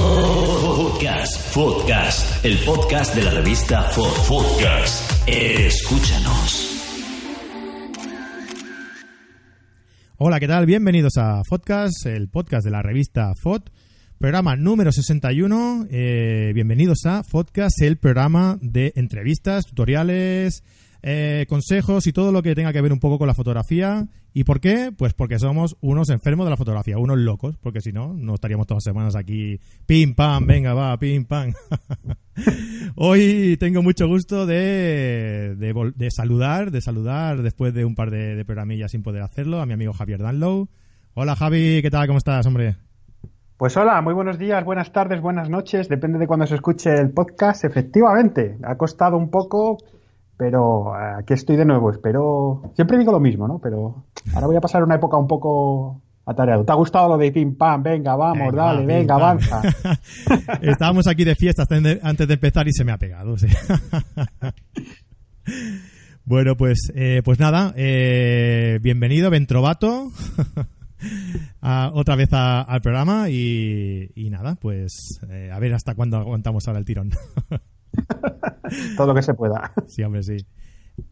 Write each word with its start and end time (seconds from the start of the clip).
Podcast, 0.00 1.54
Podcast, 1.54 2.44
el 2.44 2.56
podcast 2.64 3.14
de 3.14 3.22
la 3.22 3.32
revista 3.32 3.90
escúchanos. 5.26 6.70
Hola, 10.16 10.40
¿qué 10.40 10.48
tal? 10.48 10.64
Bienvenidos 10.64 11.18
a 11.18 11.42
Podcast, 11.46 12.06
el 12.06 12.30
podcast 12.30 12.64
de 12.64 12.70
la 12.70 12.80
revista 12.80 13.34
FOD, 13.34 13.64
programa 14.18 14.56
número 14.56 14.90
61. 14.90 15.86
Eh, 15.90 16.52
bienvenidos 16.54 17.04
a 17.04 17.22
Podcast, 17.22 17.82
el 17.82 17.98
programa 17.98 18.56
de 18.62 18.94
entrevistas, 18.96 19.66
tutoriales, 19.66 20.64
eh, 21.02 21.46
consejos 21.48 22.06
y 22.06 22.12
todo 22.12 22.32
lo 22.32 22.42
que 22.42 22.54
tenga 22.54 22.72
que 22.72 22.80
ver 22.80 22.92
un 22.92 23.00
poco 23.00 23.18
con 23.18 23.26
la 23.26 23.34
fotografía. 23.34 24.06
¿Y 24.32 24.44
por 24.44 24.60
qué? 24.60 24.92
Pues 24.96 25.12
porque 25.12 25.38
somos 25.38 25.76
unos 25.80 26.08
enfermos 26.10 26.46
de 26.46 26.50
la 26.50 26.56
fotografía, 26.56 26.98
unos 26.98 27.18
locos, 27.18 27.56
porque 27.60 27.80
si 27.80 27.92
no, 27.92 28.14
no 28.14 28.34
estaríamos 28.34 28.66
todas 28.66 28.84
las 28.84 28.92
semanas 28.92 29.16
aquí, 29.16 29.58
pim, 29.86 30.14
pam, 30.14 30.46
venga, 30.46 30.72
va, 30.72 30.96
pim, 30.98 31.24
pam. 31.24 31.52
Hoy 32.94 33.56
tengo 33.58 33.82
mucho 33.82 34.06
gusto 34.06 34.46
de, 34.46 35.56
de, 35.56 36.10
saludar, 36.10 36.70
de 36.70 36.80
saludar 36.80 37.42
después 37.42 37.74
de 37.74 37.84
un 37.84 37.94
par 37.96 38.10
de, 38.10 38.36
de 38.36 38.44
programillas 38.44 38.92
sin 38.92 39.02
poder 39.02 39.22
hacerlo, 39.22 39.60
a 39.60 39.66
mi 39.66 39.72
amigo 39.72 39.92
Javier 39.92 40.20
Danlow. 40.20 40.68
Hola 41.14 41.34
Javi, 41.34 41.82
¿qué 41.82 41.90
tal? 41.90 42.06
¿Cómo 42.06 42.18
estás, 42.18 42.46
hombre? 42.46 42.76
Pues 43.56 43.76
hola, 43.76 44.00
muy 44.00 44.14
buenos 44.14 44.38
días, 44.38 44.64
buenas 44.64 44.90
tardes, 44.90 45.20
buenas 45.20 45.50
noches, 45.50 45.88
depende 45.88 46.18
de 46.18 46.26
cuando 46.26 46.46
se 46.46 46.54
escuche 46.54 46.94
el 46.94 47.10
podcast. 47.10 47.64
Efectivamente, 47.64 48.56
ha 48.62 48.76
costado 48.76 49.18
un 49.18 49.28
poco 49.28 49.76
pero 50.40 50.96
eh, 50.96 51.16
aquí 51.18 51.34
estoy 51.34 51.56
de 51.56 51.66
nuevo, 51.66 51.90
espero... 51.90 52.72
Siempre 52.74 52.96
digo 52.96 53.12
lo 53.12 53.20
mismo, 53.20 53.46
¿no? 53.46 53.58
Pero 53.58 54.06
ahora 54.32 54.46
voy 54.46 54.56
a 54.56 54.60
pasar 54.62 54.82
una 54.82 54.94
época 54.94 55.18
un 55.18 55.26
poco 55.26 56.00
atareado. 56.24 56.64
¿Te 56.64 56.72
ha 56.72 56.76
gustado 56.76 57.10
lo 57.10 57.18
de 57.18 57.30
pim 57.30 57.58
pam? 57.58 57.82
Venga, 57.82 58.16
vamos, 58.16 58.54
dale, 58.54 58.86
venga, 58.86 59.16
avanza. 59.16 59.60
Estábamos 60.62 61.06
aquí 61.08 61.24
de 61.24 61.34
fiesta 61.34 61.66
antes 62.02 62.26
de 62.26 62.34
empezar 62.34 62.66
y 62.68 62.72
se 62.72 62.84
me 62.84 62.92
ha 62.92 62.96
pegado. 62.96 63.36
¿sí? 63.36 63.48
bueno, 66.24 66.56
pues, 66.56 66.90
eh, 66.94 67.20
pues 67.22 67.38
nada, 67.38 67.74
eh, 67.76 68.78
bienvenido, 68.80 69.28
Ventrovato. 69.28 70.10
a, 71.60 71.90
otra 71.92 72.16
vez 72.16 72.32
a, 72.32 72.62
al 72.62 72.80
programa 72.80 73.28
y, 73.28 74.10
y 74.14 74.30
nada, 74.30 74.54
pues 74.54 75.20
eh, 75.28 75.50
a 75.52 75.58
ver 75.58 75.74
hasta 75.74 75.94
cuándo 75.94 76.16
aguantamos 76.16 76.66
ahora 76.66 76.78
el 76.78 76.86
tirón. 76.86 77.10
Todo 78.96 79.08
lo 79.08 79.14
que 79.14 79.22
se 79.22 79.34
pueda. 79.34 79.72
Sí, 79.86 80.02
hombre, 80.02 80.22
sí. 80.22 80.36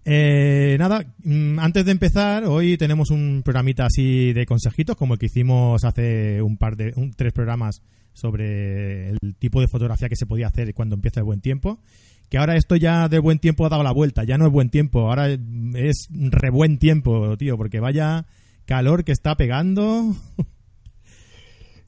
Eh, 0.05 0.77
nada, 0.79 1.05
mm, 1.25 1.59
antes 1.59 1.85
de 1.85 1.93
empezar, 1.93 2.45
hoy 2.45 2.77
tenemos 2.77 3.11
un 3.11 3.43
programita 3.45 3.87
así 3.87 4.33
de 4.33 4.47
consejitos, 4.47 4.97
como 4.97 5.15
el 5.15 5.21
que 5.21 5.27
hicimos 5.27 5.85
hace 5.85 6.43
un 6.43 6.57
par 6.57 6.77
de, 6.77 6.93
un, 6.97 7.13
tres 7.13 7.33
programas 7.33 7.83
sobre 8.13 9.11
el 9.11 9.19
tipo 9.39 9.61
de 9.61 9.69
fotografía 9.69 10.09
que 10.09 10.17
se 10.17 10.27
podía 10.27 10.49
hacer 10.49 10.75
cuando 10.75 10.97
empieza 10.97 11.21
el 11.21 11.25
buen 11.25 11.41
tiempo. 11.41 11.81
Que 12.29 12.37
ahora 12.37 12.57
esto 12.57 12.77
ya 12.77 13.09
de 13.09 13.21
buen 13.21 13.39
tiempo 13.39 13.65
ha 13.65 13.71
dado 13.71 13.83
la 13.83 13.93
vuelta, 13.93 14.25
ya 14.25 14.37
no 14.37 14.47
es 14.47 14.53
buen 14.53 14.69
tiempo, 14.69 15.09
ahora 15.09 15.29
es 15.29 16.09
re 16.11 16.51
buen 16.51 16.79
tiempo, 16.79 17.37
tío, 17.39 17.57
porque 17.57 17.81
vaya 17.81 18.27
calor 18.67 19.05
que 19.05 19.13
está 19.13 19.35
pegando. 19.37 20.15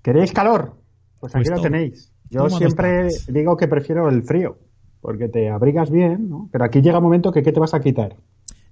¿Queréis 0.02 0.32
calor? 0.32 0.76
Pues 1.18 1.34
aquí 1.34 1.44
pues 1.44 1.58
lo 1.58 1.62
tenéis. 1.62 2.12
Yo 2.30 2.48
siempre 2.48 3.08
digo 3.28 3.56
que 3.56 3.68
prefiero 3.68 4.08
el 4.08 4.22
frío 4.22 4.56
porque 5.00 5.28
te 5.28 5.48
abrigas 5.48 5.90
bien, 5.90 6.28
¿no? 6.28 6.48
Pero 6.52 6.64
aquí 6.64 6.80
llega 6.80 6.98
un 6.98 7.04
momento 7.04 7.32
que 7.32 7.42
¿qué 7.42 7.52
te 7.52 7.60
vas 7.60 7.74
a 7.74 7.80
quitar? 7.80 8.16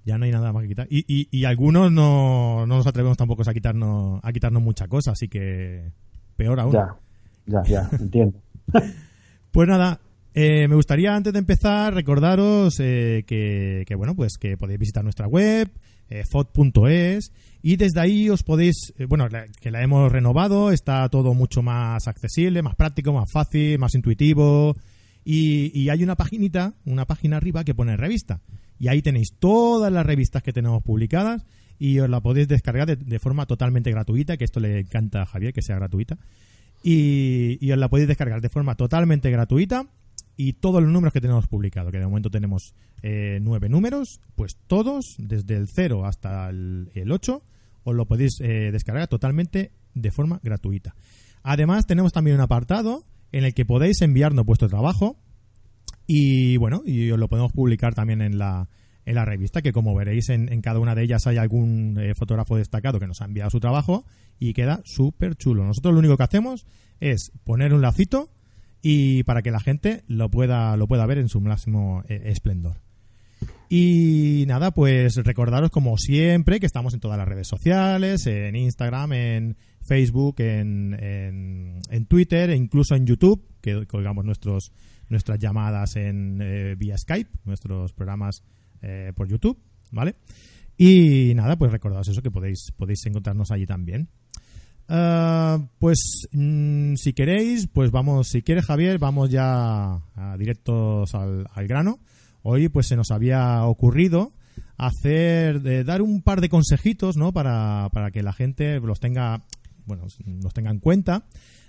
Ya 0.05 0.17
no 0.17 0.25
hay 0.25 0.31
nada 0.31 0.53
más 0.53 0.63
que 0.63 0.69
quitar. 0.69 0.87
Y, 0.89 1.05
y, 1.07 1.27
y 1.31 1.45
algunos 1.45 1.91
no, 1.91 2.65
no, 2.65 2.77
nos 2.77 2.87
atrevemos 2.87 3.17
tampoco 3.17 3.43
a 3.47 3.53
quitarnos, 3.53 4.19
a 4.23 4.31
quitarnos 4.31 4.63
mucha 4.63 4.87
cosa, 4.87 5.11
así 5.11 5.27
que 5.27 5.91
peor 6.35 6.59
aún. 6.59 6.71
Ya, 6.73 6.95
ya, 7.45 7.63
ya, 7.63 7.89
entiendo. 7.99 8.39
pues 9.51 9.67
nada, 9.67 9.99
eh, 10.33 10.67
me 10.67 10.75
gustaría 10.75 11.15
antes 11.15 11.33
de 11.33 11.39
empezar 11.39 11.93
recordaros 11.93 12.79
eh, 12.79 13.23
que, 13.27 13.83
que, 13.85 13.95
bueno, 13.95 14.15
pues 14.15 14.37
que 14.37 14.57
podéis 14.57 14.79
visitar 14.79 15.03
nuestra 15.03 15.27
web, 15.27 15.69
eh, 16.09 16.23
fot.es, 16.29 17.31
y 17.61 17.75
desde 17.75 17.99
ahí 17.99 18.29
os 18.29 18.43
podéis, 18.43 18.93
eh, 18.97 19.05
bueno, 19.05 19.27
la, 19.27 19.45
que 19.59 19.69
la 19.69 19.83
hemos 19.83 20.11
renovado, 20.11 20.71
está 20.71 21.07
todo 21.09 21.33
mucho 21.33 21.61
más 21.61 22.07
accesible, 22.07 22.61
más 22.61 22.75
práctico, 22.75 23.11
más 23.11 23.29
fácil, 23.31 23.77
más 23.79 23.95
intuitivo, 23.95 24.75
y, 25.31 25.89
hay 25.89 26.03
una 26.03 26.15
paginita, 26.15 26.73
una 26.85 27.05
página 27.05 27.37
arriba 27.37 27.63
que 27.63 27.75
pone 27.75 27.95
revista. 27.95 28.41
Y 28.79 28.87
ahí 28.87 29.03
tenéis 29.03 29.35
todas 29.37 29.93
las 29.93 30.03
revistas 30.03 30.41
que 30.41 30.53
tenemos 30.53 30.81
publicadas 30.81 31.45
y 31.77 31.99
os 31.99 32.09
la 32.09 32.19
podéis 32.19 32.47
descargar 32.47 32.97
de, 32.97 33.19
forma 33.19 33.45
totalmente 33.45 33.91
gratuita, 33.91 34.37
que 34.37 34.45
esto 34.45 34.59
le 34.59 34.79
encanta 34.79 35.21
a 35.21 35.25
Javier, 35.27 35.53
que 35.53 35.61
sea 35.61 35.75
gratuita. 35.75 36.17
Y, 36.81 37.59
y, 37.61 37.71
os 37.71 37.77
la 37.77 37.89
podéis 37.89 38.07
descargar 38.07 38.41
de 38.41 38.49
forma 38.49 38.73
totalmente 38.73 39.29
gratuita 39.29 39.85
y 40.35 40.53
todos 40.53 40.81
los 40.81 40.91
números 40.91 41.13
que 41.13 41.21
tenemos 41.21 41.47
publicados, 41.47 41.91
que 41.91 41.99
de 41.99 42.07
momento 42.07 42.31
tenemos 42.31 42.73
eh, 43.03 43.37
nueve 43.39 43.69
números, 43.69 44.21
pues 44.33 44.57
todos, 44.65 45.15
desde 45.19 45.57
el 45.57 45.67
0 45.67 46.05
hasta 46.05 46.49
el, 46.49 46.89
el 46.95 47.11
8, 47.11 47.43
os 47.83 47.95
lo 47.95 48.07
podéis 48.07 48.39
eh, 48.41 48.71
descargar 48.71 49.07
totalmente 49.07 49.73
de 49.93 50.09
forma 50.09 50.39
gratuita. 50.41 50.95
Además, 51.43 51.85
tenemos 51.85 52.13
también 52.13 52.37
un 52.37 52.41
apartado 52.41 53.03
en 53.31 53.43
el 53.43 53.53
que 53.53 53.65
podéis 53.65 54.01
enviarnos 54.01 54.45
vuestro 54.45 54.67
trabajo 54.69 55.17
y 56.11 56.57
bueno, 56.57 56.81
y 56.85 57.11
os 57.11 57.19
lo 57.19 57.27
podemos 57.27 57.51
publicar 57.51 57.93
también 57.93 58.21
en 58.21 58.39
la, 58.39 58.67
en 59.05 59.15
la 59.15 59.25
revista, 59.25 59.61
que 59.61 59.71
como 59.71 59.93
veréis 59.93 60.29
en, 60.29 60.61
cada 60.61 60.79
una 60.79 60.95
de 60.95 61.03
ellas 61.03 61.27
hay 61.27 61.37
algún 61.37 61.99
eh, 61.99 62.15
fotógrafo 62.15 62.57
destacado 62.57 62.99
que 62.99 63.07
nos 63.07 63.21
ha 63.21 63.25
enviado 63.25 63.51
su 63.51 63.59
trabajo 63.59 64.05
y 64.39 64.53
queda 64.53 64.81
súper 64.85 65.35
chulo. 65.35 65.63
Nosotros 65.65 65.93
lo 65.93 65.99
único 65.99 66.17
que 66.17 66.23
hacemos 66.23 66.65
es 66.99 67.31
poner 67.43 67.73
un 67.73 67.81
lacito 67.81 68.31
y 68.81 69.23
para 69.23 69.41
que 69.41 69.51
la 69.51 69.59
gente 69.59 70.03
lo 70.07 70.29
pueda, 70.29 70.75
lo 70.77 70.87
pueda 70.87 71.05
ver 71.05 71.19
en 71.19 71.29
su 71.29 71.41
máximo 71.41 72.03
eh, 72.07 72.21
esplendor. 72.25 72.81
Y 73.69 74.45
nada, 74.47 74.71
pues 74.71 75.15
recordaros 75.17 75.69
como 75.69 75.95
siempre 75.97 76.59
que 76.59 76.65
estamos 76.65 76.95
en 76.95 76.99
todas 76.99 77.19
las 77.19 77.27
redes 77.27 77.47
sociales, 77.47 78.25
en 78.25 78.55
Instagram, 78.55 79.13
en 79.13 79.57
Facebook, 79.89 80.35
en, 80.41 80.93
en, 80.99 82.05
Twitter 82.05 82.51
e 82.51 82.55
incluso 82.55 82.95
en 82.95 83.07
YouTube, 83.07 83.43
que 83.59 83.87
colgamos 83.87 84.23
nuestros, 84.23 84.71
nuestras 85.09 85.39
llamadas 85.39 85.95
en 85.95 86.39
eh, 86.41 86.75
vía 86.77 86.95
Skype, 86.95 87.31
nuestros 87.45 87.91
programas 87.93 88.43
eh, 88.83 89.11
por 89.15 89.27
YouTube, 89.27 89.57
¿vale? 89.91 90.15
Y 90.77 91.33
nada, 91.33 91.57
pues 91.57 91.71
recordaos 91.71 92.07
eso 92.07 92.21
que 92.21 92.29
podéis, 92.29 92.71
podéis 92.77 93.03
encontrarnos 93.07 93.49
allí 93.51 93.65
también. 93.65 94.09
Uh, 94.87 95.67
pues 95.79 96.27
mmm, 96.31 96.93
si 96.95 97.13
queréis, 97.13 97.67
pues 97.67 97.89
vamos, 97.89 98.27
si 98.29 98.43
quieres 98.43 98.65
Javier, 98.65 98.99
vamos 98.99 99.29
ya 99.29 99.99
directos 100.37 101.15
al, 101.15 101.47
al 101.53 101.67
grano. 101.67 101.99
Hoy 102.43 102.69
pues 102.69 102.87
se 102.87 102.95
nos 102.95 103.11
había 103.11 103.65
ocurrido 103.65 104.33
hacer, 104.79 105.61
de 105.61 105.83
dar 105.83 106.01
un 106.01 106.21
par 106.21 106.41
de 106.41 106.49
consejitos, 106.49 107.17
¿no? 107.17 107.33
Para, 107.33 107.89
para 107.91 108.11
que 108.11 108.23
la 108.23 108.33
gente 108.33 108.79
los 108.79 108.99
tenga, 108.99 109.43
bueno, 109.89 110.05
los 110.25 110.53
tenga 110.53 110.71
en 110.71 110.79
cuenta 110.79 111.25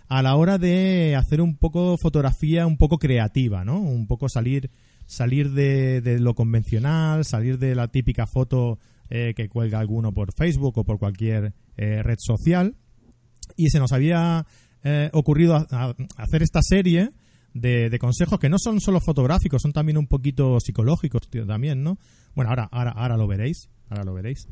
a 0.09 0.23
la 0.23 0.37
hora 0.37 0.59
de 0.59 1.17
hacer 1.17 1.41
un 1.41 1.57
poco 1.57 1.97
fotografía 2.01 2.67
un 2.67 2.77
poco 2.77 2.99
creativa, 2.99 3.65
¿no? 3.65 3.81
Un 3.81 4.07
poco 4.07 4.29
salir, 4.29 4.71
salir 5.07 5.53
de, 5.53 6.01
de 6.01 6.21
lo 6.21 6.35
convencional, 6.35 7.25
salir 7.25 7.59
de 7.59 7.75
la 7.75 7.89
típica 7.89 8.27
foto 8.27 8.79
eh, 9.09 9.35
que 9.35 9.49
cuelga 9.49 9.81
alguno 9.81 10.13
por 10.13 10.33
Facebook 10.33 10.79
o 10.79 10.85
por 10.85 11.01
cualquier 11.01 11.53
eh, 11.77 12.01
red 12.03 12.19
social. 12.19 12.77
Y 13.57 13.71
se 13.71 13.81
nos 13.81 13.93
había 13.93 14.47
eh, 14.85 15.11
ocurrido 15.13 15.57
a, 15.57 15.97
hacer 16.17 16.43
esta 16.43 16.61
serie 16.63 17.11
de, 17.53 17.97
consejos 18.01 18.39
que 18.39 18.49
no 18.49 18.57
son 18.59 18.81
solo 18.81 19.01
fotográficos, 19.01 19.63
son 19.63 19.73
también 19.73 19.99
un 19.99 20.07
poquito 20.07 20.61
psicológicos 20.61 21.29
también, 21.29 21.83
¿no? 21.83 21.99
Bueno, 22.37 22.51
ahora, 22.51 22.69
ahora, 22.71 22.93
ahora 22.93 23.17
lo 23.17 23.27
veréis, 23.27 23.69
ahora 23.89 24.05
lo 24.05 24.15
veréis. 24.15 24.47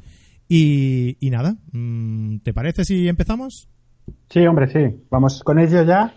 Y, 0.48 1.16
nada, 1.30 1.56
mm, 1.72 2.38
¿te 2.38 2.54
parece 2.54 2.84
si 2.84 3.06
empezamos? 3.06 3.68
Sí, 4.30 4.46
hombre, 4.46 4.68
sí. 4.68 5.04
Vamos 5.10 5.42
con 5.44 5.58
ello 5.58 5.82
ya. 5.84 6.14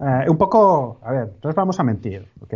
Eh, 0.00 0.28
un 0.28 0.36
poco, 0.36 1.00
a 1.02 1.12
ver, 1.12 1.30
entonces 1.34 1.56
vamos 1.56 1.78
a 1.78 1.84
mentir, 1.84 2.26
¿ok? 2.40 2.54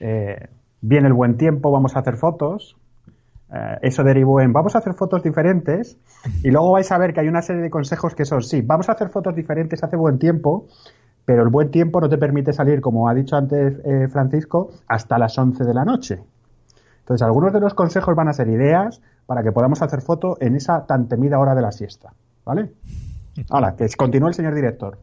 Eh, 0.00 0.48
viene 0.80 1.08
el 1.08 1.14
buen 1.14 1.36
tiempo, 1.36 1.70
vamos 1.70 1.96
a 1.96 2.00
hacer 2.00 2.16
fotos. 2.16 2.76
Eh, 3.52 3.78
eso 3.82 4.02
derivó 4.02 4.40
en 4.40 4.52
vamos 4.52 4.74
a 4.74 4.78
hacer 4.78 4.94
fotos 4.94 5.22
diferentes 5.22 5.98
y 6.42 6.50
luego 6.50 6.72
vais 6.72 6.90
a 6.90 6.96
ver 6.96 7.12
que 7.12 7.20
hay 7.20 7.28
una 7.28 7.42
serie 7.42 7.60
de 7.60 7.68
consejos 7.68 8.14
que 8.14 8.24
son, 8.24 8.42
sí, 8.42 8.62
vamos 8.62 8.88
a 8.88 8.92
hacer 8.92 9.10
fotos 9.10 9.34
diferentes, 9.34 9.82
hace 9.84 9.96
buen 9.96 10.18
tiempo, 10.18 10.68
pero 11.24 11.42
el 11.42 11.50
buen 11.50 11.70
tiempo 11.70 12.00
no 12.00 12.08
te 12.08 12.16
permite 12.18 12.52
salir, 12.52 12.80
como 12.80 13.08
ha 13.08 13.14
dicho 13.14 13.36
antes 13.36 13.78
eh, 13.84 14.08
Francisco, 14.08 14.70
hasta 14.88 15.18
las 15.18 15.36
11 15.36 15.64
de 15.64 15.74
la 15.74 15.84
noche. 15.84 16.20
Entonces, 17.12 17.26
algunos 17.26 17.52
de 17.52 17.60
los 17.60 17.74
consejos 17.74 18.16
van 18.16 18.28
a 18.28 18.32
ser 18.32 18.48
ideas 18.48 19.02
para 19.26 19.42
que 19.42 19.52
podamos 19.52 19.82
hacer 19.82 20.00
foto 20.00 20.38
en 20.40 20.56
esa 20.56 20.86
tan 20.86 21.08
temida 21.08 21.38
hora 21.38 21.54
de 21.54 21.60
la 21.60 21.70
siesta. 21.70 22.14
¿Vale? 22.42 22.72
Ahora, 23.50 23.76
que 23.76 23.86
continúe 23.98 24.28
el 24.28 24.34
señor 24.34 24.54
director. 24.54 24.98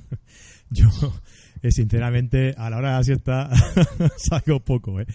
Yo, 0.70 0.86
eh, 1.60 1.70
sinceramente, 1.70 2.54
a 2.56 2.70
la 2.70 2.78
hora 2.78 2.92
de 2.92 2.96
la 2.96 3.02
siesta 3.02 3.50
salgo 4.16 4.60
poco, 4.60 5.00
¿eh? 5.00 5.06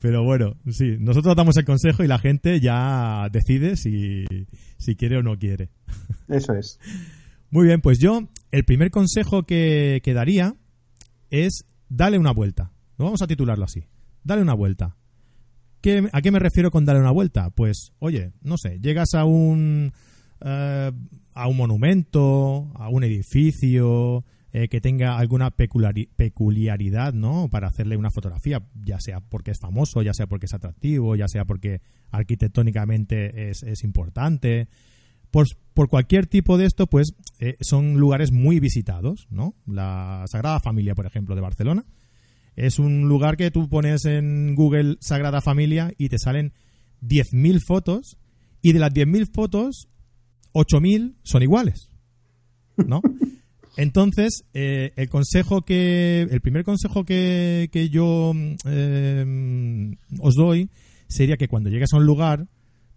Pero 0.00 0.24
bueno, 0.24 0.56
sí, 0.72 0.96
nosotros 0.98 1.36
damos 1.36 1.56
el 1.56 1.64
consejo 1.64 2.02
y 2.02 2.08
la 2.08 2.18
gente 2.18 2.58
ya 2.58 3.28
decide 3.30 3.76
si, 3.76 4.24
si 4.76 4.96
quiere 4.96 5.18
o 5.18 5.22
no 5.22 5.38
quiere. 5.38 5.68
Eso 6.28 6.52
es. 6.54 6.80
Muy 7.50 7.66
bien, 7.66 7.80
pues 7.80 8.00
yo, 8.00 8.22
el 8.50 8.64
primer 8.64 8.90
consejo 8.90 9.44
que, 9.44 10.00
que 10.02 10.14
daría 10.14 10.56
es 11.30 11.64
darle 11.88 12.18
una 12.18 12.32
vuelta. 12.32 12.72
No 12.98 13.04
vamos 13.04 13.22
a 13.22 13.28
titularlo 13.28 13.64
así. 13.66 13.84
Dale 14.24 14.42
una 14.42 14.54
vuelta. 14.54 14.96
¿Qué- 15.80 16.08
¿A 16.12 16.20
qué 16.22 16.30
me 16.30 16.38
refiero 16.38 16.70
con 16.70 16.84
darle 16.84 17.00
una 17.02 17.10
vuelta? 17.10 17.50
Pues, 17.50 17.92
oye, 17.98 18.32
no 18.42 18.56
sé, 18.58 18.78
llegas 18.80 19.14
a 19.14 19.24
un, 19.24 19.92
eh, 20.40 20.92
a 21.34 21.46
un 21.48 21.56
monumento, 21.56 22.70
a 22.74 22.88
un 22.88 23.04
edificio 23.04 24.24
eh, 24.52 24.66
que 24.68 24.80
tenga 24.80 25.16
alguna 25.16 25.50
peculiaridad, 25.50 27.12
¿no? 27.14 27.48
Para 27.50 27.68
hacerle 27.68 27.96
una 27.96 28.10
fotografía, 28.10 28.60
ya 28.84 28.98
sea 29.00 29.20
porque 29.20 29.52
es 29.52 29.58
famoso, 29.60 30.02
ya 30.02 30.12
sea 30.12 30.26
porque 30.26 30.46
es 30.46 30.54
atractivo, 30.54 31.14
ya 31.16 31.28
sea 31.28 31.44
porque 31.44 31.80
arquitectónicamente 32.10 33.50
es, 33.50 33.62
es 33.62 33.84
importante. 33.84 34.68
Por, 35.30 35.46
por 35.74 35.88
cualquier 35.88 36.26
tipo 36.26 36.58
de 36.58 36.66
esto, 36.66 36.88
pues 36.88 37.12
eh, 37.38 37.56
son 37.60 37.94
lugares 37.98 38.32
muy 38.32 38.58
visitados, 38.58 39.28
¿no? 39.30 39.54
La 39.66 40.24
Sagrada 40.26 40.58
Familia, 40.58 40.94
por 40.96 41.06
ejemplo, 41.06 41.36
de 41.36 41.40
Barcelona. 41.40 41.84
Es 42.60 42.78
un 42.78 43.08
lugar 43.08 43.38
que 43.38 43.50
tú 43.50 43.70
pones 43.70 44.04
en 44.04 44.54
Google 44.54 44.98
Sagrada 45.00 45.40
Familia 45.40 45.94
y 45.96 46.10
te 46.10 46.18
salen 46.18 46.52
10.000 47.00 47.58
fotos 47.66 48.18
y 48.60 48.74
de 48.74 48.78
las 48.78 48.92
10.000 48.92 49.32
fotos, 49.32 49.88
8.000 50.52 51.14
son 51.22 51.42
iguales, 51.42 51.88
¿no? 52.76 53.00
Entonces, 53.78 54.44
eh, 54.52 54.92
el 54.96 55.08
consejo 55.08 55.62
que, 55.62 56.28
el 56.30 56.42
primer 56.42 56.64
consejo 56.64 57.06
que, 57.06 57.70
que 57.72 57.88
yo 57.88 58.34
eh, 58.66 59.96
os 60.18 60.34
doy 60.34 60.68
sería 61.08 61.38
que 61.38 61.48
cuando 61.48 61.70
llegues 61.70 61.94
a 61.94 61.96
un 61.96 62.04
lugar 62.04 62.46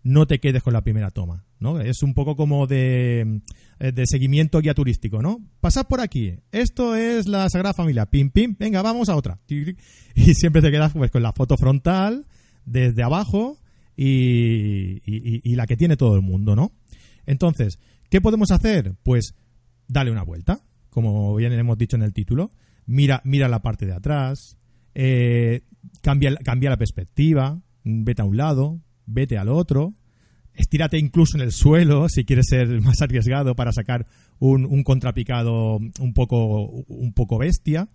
no 0.04 0.28
te 0.28 0.40
quedes 0.40 0.62
con 0.64 0.74
la 0.74 0.82
primera 0.84 1.12
toma, 1.12 1.46
¿no? 1.60 1.80
Es 1.80 2.04
un 2.04 2.14
poco 2.14 2.36
como 2.36 2.68
de, 2.68 3.42
eh, 3.80 3.92
de 3.92 4.04
seguimiento 4.06 4.60
guía 4.60 4.74
turístico, 4.74 5.22
¿no? 5.22 5.40
Pasad 5.62 5.88
por 5.88 6.02
aquí, 6.02 6.36
esto 6.52 6.96
es 6.96 7.28
la 7.28 7.50
Sagrada 7.50 7.74
Familia, 7.74 8.06
pim, 8.06 8.30
pim, 8.30 8.56
venga, 8.60 8.82
vamos 8.82 9.10
a 9.10 9.16
otra. 9.16 9.40
Y 10.16 10.34
siempre 10.36 10.62
te 10.62 10.72
quedas 10.72 10.94
pues 10.94 11.10
con 11.10 11.24
la 11.24 11.32
foto 11.32 11.56
frontal, 11.58 12.26
desde 12.66 13.02
abajo, 13.04 13.58
y, 13.96 15.02
y- 15.06 15.56
la 15.56 15.68
que 15.68 15.78
tiene 15.78 15.98
todo 15.98 16.16
el 16.16 16.22
mundo, 16.22 16.56
¿no? 16.56 16.72
Entonces, 17.26 17.80
¿qué 18.10 18.22
podemos 18.22 18.52
hacer? 18.52 18.96
Pues 19.04 19.36
dale 19.88 20.12
una 20.12 20.24
vuelta, 20.24 20.60
como 20.90 21.36
bien 21.36 21.54
hemos 21.54 21.78
dicho 21.78 21.96
en 21.96 22.04
el 22.04 22.14
título. 22.14 22.52
Mira, 22.86 23.22
mira 23.24 23.48
la 23.48 23.62
parte 23.62 23.86
de 23.86 23.94
atrás, 23.94 24.58
eh, 24.96 25.62
cambia, 26.02 26.36
cambia 26.44 26.70
la 26.70 26.78
perspectiva, 26.78 27.62
vete 27.84 28.22
a 28.22 28.26
un 28.26 28.38
lado, 28.38 28.82
vete 29.06 29.38
al 29.38 29.50
otro, 29.50 29.94
estírate 30.56 30.98
incluso 30.98 31.38
en 31.38 31.44
el 31.44 31.52
suelo 31.52 32.08
si 32.10 32.26
quieres 32.26 32.48
ser 32.50 32.68
más 32.82 33.02
arriesgado 33.02 33.56
para 33.56 33.72
sacar 33.72 34.06
un, 34.40 34.84
contrapicado 34.84 35.78
un 35.78 36.14
poco, 36.14 36.66
un 36.66 37.14
poco 37.14 37.38
bestia, 37.38 37.88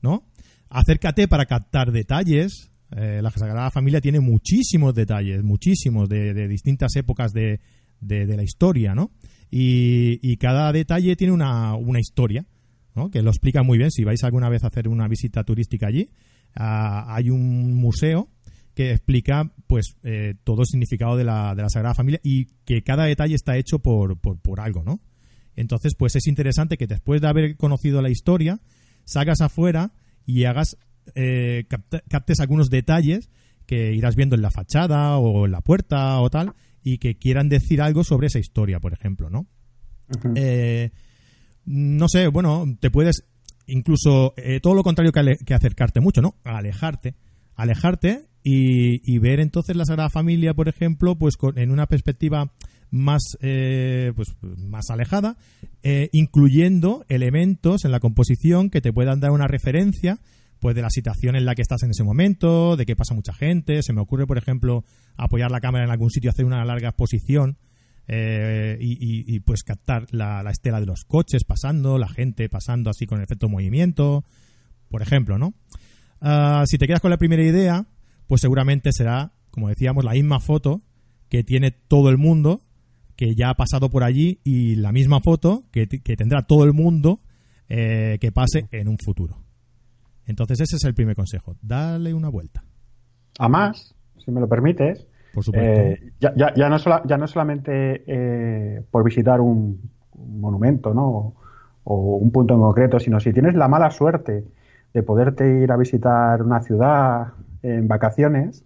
¿no? 0.00 0.24
Acércate 0.68 1.28
para 1.28 1.46
captar 1.46 1.92
detalles. 1.92 2.70
Eh, 2.96 3.20
la 3.22 3.30
Sagrada 3.30 3.70
Familia 3.70 4.00
tiene 4.00 4.20
muchísimos 4.20 4.94
detalles, 4.94 5.42
muchísimos 5.44 6.08
de, 6.08 6.48
distintas 6.48 6.96
épocas 6.96 7.32
de, 7.32 7.60
de- 8.00 8.36
la 8.36 8.42
historia, 8.42 8.94
¿no? 8.94 9.12
Y, 9.50 10.36
cada 10.38 10.72
detalle 10.72 11.14
tiene 11.14 11.32
una, 11.32 11.74
una 11.74 12.00
historia, 12.00 12.46
¿no? 12.96 13.10
Que 13.10 13.22
lo 13.22 13.30
explica 13.30 13.62
muy 13.62 13.78
bien. 13.78 13.90
Si 13.90 14.02
vais 14.02 14.24
alguna 14.24 14.48
vez 14.48 14.64
a 14.64 14.68
hacer 14.68 14.88
una 14.88 15.08
visita 15.08 15.44
turística 15.44 15.86
allí, 15.86 16.08
ah, 16.54 17.14
hay 17.14 17.30
un 17.30 17.74
museo 17.74 18.28
que 18.74 18.92
explica 18.92 19.52
pues 19.66 19.96
eh, 20.02 20.34
todo 20.44 20.62
el 20.62 20.66
significado 20.66 21.16
de 21.16 21.24
la, 21.24 21.54
de 21.54 21.62
la 21.62 21.68
Sagrada 21.68 21.94
Familia 21.94 22.20
y 22.22 22.46
que 22.64 22.82
cada 22.82 23.04
detalle 23.04 23.34
está 23.34 23.56
hecho 23.56 23.80
por, 23.80 24.18
por, 24.18 24.38
por 24.40 24.60
algo, 24.60 24.82
¿no? 24.82 25.00
Entonces, 25.56 25.94
pues 25.94 26.16
es 26.16 26.26
interesante 26.26 26.78
que 26.78 26.86
después 26.86 27.20
de 27.20 27.28
haber 27.28 27.56
conocido 27.56 28.00
la 28.00 28.08
historia, 28.10 28.60
salgas 29.04 29.40
afuera 29.42 29.92
y 30.24 30.44
hagas 30.44 30.78
eh, 31.14 31.64
captes 32.08 32.40
algunos 32.40 32.70
detalles 32.70 33.28
que 33.66 33.92
irás 33.92 34.16
viendo 34.16 34.34
en 34.36 34.42
la 34.42 34.50
fachada 34.50 35.18
o 35.18 35.44
en 35.46 35.52
la 35.52 35.60
puerta 35.60 36.18
o 36.20 36.30
tal 36.30 36.54
y 36.82 36.98
que 36.98 37.16
quieran 37.18 37.48
decir 37.48 37.82
algo 37.82 38.02
sobre 38.04 38.28
esa 38.28 38.38
historia, 38.38 38.80
por 38.80 38.92
ejemplo, 38.94 39.28
¿no? 39.30 39.46
Eh, 40.36 40.90
no 41.64 42.08
sé, 42.08 42.28
bueno, 42.28 42.64
te 42.80 42.90
puedes 42.90 43.24
incluso 43.66 44.34
eh, 44.36 44.58
todo 44.60 44.74
lo 44.74 44.82
contrario 44.82 45.12
que, 45.12 45.20
ale- 45.20 45.36
que 45.38 45.54
acercarte 45.54 46.00
mucho, 46.00 46.22
¿no? 46.22 46.36
Alejarte, 46.44 47.14
alejarte 47.54 48.26
y, 48.42 49.00
y 49.04 49.18
ver 49.18 49.40
entonces 49.40 49.76
la 49.76 49.84
Sagrada 49.84 50.10
Familia, 50.10 50.54
por 50.54 50.68
ejemplo, 50.68 51.16
pues 51.16 51.36
con- 51.36 51.58
en 51.58 51.70
una 51.70 51.86
perspectiva 51.86 52.52
más 52.90 53.22
eh, 53.40 54.12
pues 54.14 54.28
más 54.42 54.90
alejada, 54.90 55.36
eh, 55.82 56.08
incluyendo 56.12 57.04
elementos 57.08 57.84
en 57.84 57.90
la 57.90 58.00
composición 58.00 58.68
que 58.68 58.80
te 58.82 58.92
puedan 58.92 59.20
dar 59.20 59.30
una 59.30 59.48
referencia 59.48 60.18
pues 60.60 60.76
de 60.76 60.82
la 60.82 60.90
situación 60.90 61.34
en 61.34 61.44
la 61.44 61.54
que 61.56 61.62
estás 61.62 61.82
en 61.82 61.90
ese 61.90 62.04
momento, 62.04 62.76
de 62.76 62.86
que 62.86 62.94
pasa 62.94 63.14
mucha 63.14 63.32
gente. 63.32 63.82
Se 63.82 63.92
me 63.92 64.00
ocurre, 64.00 64.26
por 64.28 64.38
ejemplo, 64.38 64.84
apoyar 65.16 65.50
la 65.50 65.60
cámara 65.60 65.84
en 65.84 65.90
algún 65.90 66.10
sitio, 66.10 66.30
hacer 66.30 66.44
una 66.44 66.64
larga 66.64 66.90
exposición 66.90 67.56
eh, 68.06 68.76
y, 68.80 69.40
pues 69.40 69.62
captar 69.64 70.06
la, 70.12 70.42
la 70.44 70.50
estela 70.50 70.78
de 70.78 70.86
los 70.86 71.04
coches 71.04 71.42
pasando, 71.44 71.98
la 71.98 72.08
gente 72.08 72.48
pasando 72.48 72.90
así 72.90 73.06
con 73.06 73.20
efecto 73.20 73.48
movimiento, 73.48 74.24
por 74.88 75.02
ejemplo, 75.02 75.36
¿no? 75.38 75.54
Ah, 76.20 76.62
si 76.66 76.78
te 76.78 76.86
quedas 76.86 77.00
con 77.00 77.10
la 77.10 77.16
primera 77.16 77.42
idea, 77.42 77.86
pues 78.32 78.40
seguramente 78.40 78.92
será, 78.92 79.32
como 79.50 79.68
decíamos, 79.68 80.04
la 80.06 80.12
misma 80.12 80.40
foto 80.40 80.80
que 81.28 81.44
tiene 81.44 81.70
todo 81.70 82.08
el 82.08 82.16
mundo, 82.16 82.62
que 83.14 83.34
ya 83.34 83.50
ha 83.50 83.54
pasado 83.56 83.90
por 83.90 84.04
allí, 84.04 84.40
y 84.42 84.76
la 84.76 84.90
misma 84.90 85.20
foto 85.20 85.64
que, 85.70 85.86
tendrá 85.86 86.40
todo 86.40 86.64
el 86.64 86.72
mundo 86.72 87.20
eh, 87.68 88.16
que 88.22 88.32
pase 88.32 88.68
en 88.70 88.88
un 88.88 88.96
futuro. 88.96 89.36
Entonces 90.24 90.62
ese 90.62 90.76
es 90.76 90.84
el 90.84 90.94
primer 90.94 91.14
consejo. 91.14 91.56
Dale 91.60 92.14
una 92.14 92.30
vuelta. 92.30 92.64
A 93.38 93.50
más, 93.50 93.94
si 94.24 94.30
me 94.30 94.40
lo 94.40 94.48
permites, 94.48 95.06
Por 95.34 95.44
supuesto. 95.44 95.80
eh, 95.82 96.12
ya, 96.18 96.32
ya- 96.34 96.54
ya 96.56 96.70
no 96.70 96.78
sola- 96.78 97.02
ya 97.04 97.18
no 97.18 97.26
solamente 97.26 98.02
eh, 98.06 98.80
por 98.90 99.04
visitar 99.04 99.42
un, 99.42 99.90
un 100.12 100.40
monumento 100.40 100.94
¿no? 100.94 101.34
o 101.84 102.16
un 102.16 102.30
punto 102.30 102.54
en 102.54 102.60
concreto, 102.60 102.98
sino 102.98 103.20
si 103.20 103.30
tienes 103.34 103.54
la 103.56 103.68
mala 103.68 103.90
suerte 103.90 104.46
de 104.94 105.02
poderte 105.02 105.48
ir 105.60 105.72
a 105.72 105.76
visitar 105.76 106.42
una 106.42 106.60
ciudad 106.62 107.28
en 107.62 107.88
vacaciones, 107.88 108.64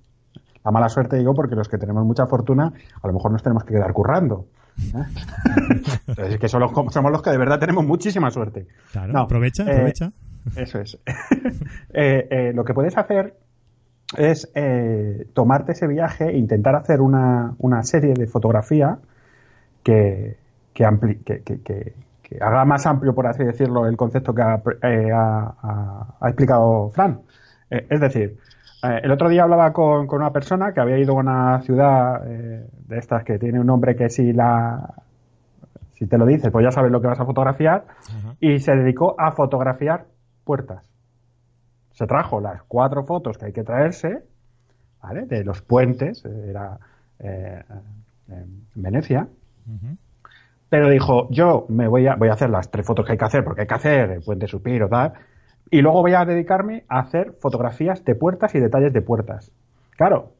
la 0.64 0.70
mala 0.72 0.88
suerte 0.88 1.16
digo 1.16 1.34
porque 1.34 1.54
los 1.54 1.68
que 1.68 1.78
tenemos 1.78 2.04
mucha 2.04 2.26
fortuna 2.26 2.72
a 3.02 3.06
lo 3.06 3.12
mejor 3.12 3.30
nos 3.32 3.42
tenemos 3.42 3.64
que 3.64 3.74
quedar 3.74 3.92
currando. 3.92 4.46
¿eh? 4.94 5.04
Entonces, 6.08 6.34
es 6.34 6.38
que 6.40 6.48
somos, 6.48 6.72
los- 6.72 6.92
somos 6.92 7.12
los 7.12 7.22
que 7.22 7.30
de 7.30 7.38
verdad 7.38 7.58
tenemos 7.60 7.84
muchísima 7.86 8.30
suerte. 8.30 8.66
claro, 8.92 9.12
no, 9.12 9.20
aprovecha, 9.20 9.64
eh, 9.64 9.70
aprovecha. 9.72 10.12
Eso 10.56 10.80
es. 10.80 10.98
Eh, 11.98 12.28
eh, 12.30 12.52
lo 12.54 12.64
que 12.64 12.74
puedes 12.74 12.96
hacer 12.98 13.34
es 14.18 14.50
eh, 14.54 15.26
tomarte 15.32 15.72
ese 15.72 15.86
viaje 15.86 16.26
e 16.28 16.36
intentar 16.36 16.76
hacer 16.76 17.00
una, 17.00 17.54
una 17.58 17.82
serie 17.84 18.12
de 18.14 18.26
fotografía 18.26 18.98
que, 19.82 20.36
que, 20.74 20.84
ampli- 20.84 21.22
que- 21.24 21.40
que- 21.42 21.94
que- 22.28 22.38
haga 22.42 22.64
más 22.64 22.86
amplio, 22.86 23.14
por 23.14 23.26
así 23.26 23.44
decirlo, 23.44 23.86
el 23.86 23.96
concepto 23.96 24.34
que 24.34 24.42
ha, 24.42 24.60
eh, 24.82 25.10
ha- 25.12 25.54
ha- 26.20 26.28
explicado 26.28 26.90
Fran. 26.90 27.20
Eh, 27.70 27.86
es 27.88 28.00
decir, 28.00 28.36
eh, 28.82 29.00
el 29.02 29.10
otro 29.12 29.28
día 29.28 29.44
hablaba 29.44 29.72
con, 29.72 30.06
con 30.06 30.20
una 30.20 30.32
persona 30.32 30.72
que 30.72 30.80
había 30.80 30.98
ido 30.98 31.12
a 31.12 31.20
una 31.20 31.60
ciudad 31.62 32.22
de 32.22 32.98
estas 32.98 33.22
que 33.24 33.38
tiene 33.38 33.60
un 33.60 33.66
nombre 33.66 33.94
que 33.96 34.08
si 34.08 34.32
la 34.32 34.94
si 35.92 36.06
te 36.06 36.18
lo 36.18 36.26
dices, 36.26 36.50
pues 36.50 36.62
ya 36.62 36.70
sabes 36.70 36.92
lo 36.92 37.00
que 37.00 37.06
vas 37.06 37.18
a 37.20 37.24
fotografiar 37.24 37.84
y 38.38 38.58
se 38.58 38.76
dedicó 38.76 39.14
a 39.18 39.32
fotografiar 39.32 40.04
puertas. 40.44 40.84
Se 41.92 42.06
trajo 42.06 42.38
las 42.40 42.62
cuatro 42.64 43.02
fotos 43.04 43.38
que 43.38 43.46
hay 43.46 43.52
que 43.54 43.64
traerse, 43.64 44.22
¿vale? 45.02 45.24
De 45.24 45.42
los 45.42 45.62
puentes, 45.62 46.22
era 46.26 46.78
eh, 47.18 47.62
en 48.28 48.62
Venecia. 48.74 49.26
Pero 50.68 50.88
dijo, 50.90 51.28
yo 51.30 51.66
me 51.68 51.88
voy 51.88 52.06
a, 52.06 52.16
voy 52.16 52.28
a 52.28 52.32
hacer 52.34 52.50
las 52.50 52.70
tres 52.70 52.86
fotos 52.86 53.06
que 53.06 53.12
hay 53.12 53.18
que 53.18 53.24
hacer, 53.24 53.44
porque 53.44 53.62
hay 53.62 53.66
que 53.66 53.74
hacer 53.74 54.10
el 54.10 54.22
puente 54.22 54.46
Supiro, 54.48 54.88
tal, 54.88 55.12
y 55.70 55.80
luego 55.82 56.02
voy 56.02 56.14
a 56.14 56.24
dedicarme 56.24 56.84
a 56.88 57.00
hacer 57.00 57.34
fotografías 57.40 58.04
de 58.04 58.14
puertas 58.14 58.54
y 58.54 58.60
detalles 58.60 58.92
de 58.92 59.02
puertas. 59.02 59.52
Claro, 59.96 60.32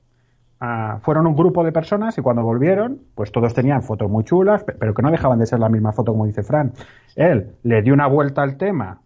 ah, 0.60 0.98
fueron 1.02 1.26
un 1.26 1.36
grupo 1.36 1.64
de 1.64 1.72
personas 1.72 2.16
y 2.18 2.22
cuando 2.22 2.42
volvieron, 2.42 3.00
pues 3.14 3.32
todos 3.32 3.54
tenían 3.54 3.82
fotos 3.82 4.10
muy 4.10 4.24
chulas, 4.24 4.64
pe- 4.64 4.72
pero 4.74 4.94
que 4.94 5.02
no 5.02 5.10
dejaban 5.10 5.38
de 5.38 5.46
ser 5.46 5.60
la 5.60 5.68
misma 5.68 5.92
foto 5.92 6.12
como 6.12 6.26
dice 6.26 6.42
Fran. 6.42 6.72
Él 7.14 7.52
le 7.62 7.82
dio 7.82 7.94
una 7.94 8.06
vuelta 8.06 8.42
al 8.42 8.56
tema 8.56 9.00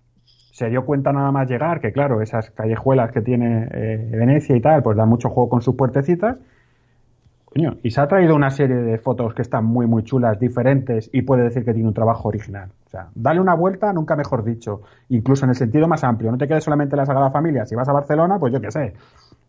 se 0.50 0.68
dio 0.68 0.84
cuenta 0.84 1.12
nada 1.12 1.30
más 1.32 1.48
llegar 1.48 1.80
que, 1.80 1.92
claro, 1.92 2.22
esas 2.22 2.50
callejuelas 2.50 3.12
que 3.12 3.20
tiene 3.22 3.68
eh, 3.72 4.08
Venecia 4.12 4.56
y 4.56 4.60
tal, 4.60 4.82
pues 4.82 4.96
da 4.96 5.06
mucho 5.06 5.30
juego 5.30 5.48
con 5.48 5.62
sus 5.62 5.76
puertecitas. 5.76 6.36
Coño, 7.52 7.78
y 7.82 7.90
se 7.90 8.00
ha 8.00 8.06
traído 8.06 8.36
una 8.36 8.50
serie 8.50 8.76
de 8.76 8.96
fotos 8.98 9.34
que 9.34 9.42
están 9.42 9.64
muy, 9.64 9.86
muy 9.86 10.04
chulas, 10.04 10.38
diferentes, 10.38 11.10
y 11.12 11.22
puede 11.22 11.42
decir 11.42 11.64
que 11.64 11.72
tiene 11.74 11.88
un 11.88 11.94
trabajo 11.94 12.28
original. 12.28 12.70
O 12.86 12.90
sea, 12.90 13.08
dale 13.14 13.40
una 13.40 13.54
vuelta, 13.54 13.92
nunca 13.92 14.14
mejor 14.14 14.44
dicho, 14.44 14.82
incluso 15.08 15.44
en 15.44 15.50
el 15.50 15.56
sentido 15.56 15.88
más 15.88 16.04
amplio. 16.04 16.30
No 16.30 16.38
te 16.38 16.46
quedes 16.46 16.62
solamente 16.62 16.94
en 16.94 16.98
la 16.98 17.06
Sagrada 17.06 17.30
Familia. 17.32 17.66
Si 17.66 17.74
vas 17.74 17.88
a 17.88 17.92
Barcelona, 17.92 18.38
pues 18.38 18.52
yo 18.52 18.60
qué 18.60 18.70
sé. 18.70 18.94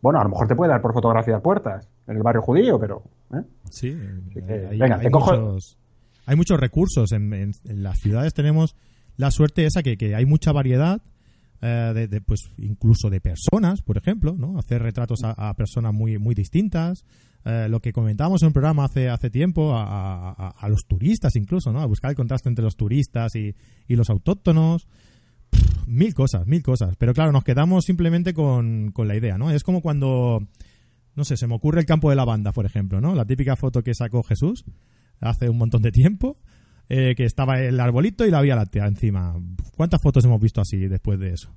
Bueno, 0.02 0.20
a 0.20 0.24
lo 0.24 0.30
mejor 0.30 0.48
te 0.48 0.56
puede 0.56 0.72
dar 0.72 0.82
por 0.82 0.94
fotografiar 0.94 1.42
puertas 1.44 1.88
en 2.08 2.18
el 2.18 2.24
barrio 2.24 2.42
judío, 2.42 2.80
pero. 2.80 3.04
¿eh? 3.36 3.44
Sí, 3.70 3.96
que, 4.34 4.40
hay, 4.72 4.80
venga, 4.80 4.96
hay 4.96 5.06
te 5.06 5.12
cojo- 5.12 5.32
muchos, 5.40 5.78
hay 6.26 6.36
muchos 6.36 6.60
recursos. 6.60 7.12
En, 7.12 7.32
en- 7.34 7.52
en 7.66 7.84
las 7.84 8.00
ciudades 8.00 8.34
tenemos 8.34 8.76
la 9.18 9.30
suerte 9.30 9.66
esa 9.68 9.84
que, 9.84 9.96
que 9.98 10.16
hay 10.16 10.26
mucha 10.26 10.52
variedad, 10.52 11.02
eh, 11.62 12.08
de, 12.10 12.22
pues 12.22 12.52
incluso 12.58 13.10
de 13.10 13.22
personas, 13.22 13.82
por 13.82 13.98
ejemplo, 13.98 14.36
¿no? 14.38 14.58
Hacer 14.58 14.82
retratos 14.82 15.20
a, 15.24 15.54
personas 15.54 15.94
muy, 15.94 16.18
muy 16.18 16.34
distintas. 16.36 17.06
Eh, 17.46 17.68
lo 17.70 17.80
que 17.80 17.92
comentábamos 17.94 18.42
en 18.42 18.48
un 18.48 18.54
programa 18.54 18.86
hace, 18.86 19.10
hace 19.10 19.30
tiempo, 19.30 19.76
a, 19.76 20.32
a- 20.32 20.70
los 20.70 20.86
turistas 20.88 21.36
incluso, 21.36 21.72
¿no? 21.72 21.82
A 21.82 21.86
buscar 21.86 22.12
el 22.12 22.16
contraste 22.18 22.50
entre 22.50 22.64
los 22.64 22.76
turistas 22.76 23.36
y, 23.36 23.56
y 23.88 23.96
los 23.96 24.10
autóctonos. 24.10 24.88
Mil 25.88 26.14
cosas, 26.14 26.48
mil 26.48 26.64
cosas. 26.64 26.96
Pero 26.98 27.14
claro, 27.14 27.32
nos 27.32 27.44
quedamos 27.44 27.86
simplemente 27.86 28.34
con, 28.34 28.92
con 28.92 29.08
la 29.08 29.16
idea, 29.16 29.38
¿no? 29.38 29.52
Es 29.52 29.64
como 29.64 29.82
cuando, 29.82 30.48
no 31.16 31.26
sé, 31.26 31.36
se 31.36 31.48
me 31.48 31.56
ocurre 31.56 31.80
el 31.82 31.86
campo 31.86 32.10
de 32.10 32.16
la 32.16 32.26
banda, 32.26 32.52
por 32.54 32.66
ejemplo, 32.66 33.02
¿no? 33.02 33.16
La 33.16 33.26
típica 33.26 33.56
foto 33.56 33.84
que 33.84 33.94
sacó 33.94 34.24
Jesús 34.24 34.64
hace 35.20 35.50
un 35.50 35.58
montón 35.58 35.82
de 35.82 35.92
tiempo, 35.92 36.38
eh, 36.94 37.16
que 37.16 37.24
estaba 37.24 37.58
el 37.60 37.80
arbolito 37.80 38.26
y 38.26 38.32
la 38.32 38.42
Vía 38.42 38.56
Láctea 38.58 38.86
encima. 38.86 39.34
¿Cuántas 39.78 40.02
fotos 40.02 40.26
hemos 40.26 40.42
visto 40.42 40.60
así 40.60 40.88
después 40.88 41.18
de 41.20 41.30
eso? 41.34 41.50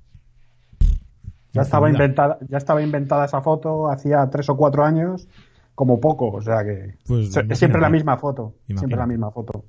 Ya 1.51 1.61
estaba, 1.61 1.89
inventada, 1.89 2.37
ya 2.49 2.57
estaba 2.57 2.81
inventada 2.81 3.25
esa 3.25 3.41
foto 3.41 3.89
hacía 3.89 4.29
tres 4.29 4.47
o 4.49 4.55
cuatro 4.57 4.83
años, 4.85 5.27
como 5.73 5.99
poco. 5.99 6.29
O 6.31 6.41
sea 6.41 6.63
que. 6.63 6.95
Pues 7.07 7.27
se- 7.33 7.39
imagínate. 7.39 7.55
siempre 7.55 7.81
la 7.81 7.89
misma 7.89 8.17
foto. 8.17 8.55
Imagínate. 8.67 8.79
Siempre 8.79 8.97
la 8.97 9.07
misma 9.07 9.31
foto. 9.31 9.51
Pues 9.53 9.65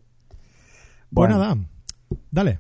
Bueno. 1.11 1.39
nada, 1.39 1.57
dale. 2.31 2.59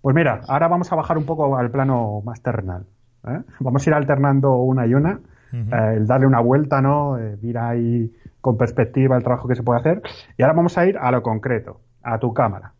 Pues 0.00 0.14
mira, 0.14 0.42
ahora 0.48 0.68
vamos 0.68 0.92
a 0.92 0.96
bajar 0.96 1.16
un 1.18 1.24
poco 1.24 1.56
al 1.56 1.70
plano 1.70 2.20
más 2.24 2.40
terrenal. 2.42 2.86
¿eh? 3.26 3.40
Vamos 3.60 3.86
a 3.86 3.90
ir 3.90 3.94
alternando 3.94 4.54
una 4.56 4.86
y 4.86 4.94
una, 4.94 5.20
eh, 5.52 5.94
el 5.96 6.06
darle 6.06 6.26
una 6.26 6.40
vuelta, 6.40 6.80
¿no? 6.80 7.18
Eh, 7.18 7.36
mira 7.42 7.68
ahí 7.70 8.12
con 8.40 8.56
perspectiva 8.56 9.16
el 9.16 9.22
trabajo 9.24 9.48
que 9.48 9.56
se 9.56 9.62
puede 9.62 9.80
hacer. 9.80 10.02
Y 10.38 10.42
ahora 10.42 10.54
vamos 10.54 10.78
a 10.78 10.86
ir 10.86 10.96
a 10.96 11.10
lo 11.10 11.22
concreto, 11.22 11.80
a 12.06 12.18
tu 12.18 12.32
cámara. 12.32 12.72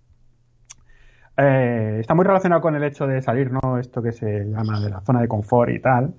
Eh, 1.37 1.99
está 2.01 2.15
muy 2.15 2.25
relacionado 2.25 2.63
con 2.63 2.75
el 2.77 2.85
hecho 2.85 3.07
de 3.07 3.21
salir, 3.21 3.51
¿no? 3.51 3.79
Esto 3.79 4.01
que 4.01 4.13
se 4.13 4.45
llama 4.47 4.81
de 4.81 4.89
la 4.89 5.01
zona 5.01 5.21
de 5.21 5.29
confort 5.29 5.71
y 5.71 5.81
tal. 5.81 6.15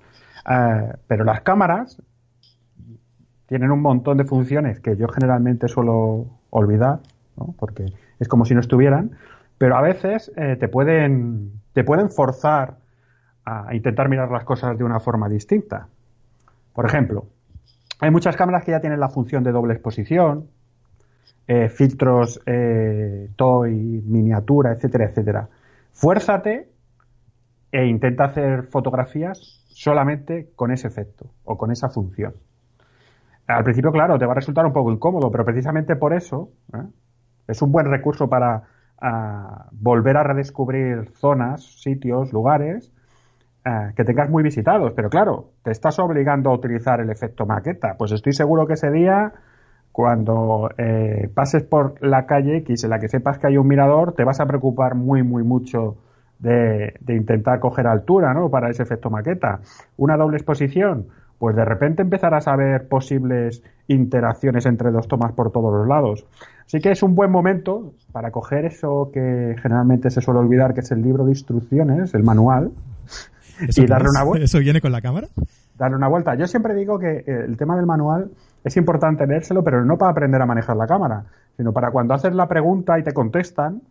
Eh, 0.48 0.92
pero 1.06 1.24
las 1.24 1.40
cámaras 1.40 2.00
tienen 3.46 3.70
un 3.70 3.80
montón 3.80 4.18
de 4.18 4.24
funciones 4.24 4.78
que 4.78 4.96
yo 4.96 5.08
generalmente 5.08 5.68
suelo 5.68 6.26
olvidar, 6.50 7.00
¿no? 7.36 7.54
porque 7.58 7.86
es 8.18 8.28
como 8.28 8.44
si 8.44 8.54
no 8.54 8.60
estuvieran, 8.60 9.12
pero 9.56 9.76
a 9.76 9.80
veces 9.80 10.30
eh, 10.36 10.56
te, 10.60 10.68
pueden, 10.68 11.52
te 11.72 11.82
pueden 11.82 12.10
forzar 12.10 12.76
a 13.44 13.74
intentar 13.74 14.10
mirar 14.10 14.30
las 14.30 14.44
cosas 14.44 14.76
de 14.76 14.84
una 14.84 15.00
forma 15.00 15.28
distinta. 15.30 15.88
Por 16.74 16.84
ejemplo, 16.84 17.24
hay 18.00 18.10
muchas 18.10 18.36
cámaras 18.36 18.64
que 18.64 18.72
ya 18.72 18.80
tienen 18.80 19.00
la 19.00 19.08
función 19.08 19.42
de 19.42 19.52
doble 19.52 19.72
exposición, 19.72 20.48
eh, 21.48 21.68
filtros 21.68 22.40
eh, 22.46 23.30
toy, 23.34 23.72
miniatura, 23.72 24.72
etcétera, 24.72 25.06
etcétera. 25.06 25.48
Fuérzate 25.92 26.68
e 27.72 27.86
intenta 27.86 28.24
hacer 28.24 28.64
fotografías 28.64 29.64
solamente 29.68 30.50
con 30.54 30.70
ese 30.70 30.86
efecto 30.88 31.30
o 31.44 31.58
con 31.58 31.72
esa 31.72 31.88
función. 31.88 32.34
Al 33.46 33.64
principio, 33.64 33.90
claro, 33.90 34.18
te 34.18 34.26
va 34.26 34.32
a 34.32 34.34
resultar 34.36 34.64
un 34.66 34.72
poco 34.72 34.92
incómodo, 34.92 35.30
pero 35.30 35.44
precisamente 35.44 35.96
por 35.96 36.12
eso 36.12 36.50
¿eh? 36.74 36.86
es 37.48 37.62
un 37.62 37.72
buen 37.72 37.86
recurso 37.86 38.28
para 38.28 38.64
volver 39.72 40.16
a 40.16 40.24
redescubrir 40.24 41.08
zonas, 41.14 41.62
sitios, 41.80 42.32
lugares 42.32 42.92
eh, 43.64 43.92
que 43.96 44.04
tengas 44.04 44.30
muy 44.30 44.42
visitados. 44.42 44.92
Pero 44.94 45.10
claro, 45.10 45.50
te 45.62 45.70
estás 45.70 45.98
obligando 45.98 46.50
a 46.50 46.54
utilizar 46.54 47.00
el 47.00 47.10
efecto 47.10 47.44
maqueta. 47.44 47.96
Pues 47.98 48.12
estoy 48.12 48.32
seguro 48.32 48.66
que 48.66 48.74
ese 48.74 48.90
día, 48.90 49.32
cuando 49.98 50.70
eh, 50.78 51.28
pases 51.34 51.64
por 51.64 52.00
la 52.06 52.24
calle 52.24 52.58
X 52.58 52.84
en 52.84 52.90
la 52.90 53.00
que 53.00 53.08
sepas 53.08 53.40
que 53.40 53.48
hay 53.48 53.56
un 53.56 53.66
mirador, 53.66 54.12
te 54.12 54.22
vas 54.22 54.38
a 54.38 54.46
preocupar 54.46 54.94
muy, 54.94 55.24
muy 55.24 55.42
mucho 55.42 55.96
de, 56.38 56.94
de 57.00 57.16
intentar 57.16 57.58
coger 57.58 57.88
altura, 57.88 58.32
¿no? 58.32 58.48
Para 58.48 58.70
ese 58.70 58.84
efecto 58.84 59.10
maqueta. 59.10 59.58
Una 59.96 60.16
doble 60.16 60.36
exposición, 60.36 61.08
pues 61.40 61.56
de 61.56 61.64
repente 61.64 62.02
empezarás 62.02 62.46
a 62.46 62.54
ver 62.54 62.86
posibles 62.86 63.64
interacciones 63.88 64.66
entre 64.66 64.92
dos 64.92 65.08
tomas 65.08 65.32
por 65.32 65.50
todos 65.50 65.74
los 65.74 65.88
lados. 65.88 66.24
Así 66.64 66.78
que 66.78 66.92
es 66.92 67.02
un 67.02 67.16
buen 67.16 67.32
momento 67.32 67.94
para 68.12 68.30
coger 68.30 68.66
eso 68.66 69.10
que 69.12 69.56
generalmente 69.60 70.10
se 70.10 70.20
suele 70.20 70.38
olvidar, 70.38 70.74
que 70.74 70.80
es 70.82 70.92
el 70.92 71.02
libro 71.02 71.24
de 71.24 71.32
instrucciones, 71.32 72.14
el 72.14 72.22
manual, 72.22 72.70
¿Eso 73.66 73.82
y 73.82 73.86
darle 73.86 74.10
una 74.10 74.22
vuelta. 74.22 74.44
¿Eso 74.44 74.60
viene 74.60 74.80
con 74.80 74.92
la 74.92 75.00
cámara? 75.00 75.26
darle 75.78 75.96
una 75.96 76.08
vuelta. 76.08 76.34
Yo 76.34 76.46
siempre 76.46 76.74
digo 76.74 76.98
que 76.98 77.18
eh, 77.18 77.44
el 77.46 77.56
tema 77.56 77.76
del 77.76 77.86
manual 77.86 78.30
es 78.64 78.76
importante 78.76 79.26
leérselo, 79.26 79.62
pero 79.64 79.84
no 79.84 79.96
para 79.98 80.12
aprender 80.12 80.40
a 80.42 80.46
manejar 80.46 80.76
la 80.76 80.86
cámara, 80.86 81.24
sino 81.56 81.72
para 81.72 81.90
cuando 81.90 82.14
haces 82.14 82.34
la 82.34 82.46
pregunta 82.48 82.98
y 82.98 83.02
te 83.02 83.12
contestan, 83.12 83.82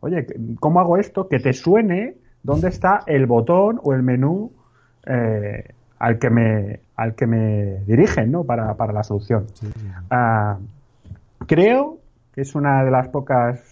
oye, 0.00 0.26
¿cómo 0.60 0.80
hago 0.80 0.96
esto? 0.96 1.28
Que 1.28 1.38
te 1.38 1.52
suene 1.52 2.14
dónde 2.42 2.68
está 2.68 3.00
el 3.06 3.26
botón 3.26 3.80
o 3.82 3.92
el 3.92 4.02
menú 4.02 4.52
eh, 5.06 5.64
al 5.98 6.18
que 6.18 6.30
me 6.30 6.80
al 6.96 7.14
que 7.14 7.26
me 7.26 7.80
dirigen, 7.86 8.30
¿no? 8.30 8.44
Para, 8.44 8.74
para 8.74 8.92
la 8.92 9.02
solución. 9.02 9.46
Ah, 10.10 10.58
creo 11.46 11.98
que 12.34 12.42
es 12.42 12.54
una 12.54 12.84
de 12.84 12.90
las 12.90 13.08
pocas 13.08 13.62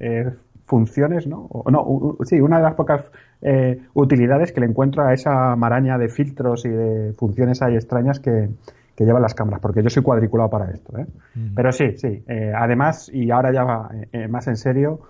eh, 0.00 0.30
funciones, 0.66 1.26
¿no? 1.26 1.46
O, 1.50 1.70
no, 1.70 1.82
u- 1.82 2.16
u- 2.18 2.24
sí, 2.24 2.40
una 2.40 2.56
de 2.58 2.62
las 2.62 2.74
pocas 2.74 3.04
eh, 3.42 3.80
utilidades 3.94 4.52
que 4.52 4.60
le 4.60 4.66
encuentro 4.66 5.02
a 5.04 5.12
esa 5.12 5.54
maraña 5.56 5.98
de 5.98 6.08
filtros 6.08 6.64
y 6.64 6.70
de 6.70 7.12
funciones 7.14 7.60
ahí 7.62 7.74
extrañas 7.74 8.20
que, 8.20 8.48
que 8.96 9.04
llevan 9.04 9.22
las 9.22 9.34
cámaras, 9.34 9.60
porque 9.60 9.82
yo 9.82 9.88
soy 9.90 10.02
cuadriculado 10.02 10.50
para 10.50 10.70
esto, 10.70 10.98
¿eh? 10.98 11.06
Pero 11.54 11.72
sí, 11.72 11.96
sí. 11.96 12.22
eh, 12.28 12.52
además, 12.54 13.10
y 13.12 13.30
ahora 13.30 13.52
ya 13.52 13.64
va, 13.64 13.90
eh, 14.12 14.28
más 14.28 14.48
en 14.48 14.56
serio, 14.56 15.00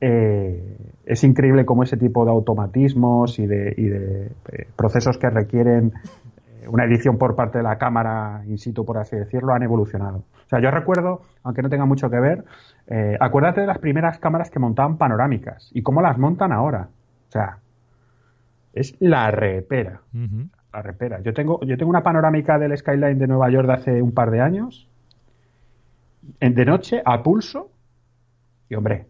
eh, 0.00 0.76
es 1.06 1.22
increíble 1.24 1.64
cómo 1.64 1.84
ese 1.84 1.96
tipo 1.96 2.24
de 2.24 2.32
automatismos 2.32 3.38
y 3.38 3.46
de, 3.46 3.74
y 3.76 3.84
de 3.88 4.26
eh, 4.26 4.66
procesos 4.76 5.16
que 5.16 5.30
requieren 5.30 5.92
eh, 6.60 6.66
una 6.68 6.84
edición 6.84 7.18
por 7.18 7.36
parte 7.36 7.58
de 7.58 7.64
la 7.64 7.78
cámara 7.78 8.42
in 8.46 8.58
situ, 8.58 8.84
por 8.84 8.98
así 8.98 9.16
decirlo, 9.16 9.52
han 9.54 9.62
evolucionado. 9.62 10.18
O 10.18 10.48
sea, 10.48 10.60
yo 10.60 10.70
recuerdo, 10.70 11.22
aunque 11.44 11.62
no 11.62 11.68
tenga 11.68 11.86
mucho 11.86 12.10
que 12.10 12.20
ver, 12.20 12.44
eh, 12.88 13.16
acuérdate 13.20 13.60
de 13.60 13.66
las 13.68 13.78
primeras 13.78 14.18
cámaras 14.18 14.50
que 14.50 14.58
montaban 14.58 14.98
panorámicas 14.98 15.70
y 15.72 15.82
cómo 15.82 16.02
las 16.02 16.18
montan 16.18 16.52
ahora. 16.52 16.88
O 17.28 17.32
sea, 17.32 17.58
es 18.72 18.96
la 19.00 19.30
repera 19.30 20.00
la 20.12 20.61
repera. 20.80 21.20
Yo 21.20 21.34
tengo, 21.34 21.60
yo 21.66 21.76
tengo 21.76 21.90
una 21.90 22.02
panorámica 22.02 22.58
del 22.58 22.74
skyline 22.78 23.18
de 23.18 23.26
Nueva 23.26 23.50
York 23.50 23.66
de 23.66 23.72
hace 23.74 24.00
un 24.02 24.12
par 24.12 24.30
de 24.30 24.40
años, 24.40 24.88
en, 26.40 26.54
de 26.54 26.64
noche, 26.64 27.02
a 27.04 27.22
pulso, 27.22 27.70
y 28.68 28.74
hombre, 28.74 29.06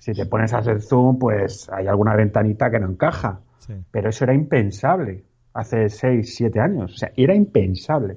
si 0.00 0.12
te 0.12 0.26
pones 0.26 0.52
a 0.52 0.58
hacer 0.58 0.82
zoom, 0.82 1.18
pues 1.18 1.70
hay 1.72 1.86
alguna 1.86 2.14
ventanita 2.16 2.70
que 2.70 2.80
no 2.80 2.90
encaja. 2.90 3.40
Sí. 3.58 3.74
Pero 3.90 4.10
eso 4.10 4.24
era 4.24 4.34
impensable 4.34 5.22
hace 5.54 5.88
6, 5.88 6.34
7 6.34 6.60
años. 6.60 6.92
O 6.92 6.96
sea, 6.96 7.12
era 7.16 7.34
impensable. 7.34 8.16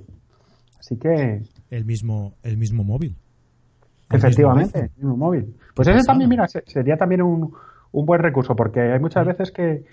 Así 0.79 0.98
que, 0.98 1.44
El 1.70 1.86
mismo, 1.86 2.34
el 2.44 2.58
mismo 2.58 2.84
móvil. 2.84 3.15
El 4.10 4.17
efectivamente, 4.17 4.82
mismo 4.82 4.94
el 4.96 5.01
mismo 5.03 5.17
móvil. 5.17 5.55
Pues 5.75 5.88
pasada. 5.88 6.03
también, 6.03 6.29
mira, 6.29 6.48
se- 6.48 6.63
sería 6.65 6.98
también 6.98 7.22
un, 7.22 7.53
un 7.91 8.05
buen 8.05 8.22
recurso, 8.22 8.55
porque 8.55 8.82
hay 8.82 9.00
muchas 9.00 9.25
veces 9.25 9.51
que 9.51 9.84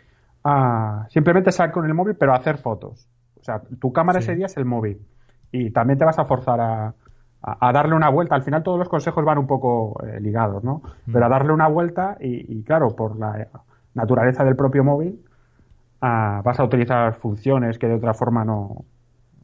ah, 0.45 1.07
simplemente 1.11 1.53
sal 1.53 1.71
con 1.73 1.87
el 1.87 1.95
móvil, 1.95 2.17
pero 2.17 2.33
a 2.33 2.37
hacer 2.37 2.59
fotos. 2.59 3.09
O 3.41 3.45
sea, 3.45 3.61
tu 3.81 3.93
cámara 3.93 4.21
Sí. 4.21 4.25
ese 4.27 4.37
día 4.37 4.47
es 4.47 4.57
el 4.57 4.65
móvil. 4.65 4.99
Y 5.51 5.71
también 5.71 5.99
te 5.99 6.05
vas 6.05 6.19
a 6.19 6.25
forzar 6.25 6.61
a, 6.61 6.87
a- 7.43 7.69
a 7.69 7.73
darle 7.73 7.95
una 7.95 8.09
vuelta. 8.11 8.35
Al 8.35 8.43
final 8.43 8.63
todos 8.63 8.79
los 8.79 8.89
consejos 8.89 9.25
van 9.25 9.39
un 9.39 9.47
poco 9.47 9.97
eh, 10.07 10.21
ligados, 10.21 10.63
¿no? 10.65 10.83
Mm. 11.07 11.13
Pero 11.13 11.27
a 11.27 11.29
darle 11.29 11.53
una 11.53 11.69
vuelta 11.69 12.17
y, 12.21 12.59
y, 12.59 12.63
claro, 12.63 12.95
por 12.97 13.19
la 13.19 13.49
naturaleza 13.95 14.45
del 14.45 14.57
propio 14.57 14.85
móvil, 14.85 15.21
ah, 16.01 16.41
vas 16.45 16.59
a 16.61 16.65
utilizar 16.65 17.15
funciones 17.17 17.79
que 17.79 17.87
de 17.89 17.95
otra 17.95 18.15
forma 18.15 18.45
no, 18.45 18.85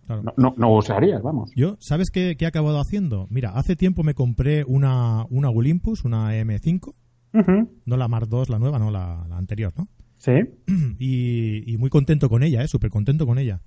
Claro. 0.06 0.22
no, 0.22 0.32
no- 0.36 0.54
no 0.56 0.74
usarías, 0.74 1.22
vamos. 1.22 1.52
Yo, 1.54 1.76
¿sabes 1.80 2.10
qué, 2.10 2.36
qué 2.38 2.46
he 2.46 2.48
acabado 2.48 2.80
haciendo? 2.80 3.26
Mira, 3.30 3.50
hace 3.50 3.76
tiempo 3.76 4.02
me 4.04 4.14
compré 4.14 4.64
una, 4.66 5.24
una 5.28 5.50
Olympus, 5.50 6.04
una 6.04 6.34
M5, 6.34 6.94
Ujú. 7.34 7.68
no 7.84 7.96
la 7.98 8.08
Mark 8.08 8.26
II, 8.30 8.44
la 8.48 8.58
nueva, 8.58 8.78
no 8.78 8.90
la, 8.90 9.26
la 9.28 9.36
anterior, 9.36 9.72
¿no? 9.76 9.86
Sí. 10.18 10.32
y, 10.98 11.72
y 11.72 11.76
muy 11.78 11.90
contento 11.90 12.28
con 12.28 12.42
ella, 12.42 12.62
¿eh? 12.62 12.68
súper 12.68 12.90
contento 12.90 13.26
con 13.26 13.38
ella. 13.38 13.60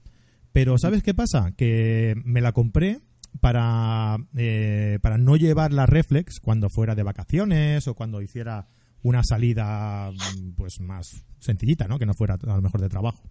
Pero 0.51 0.77
¿sabes 0.77 1.01
qué 1.03 1.13
pasa? 1.13 1.53
Que 1.55 2.15
me 2.23 2.41
la 2.41 2.51
compré 2.51 2.99
para, 3.39 4.17
eh, 4.35 4.99
para 5.01 5.17
no 5.17 5.37
llevar 5.37 5.71
la 5.71 5.85
reflex 5.85 6.39
cuando 6.39 6.69
fuera 6.69 6.95
de 6.95 7.03
vacaciones 7.03 7.87
o 7.87 7.95
cuando 7.95 8.21
hiciera 8.21 8.67
una 9.03 9.23
salida 9.23 10.11
mm, 10.11 10.51
pues 10.57 10.79
más 10.81 11.23
sencillita, 11.39 11.87
¿no? 11.87 11.97
Que 11.97 12.05
no 12.05 12.13
fuera 12.13 12.35
a 12.35 12.55
lo 12.55 12.61
mejor 12.61 12.81
de 12.81 12.89
trabajo. 12.89 13.23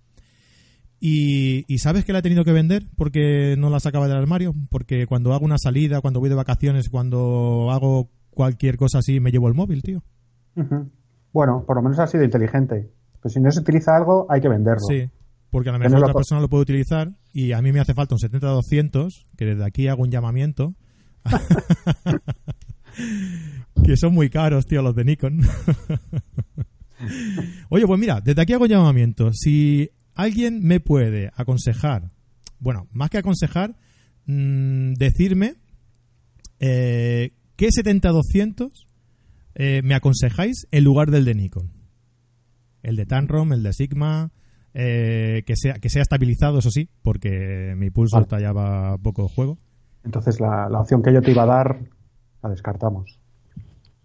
Y, 1.03 1.65
y, 1.73 1.79
sabes 1.79 2.05
que 2.05 2.13
la 2.13 2.19
he 2.19 2.23
tenido 2.23 2.45
que 2.45 2.53
vender 2.53 2.83
porque 2.95 3.57
no 3.57 3.71
la 3.71 3.81
sacaba 3.81 4.07
del 4.07 4.19
armario, 4.19 4.55
porque 4.69 5.07
cuando 5.07 5.33
hago 5.33 5.47
una 5.47 5.57
salida, 5.57 6.03
cuando 6.03 6.21
voy 6.21 6.29
de 6.29 6.35
vacaciones, 6.35 6.91
cuando 6.91 7.71
hago 7.71 8.11
cualquier 8.29 8.77
cosa 8.77 8.99
así, 8.99 9.19
me 9.19 9.31
llevo 9.31 9.49
el 9.49 9.55
móvil, 9.55 9.83
tío. 9.83 10.03
Bueno, 11.33 11.65
por 11.67 11.77
lo 11.77 11.83
menos 11.83 11.99
ha 12.01 12.07
sido 12.07 12.23
inteligente. 12.23 12.91
Pues 13.21 13.35
si 13.35 13.41
no 13.41 13.51
se 13.51 13.61
utiliza 13.61 13.97
algo, 13.97 14.27
hay 14.31 14.41
que 14.41 14.49
venderlo. 14.49 14.87
Sí, 14.89 15.11
porque 15.51 15.71
a 15.71 15.73
lo 15.73 15.79
mejor 15.79 15.99
otra 15.99 16.15
persona 16.15 16.41
lo 16.41 16.49
puede 16.49 16.63
utilizar 16.63 17.11
y 17.33 17.53
a 17.53 17.61
mí 17.61 17.73
me 17.73 17.81
hace 17.81 17.95
falta 17.95 18.15
un 18.15 18.21
70-200, 18.21 19.27
que 19.37 19.45
desde 19.45 19.65
aquí 19.65 19.89
hago 19.89 20.03
un 20.03 20.11
llamamiento. 20.11 20.75
que 23.85 23.97
son 23.97 24.15
muy 24.15 24.31
caros, 24.31 24.67
tío, 24.67 24.83
los 24.83 24.95
de 24.95 25.05
Nikon. 25.05 25.41
Oye, 27.69 27.87
pues 27.87 28.01
mira, 28.01 28.21
desde 28.21 28.43
aquí 28.43 28.53
hago 28.53 28.65
un 28.65 28.71
llamamiento. 28.71 29.33
Si 29.33 29.91
alguien 30.15 30.61
me 30.63 30.81
puede 30.81 31.31
aconsejar, 31.35 32.11
bueno, 32.59 32.89
más 32.93 33.11
que 33.11 33.19
aconsejar, 33.19 33.77
mmm, 34.27 34.93
decirme 34.95 35.55
eh, 36.59 37.33
qué 37.57 37.69
70-200 37.69 38.87
eh, 39.55 39.83
me 39.83 39.95
aconsejáis 39.95 40.67
en 40.71 40.85
lugar 40.85 41.11
del 41.11 41.25
de 41.25 41.35
Nikon. 41.35 41.80
El 42.83 42.97
de 42.97 43.07
Tanrom, 43.07 43.53
el 43.53 43.63
de 43.63 43.73
Sigma, 43.73 44.31
eh, 44.75 45.43
que, 45.47 45.57
sea, 45.57 45.75
que 45.75 45.89
sea 45.89 46.03
estabilizado, 46.03 46.59
eso 46.59 46.71
sí, 46.71 46.89
porque 47.03 47.75
mi 47.77 47.91
pulso 47.91 48.17
vale. 48.17 48.27
tallaba 48.27 48.97
poco 48.99 49.29
juego. 49.29 49.59
Entonces 50.05 50.41
la, 50.41 50.69
la, 50.71 50.81
opción 50.81 51.03
que 51.03 51.13
yo 51.13 51.21
te 51.21 51.33
iba 51.33 51.43
a 51.43 51.47
dar 51.47 51.81
la 52.43 52.51
descartamos. 52.51 53.19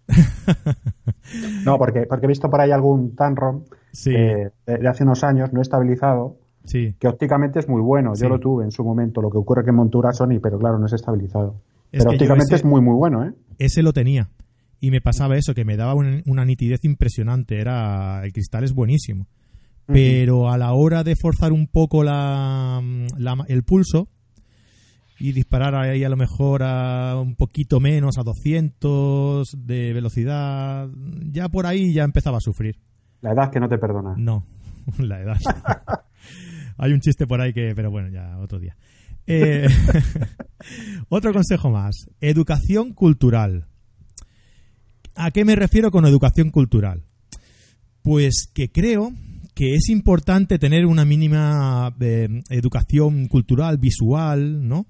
no, 1.64 1.78
porque, 1.78 2.06
porque 2.08 2.26
he 2.26 2.28
visto 2.28 2.50
por 2.50 2.60
ahí 2.60 2.70
algún 2.70 3.14
Tanrom 3.16 3.64
sí. 3.92 4.10
eh, 4.14 4.50
de, 4.66 4.78
de, 4.78 4.88
hace 4.88 5.04
unos 5.04 5.24
años 5.24 5.52
no 5.52 5.60
estabilizado, 5.60 6.36
sí. 6.64 6.94
que 6.98 7.08
ópticamente 7.08 7.58
es 7.60 7.68
muy 7.68 7.80
bueno. 7.80 8.14
Sí. 8.14 8.22
Yo 8.22 8.28
lo 8.28 8.38
tuve 8.38 8.64
en 8.64 8.70
su 8.70 8.84
momento. 8.84 9.22
Lo 9.22 9.30
que 9.30 9.38
ocurre 9.38 9.64
que 9.64 9.70
en 9.70 9.76
montura 9.76 10.12
Sony, 10.12 10.38
pero 10.42 10.58
claro, 10.58 10.78
no 10.78 10.86
es 10.86 10.92
estabilizado. 10.92 11.56
Es 11.92 12.04
pero 12.04 12.10
ópticamente 12.10 12.54
ese, 12.54 12.56
es 12.56 12.64
muy, 12.64 12.80
muy 12.80 12.94
bueno, 12.94 13.24
¿eh? 13.24 13.32
Ese 13.58 13.82
lo 13.82 13.92
tenía. 13.92 14.28
Y 14.80 14.90
me 14.90 15.00
pasaba 15.00 15.36
eso, 15.36 15.54
que 15.54 15.64
me 15.64 15.76
daba 15.76 15.94
una, 15.94 16.22
una 16.26 16.44
nitidez 16.44 16.84
impresionante. 16.84 17.58
Era 17.60 18.22
El 18.24 18.32
cristal 18.32 18.64
es 18.64 18.72
buenísimo. 18.72 19.26
Pero 19.86 20.50
a 20.50 20.58
la 20.58 20.72
hora 20.72 21.04
de 21.04 21.14
forzar 21.14 21.52
un 21.52 21.68
poco 21.68 22.02
la, 22.02 22.82
la, 23.16 23.36
el 23.46 23.62
pulso 23.62 24.08
y 25.18 25.32
disparar 25.32 25.74
ahí 25.74 26.04
a 26.04 26.08
lo 26.08 26.16
mejor 26.16 26.62
a 26.62 27.18
un 27.20 27.36
poquito 27.36 27.80
menos, 27.80 28.18
a 28.18 28.22
200 28.22 29.56
de 29.56 29.92
velocidad, 29.92 30.88
ya 31.30 31.48
por 31.48 31.66
ahí 31.66 31.92
ya 31.92 32.04
empezaba 32.04 32.38
a 32.38 32.40
sufrir. 32.40 32.80
La 33.22 33.32
edad 33.32 33.50
que 33.50 33.60
no 33.60 33.68
te 33.68 33.78
perdona. 33.78 34.14
No, 34.16 34.44
la 34.98 35.20
edad. 35.20 35.38
Hay 36.78 36.92
un 36.92 37.00
chiste 37.00 37.26
por 37.26 37.40
ahí 37.40 37.52
que, 37.52 37.72
pero 37.74 37.90
bueno, 37.90 38.08
ya 38.08 38.38
otro 38.38 38.58
día. 38.58 38.76
Eh, 39.26 39.66
otro 41.08 41.32
consejo 41.32 41.70
más. 41.70 42.08
Educación 42.20 42.92
cultural. 42.92 43.66
¿A 45.16 45.30
qué 45.30 45.44
me 45.44 45.56
refiero 45.56 45.90
con 45.90 46.04
educación 46.04 46.50
cultural? 46.50 47.04
Pues 48.02 48.48
que 48.52 48.70
creo 48.70 49.12
que 49.54 49.74
es 49.74 49.88
importante 49.88 50.58
tener 50.58 50.84
una 50.84 51.06
mínima 51.06 51.96
eh, 51.98 52.28
educación 52.50 53.26
cultural, 53.26 53.78
visual, 53.78 54.68
¿no? 54.68 54.86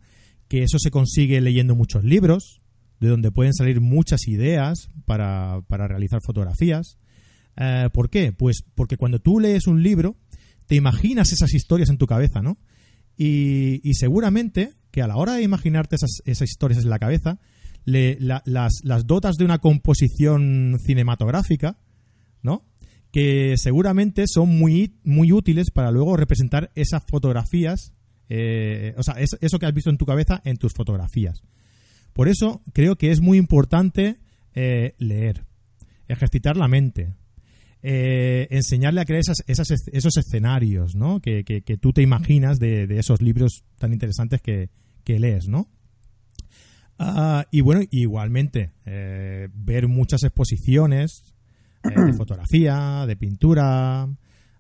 Que 0.49 0.65
eso 0.65 0.79
se 0.81 0.91
consigue 0.91 1.41
leyendo 1.41 1.77
muchos 1.77 2.03
libros, 2.03 2.61
de 2.99 3.09
donde 3.09 3.31
pueden 3.31 3.55
salir 3.55 3.81
muchas 3.81 4.27
ideas 4.27 4.89
para, 5.05 5.63
para 5.69 5.87
realizar 5.87 6.21
fotografías. 6.27 6.99
Eh, 7.57 7.89
¿Por 7.93 8.11
qué? 8.11 8.33
Pues 8.33 8.65
porque 8.75 8.97
cuando 8.97 9.21
tú 9.21 9.39
lees 9.39 9.69
un 9.69 9.85
libro, 9.85 10.17
te 10.67 10.75
imaginas 10.75 11.33
esas 11.33 11.55
historias 11.55 11.89
en 11.89 11.99
tu 11.99 12.07
cabeza, 12.09 12.43
¿no? 12.43 12.59
Y, 13.17 13.81
y 13.89 13.95
seguramente 13.95 14.73
que 14.91 15.03
a 15.03 15.07
la 15.07 15.17
hora 15.17 15.35
de 15.35 15.43
imaginarte 15.43 15.95
esas, 15.95 16.23
esas 16.25 16.51
historias 16.51 16.83
en 16.83 16.91
la 16.91 16.99
cabeza, 16.99 17.39
le, 17.87 18.19
la, 18.21 18.43
las, 18.45 18.81
las 18.85 19.07
dotas 19.07 19.37
de 19.37 19.47
una 19.47 19.59
composición 19.59 20.79
cinematográfica, 20.85 21.79
¿no? 22.43 22.67
que 23.17 23.55
seguramente 23.57 24.25
son 24.27 24.59
muy, 24.59 24.99
muy 25.03 25.33
útiles 25.33 25.71
para 25.71 25.91
luego 25.91 26.19
representar 26.19 26.71
esas 26.75 27.03
fotografías, 27.09 27.95
eh, 28.29 28.93
o 28.99 29.03
sea, 29.03 29.15
es, 29.15 29.39
eso 29.41 29.59
que 29.59 29.65
has 29.65 29.73
visto 29.73 29.89
en 29.89 29.97
tu 29.97 30.05
cabeza 30.05 30.43
en 30.45 30.59
tus 30.59 30.75
fotografías. 30.75 31.43
Por 32.13 32.29
eso 32.29 32.63
creo 32.75 32.97
que 32.97 33.13
es 33.13 33.23
muy 33.23 33.39
importante 33.39 34.19
eh, 34.55 34.95
leer, 34.99 35.47
ejercitar 36.09 36.59
la 36.59 36.69
mente, 36.69 37.15
eh, 37.83 38.49
enseñarle 38.51 39.01
a 39.01 39.07
crear 39.07 39.21
esas, 39.21 39.43
esas, 39.47 39.71
esos 39.71 40.17
escenarios, 40.19 40.95
¿no? 40.95 41.21
Que, 41.21 41.43
que, 41.45 41.63
que 41.63 41.79
tú 41.79 41.95
te 41.95 42.03
imaginas 42.03 42.59
de, 42.59 42.87
de, 42.87 42.99
esos 42.99 43.23
libros 43.23 43.65
tan 43.79 43.95
interesantes 43.95 44.43
que, 44.43 44.69
que 45.05 45.19
lees, 45.19 45.49
¿no? 45.49 45.71
Uh, 46.99 47.43
y 47.51 47.61
bueno, 47.61 47.83
igualmente, 47.91 48.71
eh, 48.87 49.49
ver 49.55 49.87
muchas 49.89 50.23
exposiciones, 50.23 51.35
eh, 51.85 52.01
de 52.01 52.13
fotografía, 52.17 53.05
de 53.07 53.17
pintura. 53.17 54.09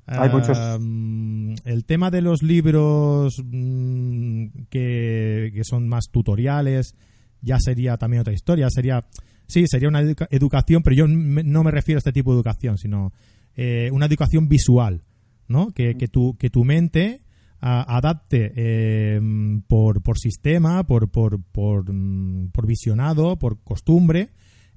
Hay 0.07 0.31
muchos. 0.31 0.57
Uh, 0.57 1.55
el 1.65 1.85
tema 1.85 2.11
de 2.11 2.21
los 2.21 2.43
libros 2.43 3.39
um, 3.39 4.51
que, 4.69 5.51
que, 5.53 5.65
son 5.65 5.89
más 5.89 6.11
tutoriales 6.13 6.95
ya 7.41 7.59
sería 7.59 7.97
también 7.97 8.21
otra 8.21 8.33
historia. 8.33 8.69
Sería, 8.71 9.05
sí, 9.47 9.67
sería 9.67 9.89
una 9.89 10.01
educa 10.01 10.29
educación, 10.31 10.83
pero 10.83 10.97
yo 10.97 11.07
no 11.09 11.65
me 11.65 11.71
refiero 11.71 11.99
a 11.99 12.01
este 12.01 12.13
tipo 12.13 12.33
de 12.33 12.37
educación, 12.37 12.79
sino 12.79 13.13
eh, 13.55 13.89
una 13.93 14.07
educación 14.07 14.49
visual, 14.49 15.03
¿no? 15.49 15.73
Que, 15.73 15.95
que, 15.97 16.09
tu, 16.09 16.37
que 16.39 16.51
tu 16.51 16.65
mente 16.65 17.23
adapte 17.61 18.53
eh, 18.55 19.21
por, 19.67 20.03
por 20.03 20.19
sistema, 20.19 20.87
por, 20.87 21.11
por, 21.11 21.43
por, 21.43 21.93
mm, 21.93 22.51
visionado, 22.67 23.39
por 23.39 23.63
costumbre, 23.63 24.31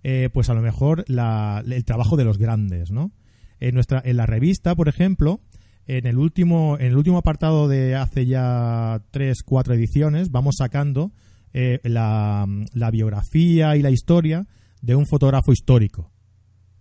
eh, 0.03 0.29
pues 0.33 0.49
a 0.49 0.53
lo 0.53 0.61
mejor 0.61 1.03
la, 1.07 1.63
el 1.65 1.85
trabajo 1.85 2.17
de 2.17 2.25
los 2.25 2.37
grandes, 2.37 2.91
¿no? 2.91 3.11
En 3.59 3.75
nuestra, 3.75 4.01
en 4.05 4.17
la 4.17 4.25
revista, 4.25 4.75
por 4.75 4.87
ejemplo, 4.87 5.41
en 5.87 6.05
el 6.05 6.17
último, 6.17 6.77
en 6.79 6.87
el 6.87 6.97
último 6.97 7.17
apartado 7.17 7.67
de 7.67 7.95
hace 7.95 8.25
ya 8.25 9.03
tres, 9.11 9.43
cuatro 9.43 9.73
ediciones, 9.73 10.31
vamos 10.31 10.57
sacando 10.57 11.11
eh, 11.51 11.79
la, 11.83 12.45
biografía 12.91 13.75
y 13.75 13.81
la 13.81 13.89
historia 13.89 14.45
de 14.81 14.95
un 14.95 15.07
fotógrafo 15.07 15.51
histórico, 15.51 16.11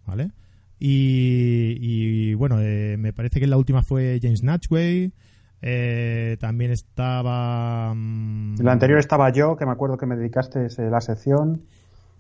¿vale? 0.07 0.31
Y, 0.79 1.77
y 1.81 2.35
bueno, 2.35 2.61
eh, 2.61 2.97
me 2.99 3.13
parece 3.13 3.41
que 3.41 3.47
la 3.47 3.57
última 3.57 3.83
fue 3.83 4.21
James 4.23 4.43
Natchway. 4.43 5.13
Eh, 5.61 6.37
también 6.41 6.71
estaba. 6.71 7.91
Um... 7.93 8.57
La 8.59 8.73
anterior 8.73 8.99
estaba 8.99 9.31
yo, 9.31 9.57
que 9.57 9.67
me 9.67 9.73
acuerdo 9.73 9.97
que 9.97 10.07
me 10.07 10.17
dedicaste 10.17 10.69
la 10.91 11.01
sección. 11.01 11.63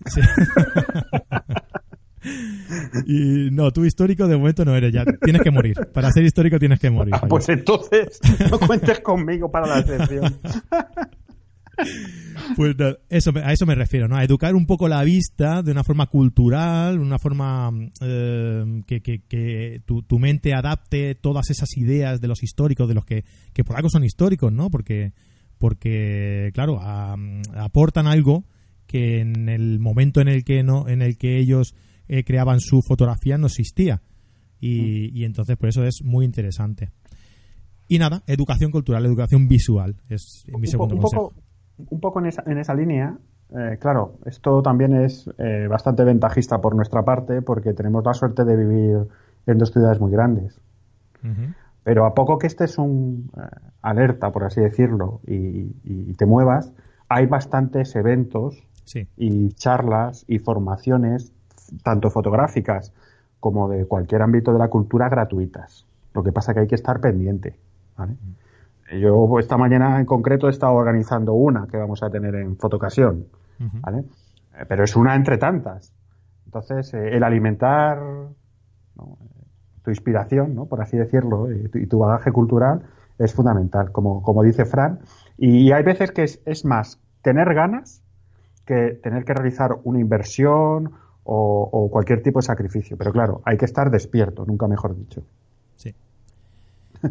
Sí. 0.07 0.21
y 3.07 3.51
no, 3.51 3.71
tú 3.73 3.85
histórico 3.85 4.27
de 4.27 4.37
momento 4.37 4.65
no 4.65 4.75
eres 4.75 4.93
ya. 4.93 5.05
Tienes 5.23 5.43
que 5.43 5.51
morir. 5.51 5.77
Para 5.93 6.11
ser 6.11 6.25
histórico 6.25 6.59
tienes 6.59 6.81
que 6.81 6.91
morir. 6.91 7.15
Ah, 7.17 7.27
pues 7.29 7.49
entonces 7.49 8.21
no 8.51 8.59
cuentes 8.59 9.01
conmigo 9.01 9.51
para 9.51 9.67
la 9.67 9.83
sección. 9.83 10.37
Pues 12.57 12.77
no, 12.79 12.97
eso, 13.09 13.33
a 13.37 13.53
eso 13.53 13.67
me 13.67 13.75
refiero, 13.75 14.09
¿no? 14.09 14.17
A 14.17 14.25
educar 14.25 14.55
un 14.55 14.67
poco 14.67 14.89
la 14.89 15.03
vista 15.05 15.63
de 15.63 15.73
una 15.73 15.85
forma 15.85 16.07
cultural, 16.07 16.99
una 16.99 17.19
forma 17.19 17.71
eh, 18.01 18.83
que, 18.87 19.01
que, 19.01 19.21
que 19.29 19.83
tu, 19.85 20.03
tu, 20.03 20.19
mente 20.19 20.55
adapte 20.55 21.15
todas 21.15 21.51
esas 21.51 21.77
ideas 21.77 22.21
de 22.21 22.29
los 22.29 22.43
históricos, 22.43 22.89
de 22.89 22.95
los 22.95 23.05
que, 23.05 23.25
que 23.53 23.65
por 23.65 23.77
algo 23.77 23.91
son 23.91 24.05
históricos, 24.05 24.53
¿no? 24.53 24.71
Porque, 24.71 25.13
porque 25.59 26.51
claro, 26.55 26.81
a, 26.81 27.17
aportan 27.57 28.07
algo 28.07 28.45
que 28.87 29.21
en 29.21 29.49
el 29.49 29.79
momento 29.79 30.21
en 30.21 30.29
el 30.29 30.45
que 30.45 30.63
no, 30.63 30.89
en 30.89 31.03
el 31.03 31.19
que 31.19 31.39
ellos 31.39 31.75
eh, 32.09 32.25
creaban 32.25 32.61
su 32.61 32.81
fotografía 32.83 33.37
no 33.37 33.47
existía. 33.47 34.03
Y, 34.61 35.17
y, 35.17 35.25
entonces 35.25 35.57
por 35.57 35.69
eso 35.69 35.85
es 35.85 36.03
muy 36.03 36.25
interesante. 36.25 36.91
Y 37.87 37.99
nada, 37.99 38.23
educación 38.27 38.71
cultural, 38.71 39.07
educación 39.07 39.49
visual 39.49 39.97
es 40.09 40.45
mi 40.49 40.67
segundo 40.67 40.97
un 40.97 41.03
consejo. 41.03 41.29
Poco, 41.31 41.48
un 41.91 42.01
poco 42.01 42.19
en 42.21 42.27
esa, 42.27 42.43
en 42.47 42.59
esa 42.59 42.75
línea, 42.75 43.17
eh, 43.57 43.79
claro, 43.81 44.15
esto 44.27 44.63
también 44.63 44.95
es 44.95 45.31
eh, 45.39 45.67
bastante 45.69 46.05
ventajista 46.05 46.61
por 46.61 46.75
nuestra 46.75 47.05
parte 47.05 47.41
porque 47.41 47.73
tenemos 47.73 48.05
la 48.05 48.13
suerte 48.13 48.45
de 48.45 48.57
vivir 48.57 49.09
en 49.47 49.59
dos 49.59 49.73
ciudades 49.73 50.01
muy 50.01 50.13
grandes. 50.13 50.61
Uh 51.25 51.29
-huh. 51.29 51.55
Pero 51.83 52.05
a 52.05 52.15
poco 52.15 52.39
que 52.39 52.47
estés 52.47 52.77
un 52.77 53.31
eh, 53.37 53.41
alerta, 53.81 54.31
por 54.31 54.45
así 54.45 54.61
decirlo, 54.61 55.21
y, 55.27 55.75
y, 55.85 56.13
te 56.15 56.27
muevas, 56.27 56.73
hay 57.09 57.27
bastantes 57.27 57.97
eventos 57.97 58.63
sí. 58.85 59.09
y 59.17 59.53
charlas 59.53 60.25
y 60.29 60.39
formaciones, 60.39 61.33
tanto 61.83 62.11
fotográficas 62.11 62.93
como 63.41 63.69
de 63.69 63.87
cualquier 63.87 64.21
ámbito 64.21 64.53
de 64.53 64.59
la 64.59 64.69
cultura, 64.69 65.09
gratuitas. 65.09 65.87
Lo 66.13 66.23
que 66.23 66.33
pasa 66.33 66.53
que 66.53 66.61
hay 66.61 66.67
que 66.67 66.75
estar 66.75 67.01
pendiente. 67.01 67.57
¿vale? 67.97 68.13
Uh 68.13 68.17
-huh. 68.17 68.48
Yo 68.93 69.39
esta 69.39 69.57
mañana 69.57 69.99
en 70.01 70.07
concreto 70.07 70.47
he 70.47 70.51
estado 70.51 70.73
organizando 70.75 71.35
una 71.35 71.67
que 71.67 71.77
vamos 71.77 72.03
a 72.03 72.11
tener 72.11 72.35
en 72.37 72.57
Fotocasión, 72.57 73.27
uh 73.61 73.65
-huh. 73.65 73.81
¿vale? 73.81 74.05
Pero 74.69 74.85
es 74.85 74.97
una 74.97 75.15
entre 75.15 75.39
tantas. 75.39 75.95
Entonces, 76.47 76.95
eh, 76.95 77.17
el 77.17 77.23
alimentar 77.23 77.99
tu 79.83 79.91
inspiración, 79.91 80.55
¿no? 80.55 80.67
por 80.67 80.81
así 80.81 80.97
decirlo, 80.97 81.49
y 81.53 81.87
tu, 81.87 81.99
bagaje 81.99 82.33
cultural 82.33 82.83
es 83.19 83.35
fundamental, 83.35 83.93
como, 83.93 84.23
como 84.23 84.43
dice 84.43 84.65
Fran. 84.65 85.01
Y, 85.37 85.73
hay 85.73 85.83
veces 85.83 86.11
que 86.11 86.25
es, 86.25 86.41
es, 86.47 86.65
más 86.65 87.01
tener 87.23 87.55
ganas 87.55 88.03
que 88.67 88.99
tener 89.03 89.25
que 89.25 89.35
realizar 89.35 89.77
una 89.85 90.01
inversión 90.01 90.93
o, 91.25 91.89
cualquier 91.91 92.23
tipo 92.23 92.39
de 92.39 92.47
sacrificio. 92.47 92.97
Pero 92.97 93.13
claro, 93.13 93.43
hay 93.45 93.57
que 93.57 93.65
estar 93.65 93.91
despierto, 93.91 94.45
nunca 94.47 94.67
mejor 94.67 94.97
dicho. 94.97 95.23
Sí. 95.77 95.95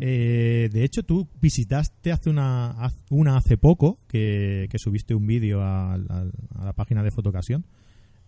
Eh, 0.02 0.70
de 0.72 0.84
hecho, 0.84 1.04
tú 1.04 1.28
visitaste 1.42 2.12
hace 2.12 2.30
una, 2.30 2.76
una 3.10 3.38
hace 3.38 3.58
poco, 3.58 3.98
que, 4.08 4.68
subiste 4.76 5.16
un 5.16 5.26
vídeo 5.26 5.62
a, 5.62 5.98
la 5.98 6.74
página 6.74 7.04
de 7.04 7.12
Fotocasión, 7.12 7.66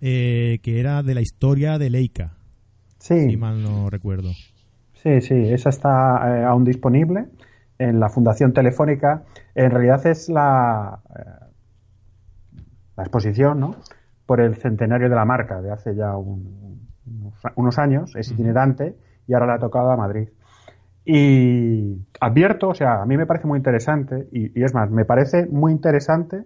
eh, 0.02 0.60
que 0.64 0.80
era 0.80 1.04
de 1.04 1.14
la 1.16 1.22
historia 1.22 1.78
de 1.78 1.90
Leica. 1.90 2.38
Sí. 3.00 3.30
Si 3.30 3.38
mal 3.38 3.62
no 3.62 3.90
recuerdo. 3.90 4.30
Sí, 4.94 5.22
sí, 5.22 5.36
esa 5.36 5.70
está 5.70 6.40
eh, 6.40 6.44
aún 6.44 6.64
disponible 6.64 7.26
en 7.78 8.00
la 8.00 8.10
Fundación 8.10 8.54
Telefónica. 8.54 9.24
En 9.56 9.72
realidad 9.72 10.06
es 10.06 10.30
la, 10.30 11.02
la 12.98 13.04
exposición, 13.04 13.60
¿no? 13.60 13.76
por 14.30 14.42
el 14.42 14.58
centenario 14.58 15.10
de 15.10 15.16
la 15.16 15.26
marca 15.26 15.60
de 15.60 15.72
hace 15.72 15.96
ya 15.96 16.16
unos 16.16 17.80
años, 17.80 18.16
es 18.16 18.30
itinerante 18.30 18.96
y 19.26 19.34
ahora 19.34 19.48
le 19.48 19.54
ha 19.54 19.58
tocado 19.58 19.90
a 19.90 19.98
Madrid. 19.98 20.30
Y 21.12 22.06
advierto, 22.20 22.70
o 22.70 22.76
sea, 22.76 23.02
a 23.02 23.06
mí 23.08 23.18
me 23.18 23.26
parece 23.26 23.48
muy 23.48 23.58
interesante 23.58 24.28
y, 24.32 24.62
es 24.62 24.76
más, 24.76 24.92
me 24.92 25.06
parece 25.06 25.48
muy 25.48 25.72
interesante 25.72 26.44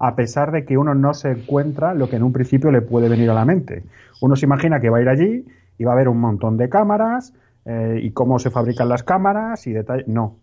a 0.00 0.16
pesar 0.16 0.50
de 0.50 0.64
que 0.64 0.76
uno 0.76 0.96
no 0.96 1.14
se 1.14 1.30
encuentra 1.30 1.94
lo 1.94 2.08
que 2.08 2.16
en 2.16 2.24
un 2.24 2.32
principio 2.32 2.72
le 2.72 2.82
puede 2.82 3.08
venir 3.08 3.30
a 3.30 3.34
la 3.34 3.44
mente. 3.44 3.84
Uno 4.20 4.34
se 4.34 4.46
imagina 4.46 4.80
que 4.80 4.90
va 4.90 4.98
a 4.98 5.00
ir 5.00 5.08
allí 5.08 5.46
y 5.78 5.84
va 5.84 5.92
a 5.92 5.94
ver 5.94 6.08
un 6.08 6.18
montón 6.18 6.56
de 6.56 6.68
cámaras 6.68 7.34
eh, 7.66 8.00
y 8.02 8.10
cómo 8.10 8.40
se 8.40 8.50
fabrican 8.50 8.88
las 8.88 9.04
cámaras 9.04 9.64
y 9.68 9.72
detalles. 9.72 10.08
No, 10.08 10.38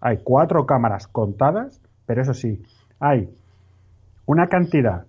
hay 0.00 0.20
cuatro 0.24 0.64
cámaras 0.64 1.06
contadas, 1.06 1.82
pero 2.06 2.22
eso 2.22 2.32
sí, 2.32 2.62
hay 2.98 3.28
una 4.24 4.46
cantidad 4.46 5.04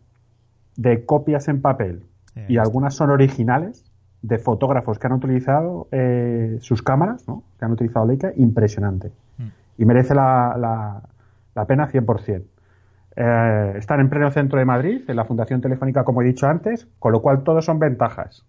de 0.76 1.06
copias 1.06 1.47
en 1.47 1.62
papel 1.62 2.04
y 2.50 2.58
algunas 2.58 2.95
son 2.95 3.12
originales 3.12 3.87
de 4.21 4.39
fotógrafos 4.39 4.99
que 4.99 5.08
han 5.08 5.13
utilizado 5.13 5.88
eh, 5.91 6.58
sus 6.62 6.82
cámaras, 6.82 7.27
¿no? 7.27 7.43
que 7.60 7.65
han 7.65 7.71
utilizado 7.71 8.06
Leica, 8.06 8.32
impresionante. 8.36 9.12
Mm. 9.38 9.47
Y 9.77 9.86
merece 9.86 10.15
la, 10.15 10.56
la, 10.58 11.01
la 11.56 11.65
pena 11.65 11.88
100%. 11.88 12.43
Eh, 13.19 13.73
están 13.77 13.99
en 13.99 14.10
pleno 14.10 14.30
centro 14.30 14.60
de 14.60 14.65
Madrid, 14.65 15.01
en 15.08 15.15
la 15.15 15.25
Fundación 15.25 15.60
Telefónica, 15.60 16.03
como 16.03 16.21
he 16.21 16.25
dicho 16.25 16.47
antes, 16.47 16.88
con 16.99 17.12
lo 17.12 17.21
cual 17.21 17.43
todo 17.43 17.63
son 17.63 17.80
ventajas. 17.80 18.45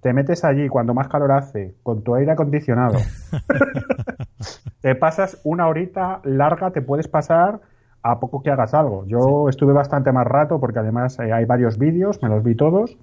Te 0.00 0.12
metes 0.12 0.44
allí 0.44 0.68
cuando 0.68 0.92
más 0.92 1.08
calor 1.08 1.30
hace, 1.32 1.76
con 1.84 2.02
tu 2.02 2.16
aire 2.16 2.32
acondicionado. 2.32 2.98
te 4.80 4.94
pasas 4.96 5.40
una 5.44 5.68
horita 5.68 6.20
larga, 6.24 6.72
te 6.72 6.82
puedes 6.82 7.06
pasar 7.06 7.60
a 8.02 8.18
poco 8.18 8.42
que 8.42 8.50
hagas 8.50 8.74
algo. 8.74 9.04
Yo 9.06 9.48
estuve 9.48 9.72
bastante 9.72 10.10
más 10.10 10.26
rato 10.26 10.58
porque 10.58 10.80
además 10.80 11.18
eh, 11.20 11.32
hay 11.32 11.44
varios 11.44 11.78
vídeos, 11.78 12.20
me 12.20 12.28
los 12.28 12.42
vi 12.42 12.56
todos. 12.56 12.98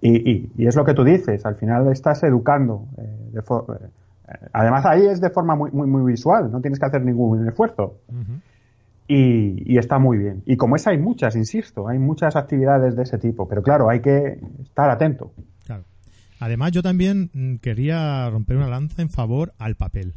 Y, 0.00 0.50
y, 0.56 0.66
es 0.66 0.76
lo 0.76 0.84
que 0.84 0.94
tú 0.94 1.04
dices, 1.04 1.44
al 1.44 1.56
final 1.56 1.90
estás 1.92 2.22
educando. 2.22 2.88
Eh, 2.98 3.34
eh, 3.34 4.48
además 4.52 4.86
ahí 4.86 5.06
es 5.06 5.20
de 5.20 5.30
forma 5.30 5.54
muy, 5.54 5.70
muy, 5.70 5.86
muy 5.86 6.10
visual, 6.10 6.50
no 6.50 6.60
tienes 6.60 6.78
que 6.78 6.86
hacer 6.86 7.04
ningún 7.04 7.46
esfuerzo. 7.46 7.98
y, 9.06 9.74
y, 9.74 9.78
está 9.78 9.98
muy 9.98 10.18
bien. 10.18 10.42
Y 10.46 10.56
como 10.56 10.76
esa 10.76 10.90
hay 10.90 10.98
muchas, 10.98 11.36
insisto, 11.36 11.88
hay 11.88 11.98
muchas 11.98 12.36
actividades 12.36 12.96
de 12.96 13.02
ese 13.02 13.18
tipo, 13.18 13.48
pero 13.48 13.62
claro, 13.62 13.90
hay 13.90 14.00
que 14.00 14.40
estar 14.62 14.88
atento. 14.88 15.32
Claro. 15.66 15.84
Además 16.38 16.72
yo 16.72 16.82
también 16.82 17.30
mm, 17.34 17.56
quería 17.56 18.30
romper 18.30 18.56
una 18.56 18.68
lanza 18.68 19.02
en 19.02 19.10
favor 19.10 19.52
al 19.58 19.76
papel. 19.76 20.14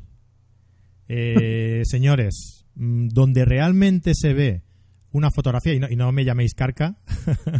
señores, 1.83 2.63
Mm, 2.75 3.09
donde 3.09 3.45
realmente 3.45 4.13
se 4.15 4.33
ve 4.33 4.63
una 5.13 5.31
fotografía, 5.31 5.73
y 5.73 5.95
no, 5.95 6.11
me 6.11 6.25
llaméis 6.25 6.53
carca, 6.55 6.97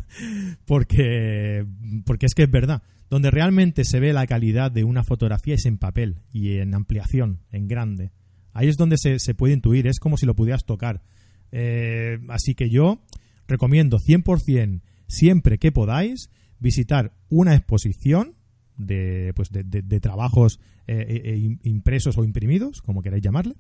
porque, 0.66 1.66
porque 2.06 2.26
es 2.26 2.34
que 2.34 2.44
es 2.44 2.52
verdad, 2.52 2.82
donde 3.10 3.32
realmente 3.32 3.86
se 3.86 4.00
ve 4.00 4.12
la 4.12 4.28
calidad 4.28 4.72
de 4.72 4.84
una 4.84 5.04
fotografía 5.04 5.56
es 5.56 5.66
en 5.66 5.78
papel 5.78 6.18
y 6.32 6.58
en 6.58 6.74
ampliación, 6.74 7.40
en 7.52 7.68
grande. 7.68 8.12
Ahí 8.54 8.68
es 8.68 8.76
donde 8.76 8.98
se, 8.98 9.20
se 9.20 9.36
puede 9.36 9.54
intuir, 9.54 9.88
es 9.88 10.00
como 10.00 10.18
si 10.18 10.26
lo 10.26 10.36
pudieras 10.36 10.66
tocar. 10.66 11.04
Eh, 11.52 12.20
así 12.30 12.56
que 12.56 12.70
yo 12.70 13.04
recomiendo 13.48 14.00
100% 14.00 14.82
siempre 15.08 15.60
que 15.60 15.72
podáis 15.72 16.32
visitar 16.60 17.14
una 17.30 17.56
exposición 17.56 18.36
de, 18.78 19.32
pues 19.36 19.52
de, 19.52 19.64
de, 19.64 20.00
trabajos 20.00 20.60
eh, 20.88 21.06
eh, 21.08 21.58
impresos 21.64 22.18
o 22.18 22.24
imprimidos, 22.24 22.82
como 22.82 23.04
queráis 23.04 23.22
llamarle, 23.22 23.56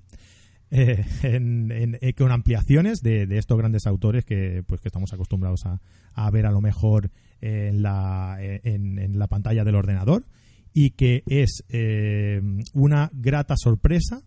eh, 0.75 1.05
eh, 1.21 2.13
con 2.13 2.31
ampliaciones 2.31 3.01
de, 3.03 3.27
estos 3.37 3.55
grandes 3.59 3.85
autores 3.85 4.25
que, 4.25 4.63
pues, 4.65 4.81
que 4.81 4.87
estamos 4.87 5.13
acostumbrados 5.13 5.65
a, 5.67 6.31
ver 6.31 6.47
a 6.47 6.51
lo 6.51 6.61
mejor 6.61 7.11
en 7.41 7.83
la, 7.83 8.37
en, 8.39 9.19
la 9.19 9.27
pantalla 9.27 9.63
del 9.63 9.75
ordenador 9.75 10.25
y 10.73 10.91
que 10.91 11.21
es 11.27 11.63
eh, 11.69 12.41
una 12.73 13.11
grata 13.13 13.55
sorpresa, 13.55 14.23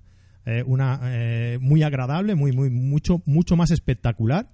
una 0.67 1.01
muy 1.61 1.83
agradable, 1.83 2.37
muy, 2.37 2.53
muy, 2.53 2.71
mucho, 2.71 3.23
mucho 3.27 3.57
más 3.57 3.73
espectacular 3.73 4.49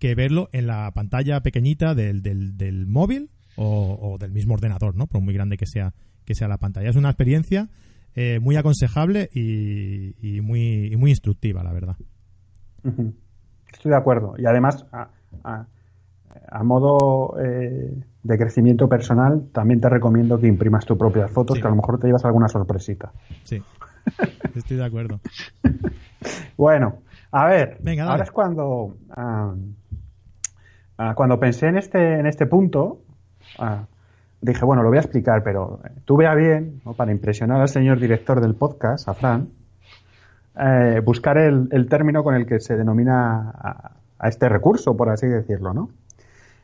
que 0.00 0.16
verlo 0.16 0.48
en 0.52 0.66
la 0.66 0.90
pantalla 0.90 1.40
pequeñita 1.42 1.94
del, 1.94 2.22
del, 2.22 2.86
móvil 2.88 3.30
o, 3.54 3.96
o, 4.00 4.18
del 4.18 4.32
mismo 4.32 4.54
ordenador, 4.54 4.96
¿no? 4.96 5.06
Por 5.06 5.20
muy 5.20 5.32
grande 5.32 5.56
que 5.56 5.66
sea, 5.66 5.94
que 6.24 6.34
sea 6.34 6.48
la 6.48 6.58
pantalla. 6.58 6.90
Es 6.90 6.96
una 6.96 7.10
experiencia 7.10 7.70
eh, 8.18 8.40
muy 8.40 8.56
aconsejable 8.56 9.28
y, 9.30 10.40
muy, 10.40 10.96
muy 10.96 11.10
instructiva, 11.10 11.62
la 11.62 11.72
verdad. 11.72 11.96
Estoy 13.72 13.90
de 13.90 13.96
acuerdo. 13.96 14.34
Y 14.38 14.46
además, 14.46 14.86
a, 15.44 15.66
modo 16.64 17.36
eh, 17.38 17.94
de 18.22 18.38
crecimiento 18.38 18.88
personal, 18.88 19.48
también 19.52 19.82
te 19.82 19.90
recomiendo 19.90 20.40
que 20.40 20.46
imprimas 20.46 20.86
tus 20.86 20.96
propias 20.96 21.30
fotos, 21.30 21.58
que 21.58 21.66
a 21.66 21.70
lo 21.70 21.76
mejor 21.76 22.00
te 22.00 22.06
llevas 22.06 22.24
alguna 22.24 22.48
sorpresita. 22.48 23.12
Sí, 23.44 23.62
estoy 24.54 24.78
de 24.78 24.84
acuerdo. 24.86 25.20
bueno, 26.56 27.00
a 27.32 27.44
ver, 27.44 27.80
ahora 28.00 28.24
es 28.24 28.30
cuando, 28.30 28.96
ah, 29.10 29.54
ah, 30.96 31.14
cuando 31.14 31.38
pensé 31.38 31.66
en 31.66 31.76
este, 31.76 32.18
en 32.18 32.26
este 32.26 32.46
punto, 32.46 33.02
ah, 33.58 33.86
dije, 34.46 34.64
bueno, 34.64 34.82
lo 34.82 34.88
voy 34.88 34.98
a 34.98 35.00
explicar, 35.00 35.42
pero 35.42 35.80
eh, 35.84 35.90
tuve 36.04 36.26
a 36.26 36.34
bien, 36.34 36.80
para 36.96 37.12
impresionar 37.12 37.60
al 37.60 37.68
señor 37.68 37.98
director 38.00 38.40
del 38.40 38.54
podcast, 38.54 39.08
a 39.08 39.14
Fran, 39.14 39.48
eh, 40.58 41.00
buscar 41.04 41.36
el, 41.36 41.88
término 41.88 42.22
con 42.22 42.34
el 42.34 42.46
que 42.46 42.60
se 42.60 42.76
denomina 42.76 43.50
a, 43.50 44.28
este 44.28 44.48
recurso, 44.48 44.96
por 44.96 45.10
así 45.10 45.26
decirlo, 45.26 45.74
¿no? 45.74 45.90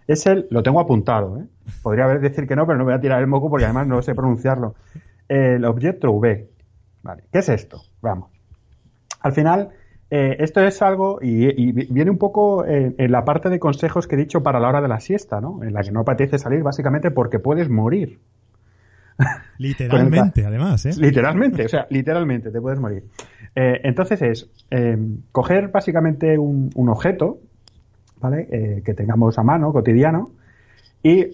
Es 0.07 0.27
el, 0.27 0.47
lo 0.51 0.63
tengo 0.63 0.81
apuntado, 0.81 1.39
¿eh? 1.39 1.45
Podría 1.83 2.05
haber 2.05 2.21
decir 2.21 2.47
que 2.47 2.57
no, 2.57 2.67
pero 2.67 2.79
no 2.79 2.85
voy 2.85 2.95
a 2.95 3.01
tirar 3.01 3.21
el 3.21 3.27
moco 3.27 3.51
porque 3.51 3.67
además 3.67 3.87
no 3.87 4.01
sé 4.01 4.15
pronunciarlo. 4.15 4.75
El 5.29 5.65
objeto 5.65 6.11
V. 6.13 6.49
Vale, 7.03 7.25
¿qué 7.31 7.39
es 7.39 7.49
esto? 7.49 7.83
Vamos. 8.01 8.31
Al 9.21 9.33
final, 9.33 9.69
eh, 10.15 10.37
esto 10.41 10.61
es 10.61 10.83
algo, 10.83 11.21
y, 11.23 11.73
viene 11.73 12.11
un 12.11 12.19
poco 12.19 12.67
en, 12.67 13.11
la 13.11 13.25
parte 13.25 13.49
de 13.49 13.59
consejos 13.59 14.07
que 14.07 14.15
he 14.15 14.19
dicho 14.19 14.43
para 14.43 14.61
la 14.61 14.69
hora 14.69 14.83
de 14.83 14.89
la 14.89 15.01
siesta, 15.01 15.41
¿no? 15.41 15.63
En 15.63 15.73
la 15.73 15.81
que 15.81 15.91
no 15.91 16.01
apetece 16.01 16.37
salir 16.37 16.63
básicamente 16.63 17.11
porque 17.11 17.39
puedes 17.39 17.71
morir. 17.71 18.19
Literalmente, 19.57 20.45
además, 20.45 20.85
¿eh? 20.85 20.91
Literalmente, 20.99 21.65
o 21.65 21.69
sea, 21.71 21.87
literalmente 21.89 22.51
te 22.51 22.61
puedes 22.61 22.79
morir. 22.79 23.05
Eh, 23.57 23.81
entonces 23.85 24.21
es 24.21 24.51
eh, 24.71 24.99
coger 25.33 25.69
básicamente 25.69 26.37
un, 26.37 26.71
objeto, 26.91 27.39
¿vale? 28.21 28.83
que 28.85 28.93
tengamos 28.93 29.39
a 29.39 29.43
mano, 29.43 29.73
cotidiano, 29.73 30.33
y 31.03 31.25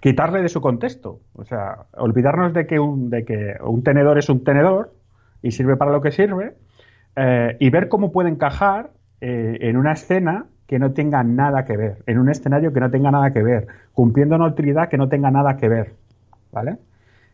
quitarle 0.00 0.40
de 0.40 0.48
su 0.48 0.62
contexto. 0.62 1.20
O 1.34 1.44
sea, 1.44 1.84
olvidarnos 1.98 2.54
de 2.54 2.66
que 2.66 2.78
un, 2.78 3.10
de 3.10 3.26
que 3.26 3.56
un 3.62 3.82
tenedor 3.82 4.16
es 4.16 4.30
un 4.30 4.42
tenedor 4.42 4.94
y 5.42 5.50
sirve 5.50 5.76
para 5.76 5.92
lo 5.92 6.00
que 6.00 6.12
sirve, 6.12 6.54
eh, 7.20 7.56
y 7.58 7.70
ver 7.70 7.88
cómo 7.88 8.12
puede 8.12 8.28
encajar 8.28 8.90
eh, 9.20 9.58
en 9.62 9.76
una 9.76 9.92
escena 9.92 10.46
que 10.68 10.78
no 10.78 10.92
tenga 10.92 11.24
nada 11.24 11.64
que 11.64 11.76
ver, 11.76 12.04
en 12.06 12.18
un 12.18 12.30
escenario 12.30 12.72
que 12.72 12.78
no 12.78 12.90
tenga 12.90 13.10
nada 13.10 13.32
que 13.32 13.42
ver, 13.42 13.66
cumpliendo 13.92 14.36
una 14.36 14.46
utilidad 14.46 14.88
que 14.88 14.98
no 14.98 15.08
tenga 15.08 15.30
nada 15.30 15.56
que 15.56 15.68
ver, 15.68 15.94
¿vale? 16.52 16.76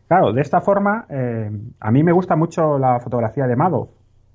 Claro, 0.07 0.33
de 0.33 0.41
esta 0.41 0.61
forma, 0.61 1.05
eh, 1.09 1.51
a 1.79 1.91
mí 1.91 2.01
me 2.01 2.13
gusta 2.13 2.35
mucho 2.35 2.79
la 2.79 2.99
fotografía 2.99 3.45
de 3.45 3.55
Madoff. 3.55 3.89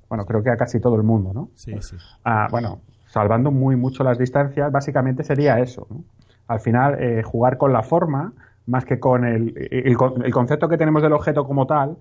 Bueno, 0.09 0.25
creo 0.25 0.43
que 0.43 0.51
a 0.51 0.57
casi 0.57 0.81
todo 0.81 0.95
el 0.97 1.03
mundo, 1.03 1.33
¿no? 1.33 1.49
Sí, 1.55 1.75
sí. 1.81 1.97
Ah, 2.25 2.47
bueno, 2.51 2.81
salvando 3.07 3.51
muy 3.51 3.75
mucho 3.75 4.05
las 4.05 4.19
distancias, 4.19 4.71
básicamente 4.71 5.25
sería 5.25 5.59
eso, 5.59 5.87
¿no? 5.91 6.05
Al 6.47 6.61
final, 6.61 7.23
jugar 7.25 7.57
con 7.57 7.73
la 7.73 7.83
forma, 7.83 8.33
más 8.67 8.85
que 8.85 8.99
con 8.99 9.25
el, 9.25 9.55
el, 9.71 10.33
concepto 10.33 10.69
que 10.69 10.77
tenemos 10.77 11.01
del 11.01 11.13
objeto 11.13 11.45
como 11.45 11.67
tal, 11.67 11.97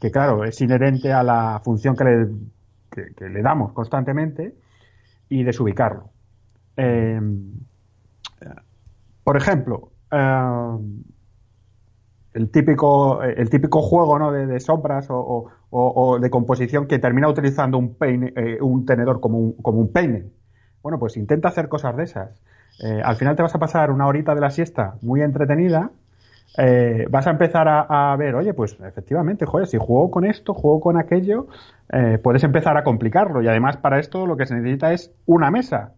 Que 0.00 0.10
claro, 0.10 0.44
es 0.44 0.60
inherente 0.60 1.12
a 1.12 1.22
la 1.22 1.60
función 1.64 1.94
que 1.96 2.04
le, 2.04 3.28
le 3.28 3.42
damos 3.42 3.72
constantemente 3.72 4.54
y 5.28 5.44
desubicarlo. 5.44 6.10
Em, 6.76 7.52
por 9.24 9.36
ejemplo, 9.36 9.92
eh, 10.10 10.78
el 12.34 12.50
típico, 12.50 13.22
el 13.22 13.50
típico 13.50 13.82
juego 13.82 14.18
¿no? 14.18 14.32
de, 14.32 14.58
sombras 14.60 15.06
o, 15.10 16.18
de 16.20 16.30
composición 16.30 16.86
que 16.86 16.98
termina 16.98 17.28
utilizando 17.28 17.78
un, 17.78 17.94
peine, 17.94 18.32
eh, 18.36 18.58
un 18.60 18.84
tenedor 18.84 19.20
como 19.20 19.38
un, 19.38 19.52
como 19.54 19.80
un 19.80 19.92
peine. 19.92 20.30
Bueno, 20.82 20.98
pues 20.98 21.16
intenta 21.16 21.48
hacer 21.48 21.68
cosas 21.68 21.96
de 21.96 22.04
esas. 22.04 22.42
Eh, 22.82 23.00
al 23.04 23.16
final 23.16 23.36
te 23.36 23.42
vas 23.42 23.54
a 23.54 23.58
pasar 23.58 23.90
una 23.90 24.06
horita 24.06 24.34
de 24.34 24.40
la 24.40 24.50
siesta 24.50 24.96
muy 25.02 25.22
entretenida. 25.22 25.90
Eh, 26.58 27.06
vas 27.10 27.26
a 27.26 27.30
empezar 27.30 27.66
a, 27.68 28.14
ver, 28.16 28.34
oye, 28.34 28.52
pues 28.52 28.78
efectivamente, 28.80 29.46
joder, 29.46 29.66
si 29.66 29.78
juego 29.78 30.10
con 30.10 30.24
esto, 30.24 30.52
juego 30.54 30.80
con 30.80 30.98
aquello, 30.98 31.46
puedes 32.22 32.44
empezar 32.44 32.76
a 32.76 32.84
complicarlo. 32.84 33.42
Y 33.42 33.48
además, 33.48 33.76
para 33.76 33.98
esto 33.98 34.26
lo 34.26 34.36
que 34.36 34.46
se 34.46 34.54
necesita 34.54 34.92
es 34.92 35.14
una 35.26 35.50
mesa. 35.50 35.94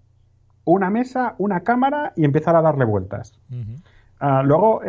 Una 0.64 0.90
mesa, 0.90 1.34
una 1.38 1.60
cámara 1.60 2.12
y 2.16 2.24
empezar 2.24 2.56
a 2.56 2.62
darle 2.62 2.84
vueltas. 2.84 3.38
Ah, 4.18 4.42
luego, 4.44 4.80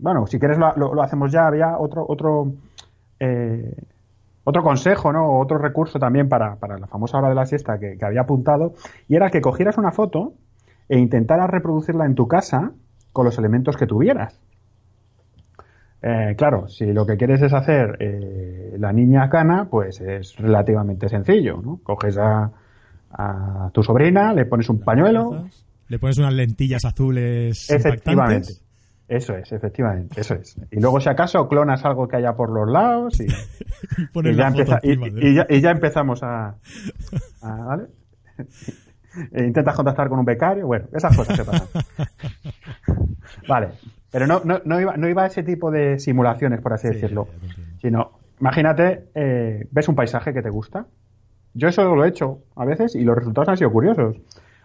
bueno, 0.00 0.26
si 0.26 0.38
quieres 0.38 0.58
lo, 0.58 1.02
hacemos 1.02 1.30
ya, 1.30 1.46
había 1.46 1.78
otro, 1.78 2.04
otro, 2.08 2.54
eh, 3.20 3.76
otro 4.44 4.62
consejo, 4.62 5.12
¿no? 5.12 5.38
Otro 5.38 5.58
recurso 5.58 5.98
también 5.98 6.28
para, 6.28 6.56
la 6.78 6.86
famosa 6.86 7.18
hora 7.18 7.28
de 7.28 7.34
la 7.34 7.44
siesta 7.44 7.78
que, 7.78 7.98
había 8.00 8.22
apuntado, 8.22 8.72
y 9.08 9.16
era 9.16 9.30
que 9.30 9.42
cogieras 9.42 9.76
una 9.76 9.92
foto 9.92 10.32
e 10.88 10.98
intentaras 10.98 11.50
reproducirla 11.50 12.06
en 12.06 12.14
tu 12.14 12.26
casa 12.26 12.72
con 13.12 13.24
los 13.24 13.38
elementos 13.38 13.76
que 13.76 13.86
tuvieras. 13.86 14.40
Eh, 16.02 16.34
claro, 16.36 16.68
si 16.68 16.86
lo 16.92 17.04
que 17.04 17.16
quieres 17.16 17.42
es 17.42 17.52
hacer 17.52 17.96
eh, 18.00 18.76
la 18.78 18.92
niña 18.92 19.28
cana, 19.28 19.68
pues 19.70 20.00
es 20.00 20.36
relativamente 20.36 21.08
sencillo, 21.08 21.60
¿no? 21.62 21.80
Coges 21.82 22.16
a, 22.16 22.50
a 23.10 23.70
tu 23.72 23.82
sobrina, 23.82 24.32
le 24.32 24.46
pones 24.46 24.68
un 24.70 24.80
pañuelo. 24.80 25.46
Le 25.88 25.98
pones 25.98 26.18
unas 26.18 26.32
lentillas 26.32 26.84
azules. 26.84 27.68
Efectivamente. 27.68 28.52
Eso 29.10 29.34
es, 29.34 29.50
efectivamente, 29.50 30.20
eso 30.20 30.34
es. 30.34 30.56
Y 30.70 30.78
luego, 30.78 31.00
si 31.00 31.08
acaso, 31.08 31.48
clonas 31.48 31.84
algo 31.84 32.06
que 32.06 32.16
haya 32.16 32.34
por 32.34 32.48
los 32.48 32.70
lados 32.70 33.20
y, 33.20 33.26
ya, 35.60 35.70
empezamos 35.72 36.22
a. 36.22 36.54
¿Vale? 37.42 37.88
E 39.32 39.44
intentas 39.44 39.74
contactar 39.74 40.08
con 40.08 40.18
un 40.18 40.24
becario, 40.24 40.66
bueno, 40.66 40.86
esas 40.92 41.16
cosas 41.16 41.36
se 41.36 41.44
pasan. 41.44 41.68
vale, 43.48 43.68
pero 44.10 44.26
no, 44.26 44.40
no, 44.44 44.60
no, 44.64 44.80
iba, 44.80 44.96
no 44.96 45.08
iba 45.08 45.24
a 45.24 45.26
ese 45.26 45.42
tipo 45.42 45.70
de 45.70 45.98
simulaciones, 45.98 46.60
por 46.60 46.72
así 46.72 46.88
decirlo, 46.88 47.28
sino, 47.80 48.12
imagínate, 48.40 49.08
eh, 49.14 49.66
ves 49.70 49.88
un 49.88 49.94
paisaje 49.94 50.32
que 50.32 50.42
te 50.42 50.50
gusta. 50.50 50.86
Yo 51.54 51.68
eso 51.68 51.94
lo 51.94 52.04
he 52.04 52.08
hecho 52.08 52.40
a 52.54 52.64
veces 52.64 52.94
y 52.94 53.02
los 53.02 53.16
resultados 53.16 53.48
han 53.48 53.56
sido 53.56 53.72
curiosos. 53.72 54.16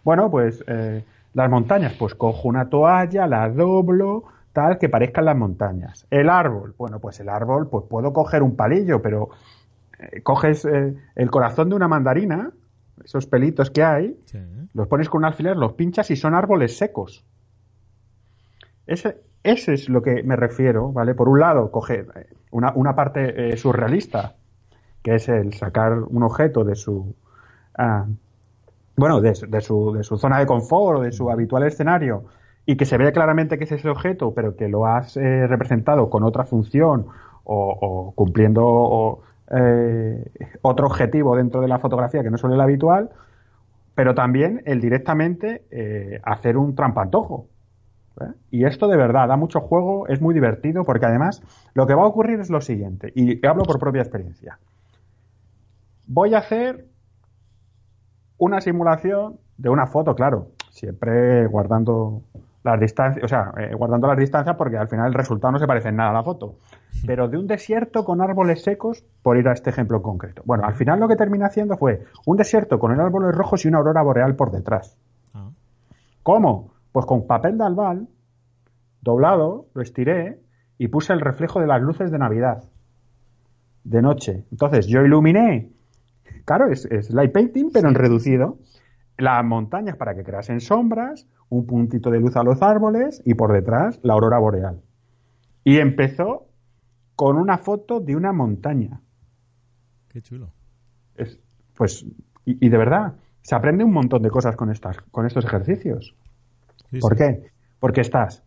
Bueno, 0.04 0.30
pues 0.30 0.64
eh, 0.68 1.04
las 1.34 1.50
montañas, 1.50 1.94
pues 1.98 2.16
cojo 2.16 2.48
una 2.48 2.70
toalla, 2.70 3.28
la 3.28 3.50
doblo, 3.50 4.26
tal 4.54 4.78
que 4.78 4.88
parezcan 4.88 5.26
las 5.26 5.36
montañas. 5.36 6.08
El 6.10 6.30
árbol, 6.30 6.74
bueno, 6.78 7.00
pues 7.00 7.20
el 7.20 7.28
árbol, 7.28 7.68
pues 7.68 7.86
puedo 7.90 8.14
coger 8.14 8.42
un 8.42 8.56
palillo, 8.56 9.02
pero 9.02 9.30
eh, 10.00 10.22
coges 10.22 10.64
eh, 10.66 10.96
el 11.16 11.30
corazón 11.30 11.70
de 11.70 11.76
una 11.76 11.88
mandarina, 11.88 12.52
esos 13.04 13.28
pelitos 13.28 13.72
que 13.72 13.84
hay, 13.84 14.18
los 14.74 14.88
pones 14.88 15.10
con 15.10 15.20
un 15.20 15.26
alfiler, 15.26 15.58
los 15.58 15.74
pinchas 15.74 16.10
y 16.12 16.16
son 16.16 16.34
árboles 16.34 16.78
secos. 16.78 17.26
Ese, 18.88 19.22
ese 19.44 19.74
es 19.74 19.90
lo 19.90 20.02
que 20.02 20.24
me 20.24 20.36
refiero, 20.36 20.92
¿vale? 20.92 21.16
Por 21.16 21.30
un 21.30 21.40
lado, 21.40 21.72
coger 21.72 22.08
eh, 22.16 22.28
una, 22.52 22.72
una 22.76 22.96
parte 22.96 23.58
surrealista, 23.58 24.36
que 25.02 25.16
es 25.16 25.30
el 25.30 25.54
sacar 25.54 26.00
un 26.00 26.24
objeto 26.24 26.64
de 26.64 26.76
su. 26.76 27.16
Ah, 27.78 28.06
bueno, 28.96 29.20
de, 29.20 29.34
de, 29.48 29.62
su, 29.62 29.94
de 29.94 30.04
su 30.04 30.18
zona 30.18 30.40
de 30.40 30.46
confort 30.46 31.00
o 31.00 31.02
de 31.02 31.12
su 31.12 31.30
habitual 31.30 31.64
escenario 31.64 32.26
y 32.66 32.78
que 32.78 32.86
se 32.86 32.98
vea 32.98 33.12
claramente 33.12 33.58
que 33.58 33.66
es 33.66 33.72
ese 33.72 33.90
objeto, 33.90 34.34
pero 34.34 34.56
que 34.56 34.68
lo 34.68 34.86
has 34.88 35.18
eh, 35.18 35.48
representado 35.48 36.10
con 36.10 36.24
otra 36.24 36.46
función 36.46 37.08
o, 37.44 38.12
cumpliendo 38.16 39.22
eh, 39.52 40.32
otro 40.62 40.88
objetivo 40.88 41.36
dentro 41.36 41.62
de 41.62 41.68
la 41.68 41.80
fotografía 41.80 42.24
que 42.24 42.30
no 42.30 42.38
suele 42.38 42.56
el 42.56 42.62
habitual, 42.62 43.10
pero 43.94 44.14
también 44.14 44.62
el 44.66 44.82
directamente 44.82 45.66
eh, 45.72 46.20
hacer 46.24 46.58
un 46.58 46.76
trampantojo. 46.76 47.48
Y 48.50 48.66
esto 48.66 48.88
de 48.88 48.96
verdad 48.96 49.28
da 49.28 49.36
mucho 49.36 49.60
juego, 49.60 50.08
es 50.08 50.22
muy 50.22 50.34
divertido, 50.34 50.86
porque 50.86 51.06
además 51.06 51.42
lo 51.74 51.86
que 51.86 51.96
va 51.96 52.04
a 52.04 52.08
ocurrir 52.08 52.40
es 52.40 52.50
lo 52.50 52.62
siguiente, 52.62 53.12
y 53.14 53.46
hablo 53.46 53.64
por 53.64 53.78
propia 53.78 54.02
experiencia. 54.02 54.58
Voy 56.08 56.34
a 56.34 56.38
hacer 56.38 56.86
una 58.38 58.62
simulación 58.62 59.40
de 59.58 59.70
una 59.70 59.88
foto, 59.88 60.16
claro, 60.16 60.48
siempre 60.70 61.46
guardando 61.48 62.22
las 62.66 62.80
distancias, 62.80 63.24
o 63.24 63.28
sea, 63.28 63.54
eh, 63.58 63.76
guardando 63.76 64.08
las 64.08 64.18
distancias 64.18 64.56
porque 64.58 64.78
al 64.78 64.88
final 64.88 65.08
el 65.08 65.14
resultado 65.14 65.52
no 65.52 65.60
se 65.60 65.68
parece 65.68 65.90
en 65.90 65.98
nada 65.98 66.10
a 66.10 66.14
la 66.14 66.24
foto. 66.24 66.56
Pero 67.06 67.28
de 67.28 67.38
un 67.38 67.46
desierto 67.46 68.04
con 68.04 68.22
árboles 68.22 68.64
secos, 68.64 69.06
por 69.22 69.38
ir 69.38 69.48
a 69.48 69.54
este 69.54 69.70
ejemplo 69.70 70.02
concreto. 70.02 70.42
Bueno, 70.46 70.66
al 70.66 70.74
final 70.74 71.00
lo 71.00 71.08
que 71.08 71.16
terminé 71.16 71.46
haciendo 71.46 71.78
fue 71.78 72.06
un 72.26 72.38
desierto 72.38 72.80
con 72.80 73.00
árboles 73.00 73.36
rojos 73.36 73.64
y 73.64 73.68
una 73.68 73.78
aurora 73.78 74.02
boreal 74.02 74.36
por 74.36 74.52
detrás. 74.52 74.98
Ah. 75.36 75.52
¿Cómo? 76.24 76.72
Pues 76.92 77.06
con 77.06 77.28
papel 77.28 77.60
de 77.60 77.66
albal, 77.66 78.08
doblado, 79.02 79.68
lo 79.76 79.82
estiré 79.84 80.40
y 80.80 80.88
puse 80.88 81.14
el 81.14 81.22
reflejo 81.22 81.60
de 81.60 81.68
las 81.68 81.82
luces 81.84 82.10
de 82.10 82.18
Navidad. 82.18 82.64
De 83.84 84.02
noche. 84.02 84.46
Entonces 84.52 84.88
yo 84.88 85.02
iluminé. 85.02 85.70
Claro, 86.46 86.72
es, 86.72 86.86
es 86.86 87.12
light 87.12 87.32
painting, 87.32 87.70
pero 87.72 87.90
en 87.90 87.96
reducido 87.96 88.58
las 89.18 89.44
montañas 89.46 89.96
para 89.98 90.16
que 90.16 90.24
creasen 90.24 90.60
sombras, 90.60 91.28
un 91.50 91.66
puntito 91.66 92.10
de 92.10 92.20
luz 92.20 92.36
a 92.36 92.44
los 92.44 92.62
árboles 92.62 93.22
y 93.26 93.34
por 93.34 93.54
detrás 93.54 94.00
la 94.04 94.14
aurora 94.14 94.40
boreal. 94.40 94.82
Y 95.64 95.78
empezó 95.78 96.48
con 97.16 97.38
una 97.38 97.58
foto 97.58 98.00
de 98.00 98.16
una 98.16 98.34
montaña. 98.34 99.02
Qué 100.10 100.22
chulo. 100.22 100.52
Es, 101.16 101.40
pues, 101.76 102.06
y, 102.46 102.70
de 102.70 102.78
verdad, 102.78 103.16
se 103.42 103.56
aprende 103.56 103.84
un 103.84 103.94
montón 103.94 104.22
de 104.22 104.30
cosas 104.30 104.56
con, 104.56 104.70
estas, 104.70 104.98
con 105.12 105.26
estos 105.26 105.46
ejercicios. 105.46 106.16
¿Por 107.00 107.16
qué? 107.16 107.52
Porque 107.80 108.02
estás, 108.02 108.44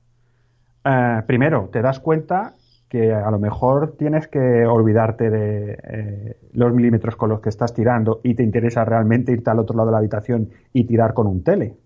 eh, 0.85 1.23
primero, 1.27 1.69
te 1.73 1.83
das 1.83 2.01
cuenta 2.01 2.55
que 2.89 3.13
a 3.13 3.31
lo 3.31 3.39
mejor 3.39 3.97
tienes 3.99 4.29
que 4.29 4.67
olvidarte 4.67 5.31
de 5.31 5.79
eh, 5.83 6.37
los 6.53 6.73
milímetros 6.73 7.17
con 7.17 7.29
los 7.29 7.41
que 7.41 7.51
estás 7.51 7.75
tirando 7.75 8.21
y 8.23 8.35
te 8.35 8.43
interesa 8.43 8.85
realmente 8.85 9.33
irte 9.33 9.51
al 9.51 9.59
otro 9.59 9.77
lado 9.77 9.89
de 9.89 9.93
la 9.93 9.99
habitación 9.99 10.51
y 10.73 10.85
tirar 10.85 11.13
con 11.13 11.27
un 11.27 11.43
tele 11.43 11.77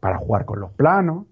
para 0.00 0.18
jugar 0.18 0.44
con 0.44 0.60
los 0.60 0.72
planos. 0.72 1.26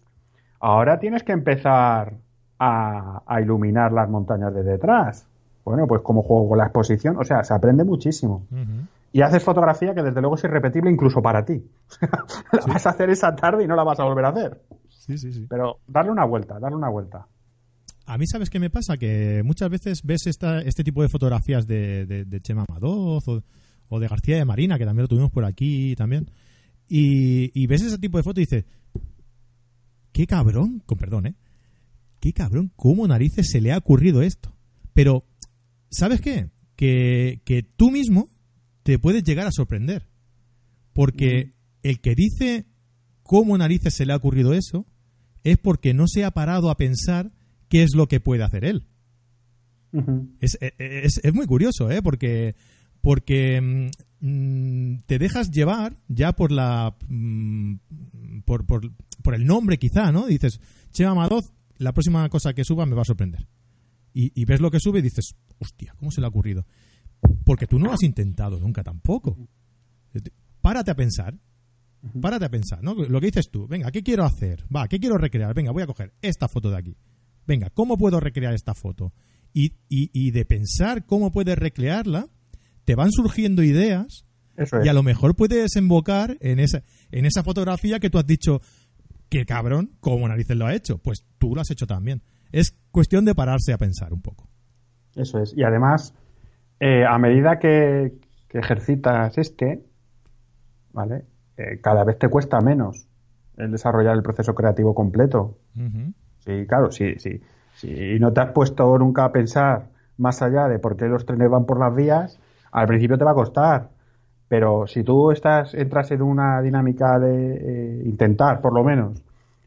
Ahora 0.60 0.98
tienes 0.98 1.24
que 1.24 1.32
empezar 1.32 2.14
a, 2.58 3.40
iluminar 3.40 3.92
las 3.92 4.08
montañas 4.08 4.54
de 4.54 4.62
detrás. 4.62 5.28
Bueno, 5.64 5.86
pues 5.88 6.00
como 6.02 6.22
juego 6.22 6.48
con 6.48 6.58
la 6.58 6.64
exposición, 6.64 7.16
o 7.18 7.24
sea, 7.24 7.42
se 7.42 7.52
aprende 7.52 7.84
muchísimo. 7.84 8.46
Y 9.12 9.22
haces 9.22 9.42
fotografía 9.42 9.94
que 9.94 10.02
desde 10.02 10.20
luego 10.20 10.36
es 10.36 10.44
irrepetible 10.44 10.90
incluso 10.90 11.20
para 11.22 11.44
ti. 11.44 11.68
la 12.52 12.72
vas 12.72 12.86
a 12.86 12.90
hacer 12.90 13.10
esa 13.10 13.34
tarde 13.34 13.64
y 13.64 13.66
no 13.66 13.74
la 13.74 13.82
vas 13.82 13.98
a 13.98 14.04
volver 14.04 14.24
a 14.26 14.28
hacer. 14.28 14.60
Sí, 14.88 15.18
sí, 15.18 15.32
sí. 15.32 15.46
Pero 15.48 15.78
darle 15.88 16.12
una 16.12 16.24
vuelta, 16.24 16.58
darle 16.60 16.76
una 16.76 16.88
vuelta. 16.88 17.26
A 18.06 18.18
mí, 18.18 18.26
¿sabes 18.28 18.50
qué 18.50 18.60
me 18.60 18.70
pasa? 18.70 18.96
Que 18.96 19.42
muchas 19.44 19.68
veces 19.68 20.02
ves 20.04 20.26
esta, 20.28 20.60
este 20.60 20.84
tipo 20.84 21.02
de 21.02 21.08
fotografías 21.08 21.66
de, 21.66 22.06
de, 22.06 22.40
Chema 22.40 22.64
Madoz 22.68 23.24
o, 23.26 24.00
de 24.00 24.06
García 24.06 24.36
de 24.36 24.44
Marina, 24.44 24.78
que 24.78 24.84
también 24.84 25.02
lo 25.02 25.08
tuvimos 25.08 25.32
por 25.32 25.44
aquí 25.44 25.96
también, 25.96 26.30
y, 26.88 27.66
ves 27.66 27.82
ese 27.82 27.98
tipo 27.98 28.16
de 28.16 28.22
foto 28.22 28.40
y 28.40 28.44
dices, 28.44 28.64
qué 30.12 30.26
cabrón, 30.26 30.84
con 30.86 30.98
perdón, 30.98 31.26
¿eh? 31.26 31.34
Qué 32.20 32.32
cabrón, 32.32 32.72
cómo 32.76 33.08
narices 33.08 33.48
se 33.50 33.60
le 33.60 33.72
ha 33.72 33.78
ocurrido 33.78 34.22
esto. 34.22 34.54
Pero, 34.94 35.26
¿sabes 35.90 36.20
qué? 36.20 36.50
Que, 36.76 37.42
que 37.44 37.64
tú 37.64 37.90
mismo 37.90 38.28
te 38.84 39.00
puedes 39.00 39.24
llegar 39.24 39.48
a 39.48 39.52
sorprender. 39.52 40.06
Porque 40.92 41.54
el 41.82 42.00
que 42.00 42.14
dice 42.14 42.66
cómo 43.24 43.58
narices 43.58 43.94
se 43.94 44.06
le 44.06 44.12
ha 44.12 44.16
ocurrido 44.16 44.54
eso 44.54 44.86
es 45.42 45.58
porque 45.58 45.92
no 45.92 46.06
se 46.06 46.24
ha 46.24 46.30
parado 46.30 46.70
a 46.70 46.76
pensar 46.76 47.32
qué 47.68 47.82
es 47.82 47.94
lo 47.94 48.06
que 48.06 48.20
puede 48.20 48.42
hacer 48.42 48.64
él. 48.64 48.86
es, 50.40 50.58
es, 50.60 51.20
es, 51.22 51.34
muy 51.34 51.46
curioso, 51.46 51.90
¿eh? 51.90 52.02
Porque, 52.02 52.54
porque 53.00 53.90
mm, 54.20 54.98
te 55.06 55.18
dejas 55.18 55.50
llevar 55.50 55.96
ya 56.08 56.32
por 56.32 56.52
la 56.52 56.96
mm, 57.08 57.76
por, 58.44 58.66
por, 58.66 58.92
por, 59.22 59.34
el 59.34 59.46
nombre 59.46 59.78
quizá, 59.78 60.12
¿no? 60.12 60.26
Dices, 60.26 60.60
Chema 60.90 61.14
Madoz, 61.14 61.52
la 61.78 61.92
próxima 61.92 62.28
cosa 62.28 62.52
que 62.52 62.64
suba 62.64 62.86
me 62.86 62.94
va 62.94 63.02
a 63.02 63.06
sorprender. 63.06 63.46
Y, 64.12 64.32
y, 64.40 64.44
ves 64.46 64.60
lo 64.60 64.70
que 64.70 64.80
sube 64.80 65.00
y 65.00 65.02
dices, 65.02 65.34
hostia, 65.58 65.94
¿cómo 65.98 66.10
se 66.10 66.20
le 66.20 66.26
ha 66.26 66.30
ocurrido? 66.30 66.64
Porque 67.44 67.66
tú 67.66 67.78
no 67.78 67.86
lo 67.86 67.92
has 67.92 68.02
intentado 68.02 68.58
nunca 68.58 68.82
tampoco. 68.82 69.36
Párate 70.62 70.90
a 70.90 70.94
pensar. 70.94 71.38
Párate 72.20 72.44
a 72.44 72.50
pensar, 72.50 72.82
¿no? 72.82 72.94
Lo 72.94 73.20
que 73.20 73.26
dices 73.26 73.50
tú, 73.50 73.66
venga, 73.66 73.90
¿qué 73.90 74.02
quiero 74.02 74.24
hacer? 74.24 74.64
Va, 74.74 74.86
¿qué 74.86 74.98
quiero 74.98 75.18
recrear? 75.18 75.52
Venga, 75.54 75.72
voy 75.72 75.82
a 75.82 75.86
coger 75.86 76.14
esta 76.22 76.48
foto 76.48 76.70
de 76.70 76.76
aquí 76.76 76.96
venga, 77.46 77.70
¿cómo 77.70 77.96
puedo 77.96 78.20
recrear 78.20 78.54
esta 78.54 78.74
foto? 78.74 79.12
Y, 79.52 79.72
y, 79.88 80.30
de 80.32 80.44
pensar 80.44 81.06
cómo 81.06 81.32
puedes 81.32 81.56
recrearla, 81.56 82.26
te 82.84 82.94
van 82.94 83.10
surgiendo 83.10 83.62
ideas 83.62 84.26
y 84.84 84.88
a 84.88 84.92
lo 84.92 85.02
mejor 85.02 85.34
puedes 85.34 85.62
desembocar 85.62 86.36
en 86.40 86.60
esa, 86.60 86.82
en 87.10 87.24
esa 87.24 87.42
fotografía 87.42 87.98
que 87.98 88.10
tú 88.10 88.18
has 88.18 88.26
dicho, 88.26 88.60
¿qué 89.30 89.46
cabrón? 89.46 89.92
¿Cómo 90.00 90.28
narices 90.28 90.56
lo 90.56 90.66
ha 90.66 90.74
hecho? 90.74 90.98
Pues 90.98 91.24
tú 91.38 91.54
lo 91.54 91.62
has 91.62 91.70
hecho 91.70 91.86
también. 91.86 92.22
Es 92.52 92.76
cuestión 92.90 93.24
de 93.24 93.34
pararse 93.34 93.72
a 93.72 93.78
pensar 93.78 94.12
un 94.12 94.20
poco. 94.20 94.46
Eso 95.14 95.40
es. 95.40 95.54
Y 95.56 95.62
además, 95.62 96.14
eh, 96.80 97.04
a 97.08 97.18
medida 97.18 97.58
que, 97.58 98.12
ejercitas 98.52 99.36
este, 99.36 99.84
¿vale? 100.92 101.26
Eh, 101.58 101.78
cada 101.82 102.04
vez 102.04 102.18
te 102.18 102.28
cuesta 102.30 102.58
menos 102.60 103.06
el 103.58 103.70
desarrollar 103.70 104.16
el 104.16 104.22
proceso 104.22 104.54
creativo 104.54 104.94
completo. 104.94 105.58
Sí, 106.46 106.66
claro, 106.66 106.90
sí, 106.90 107.14
sí. 107.18 107.40
Si 107.74 108.18
no 108.18 108.32
te 108.32 108.40
has 108.40 108.52
puesto 108.52 108.96
nunca 108.98 109.24
a 109.24 109.32
pensar 109.32 109.88
más 110.16 110.40
allá 110.40 110.68
de 110.68 110.78
por 110.78 110.96
qué 110.96 111.06
los 111.06 111.26
trenes 111.26 111.50
van 111.50 111.66
por 111.66 111.78
las 111.78 111.94
vías, 111.94 112.38
al 112.72 112.86
principio 112.86 113.18
te 113.18 113.24
va 113.24 113.32
a 113.32 113.34
costar. 113.34 113.90
Pero 114.48 114.86
si 114.86 115.02
tú 115.02 115.32
estás, 115.32 115.74
entras 115.74 116.10
en 116.12 116.22
una 116.22 116.62
dinámica 116.62 117.18
de 117.18 117.56
eh, 117.56 118.02
intentar, 118.04 118.60
por 118.60 118.72
lo 118.72 118.84
menos, 118.84 119.22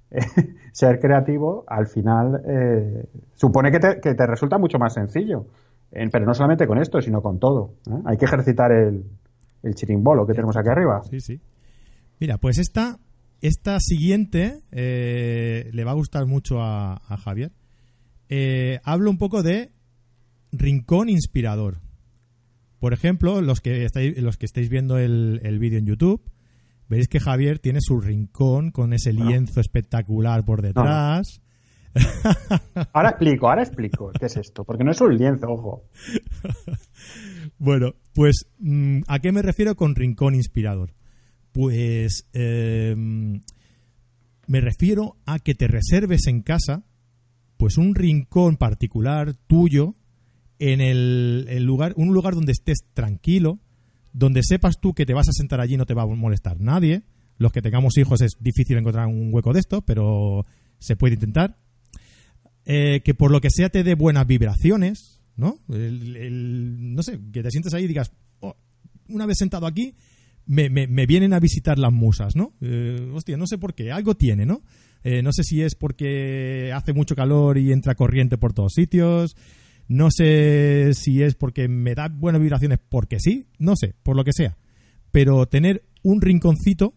ser 0.72 1.00
creativo, 1.00 1.65
al 1.68 1.88
final 1.88 2.42
eh, 2.48 3.06
supone 3.36 3.72
que 3.72 3.80
te, 3.80 4.00
que 4.00 4.15
te, 4.15 4.26
resulta 4.26 4.58
mucho 4.58 4.80
más 4.80 4.94
sencillo. 4.94 5.46
pero 5.92 6.26
no 6.26 6.34
solamente 6.34 6.65
con 6.65 6.80
esto, 6.80 7.02
sino 7.02 7.22
con 7.22 7.39
todo. 7.39 7.74
¿eh? 7.92 8.02
Hay 8.06 8.18
que 8.18 8.26
ejercitar 8.26 8.72
el, 8.72 9.04
el 9.63 9.76
chirimbolo 9.76 10.26
que 10.26 10.34
tenemos 10.34 10.56
aquí 10.56 10.70
arriba. 10.70 11.02
Sí, 11.04 11.20
sí. 11.20 11.42
Mira, 12.20 12.38
pues 12.38 12.58
esta, 12.58 12.98
esta 13.41 13.80
siguiente 13.80 14.62
le 14.71 15.84
va 15.84 15.91
a 15.91 15.95
gustar 15.95 16.25
mucho 16.25 16.62
a, 16.62 16.95
a 16.95 17.17
Javier. 17.17 17.52
hablo 18.84 19.10
un 19.10 19.17
poco 19.17 19.43
de 19.43 19.71
rincón 20.52 21.10
inspirador. 21.10 21.80
Por 22.80 22.93
ejemplo, 22.93 23.41
los 23.41 23.60
que 23.60 23.84
estáis, 23.84 24.17
los 24.21 24.38
que 24.38 24.45
estáis 24.45 24.69
viendo 24.69 24.97
el, 24.97 25.41
el 25.43 25.60
vídeo 25.60 25.80
en 25.80 25.86
YouTube, 25.86 26.21
veréis 26.88 27.08
que 27.08 27.19
Javier 27.19 27.60
tiene 27.60 27.80
su 27.82 27.99
rincón 27.99 28.71
con 28.71 28.93
ese 28.93 29.13
lienzo 29.13 29.60
espectacular 29.60 30.45
por 30.45 30.62
detrás. 30.62 31.41
Ahora 32.93 33.10
explico, 33.10 33.49
ahora 33.49 33.63
explico 33.63 34.12
qué 34.17 34.28
es 34.28 34.38
esto, 34.38 34.63
porque 34.63 34.84
no 34.84 34.91
es 34.91 35.02
un 35.02 35.17
lienzo, 35.17 35.47
ojo. 35.49 35.84
bueno, 37.58 37.95
pues 38.13 38.45
mm, 38.60 39.02
¿a 39.08 39.19
qué 39.19 39.32
me 39.32 39.41
refiero 39.41 39.75
con 39.75 39.95
rincón 39.95 40.36
inspirador? 40.36 40.93
Pues 41.52 42.28
em, 42.34 43.42
me 44.48 44.62
refiero 44.62 45.18
a 45.26 45.40
que 45.40 45.56
te 45.56 45.68
reserves 45.68 46.28
en 46.28 46.42
casa 46.42 46.84
pues 47.58 47.78
un 47.78 47.94
rincón 47.94 48.56
particular 48.56 49.36
tuyo 49.48 49.94
en 50.60 50.80
el, 50.80 51.64
lugar, 51.66 51.94
un 51.98 52.14
lugar 52.14 52.34
donde 52.34 52.54
estés 52.54 52.86
tranquilo, 52.94 53.60
donde 54.14 54.44
sepas 54.44 54.80
tú 54.80 54.94
que 54.94 55.06
te 55.06 55.14
vas 55.14 55.28
a 55.28 55.34
sentar 55.34 55.60
allí 55.60 55.76
no 55.76 55.86
te 55.86 55.94
va 55.94 56.04
a 56.04 56.06
molestar 56.06 56.60
nadie. 56.60 57.04
Los 57.38 57.52
que 57.52 57.62
tengamos 57.62 57.98
hijos 57.98 58.22
es 58.22 58.38
difícil 58.40 58.78
encontrar 58.78 59.08
un 59.08 59.34
hueco 59.34 59.52
de 59.52 59.60
esto, 59.60 59.82
pero 59.82 60.46
se 60.78 60.96
puede 60.96 61.16
intentar. 61.16 61.58
Eh, 62.66 63.02
que 63.04 63.14
por 63.14 63.32
lo 63.32 63.42
que 63.42 63.50
sea 63.50 63.70
te 63.70 63.84
dé 63.84 63.96
buenas 63.96 64.26
vibraciones, 64.26 65.22
¿no? 65.36 65.60
no 65.68 67.04
sé, 67.04 67.20
que 67.34 67.44
te 67.44 67.52
sientes 67.52 67.74
ahí 67.74 67.86
y 67.86 67.88
digas, 67.88 68.12
oh, 68.42 68.56
una 69.08 69.26
vez 69.26 69.38
sentado 69.38 69.66
aquí, 69.66 69.96
me, 70.50 70.68
me, 70.70 71.06
vienen 71.06 71.34
a 71.34 71.40
visitar 71.40 71.78
las 71.78 71.94
musas, 71.94 72.36
¿no? 72.36 72.54
Eh, 72.60 73.12
hostia, 73.14 73.38
no 73.38 73.46
sé 73.46 73.60
por 73.60 73.76
qué, 73.76 73.92
algo 73.92 74.16
tiene, 74.16 74.48
¿no? 74.48 74.64
Eh, 75.04 75.22
no 75.22 75.32
sé 75.32 75.44
si 75.44 75.62
es 75.62 75.76
porque 75.76 76.72
hace 76.74 76.92
mucho 76.92 77.16
calor 77.16 77.60
y 77.60 77.72
entra 77.72 77.94
corriente 77.94 78.40
por 78.40 78.54
todos 78.54 78.74
sitios, 78.74 79.36
no 79.88 80.10
sé 80.10 80.90
si 80.96 81.22
es 81.22 81.36
porque 81.36 81.68
me 81.68 81.94
da 81.94 82.10
buenas 82.10 82.42
vibraciones, 82.42 82.80
porque 82.90 83.20
sí, 83.20 83.46
no 83.60 83.76
sé, 83.76 83.94
por 84.02 84.16
lo 84.16 84.24
que 84.24 84.34
sea. 84.34 84.58
Pero 85.12 85.46
tener 85.46 85.84
un 86.02 86.20
rinconcito 86.20 86.96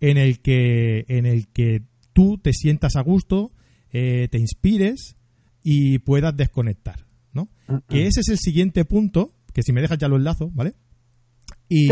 en 0.00 0.16
el 0.16 0.40
que, 0.40 1.04
en 1.08 1.26
el 1.26 1.48
que 1.48 1.82
tú 2.14 2.38
te 2.38 2.54
sientas 2.54 2.96
a 2.96 3.02
gusto, 3.02 3.52
eh, 3.92 4.28
te 4.30 4.38
inspires 4.38 5.16
y 5.62 5.98
puedas 5.98 6.34
desconectar, 6.34 7.04
¿no? 7.34 7.50
Que 7.90 8.06
ese 8.06 8.20
es 8.20 8.28
el 8.28 8.38
siguiente 8.38 8.86
punto, 8.86 9.34
que 9.52 9.62
si 9.62 9.74
me 9.74 9.82
dejas 9.82 9.98
ya 9.98 10.08
lo 10.08 10.16
enlazo, 10.16 10.50
¿vale? 10.54 10.74
Y, 11.68 11.88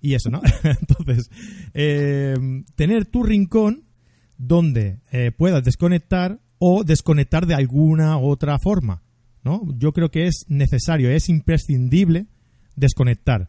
y 0.00 0.14
eso, 0.14 0.30
¿no? 0.30 0.40
Entonces, 0.62 1.30
eh, 1.74 2.34
tener 2.74 3.06
tu 3.06 3.22
rincón 3.22 3.84
donde 4.36 5.00
eh, 5.10 5.32
puedas 5.32 5.64
desconectar 5.64 6.40
o 6.58 6.84
desconectar 6.84 7.46
de 7.46 7.54
alguna 7.54 8.18
otra 8.18 8.58
forma. 8.58 9.02
Yo 9.76 9.92
creo 9.92 10.10
que 10.10 10.26
es 10.26 10.44
necesario, 10.48 11.10
es 11.10 11.28
imprescindible 11.28 12.26
desconectar. 12.76 13.48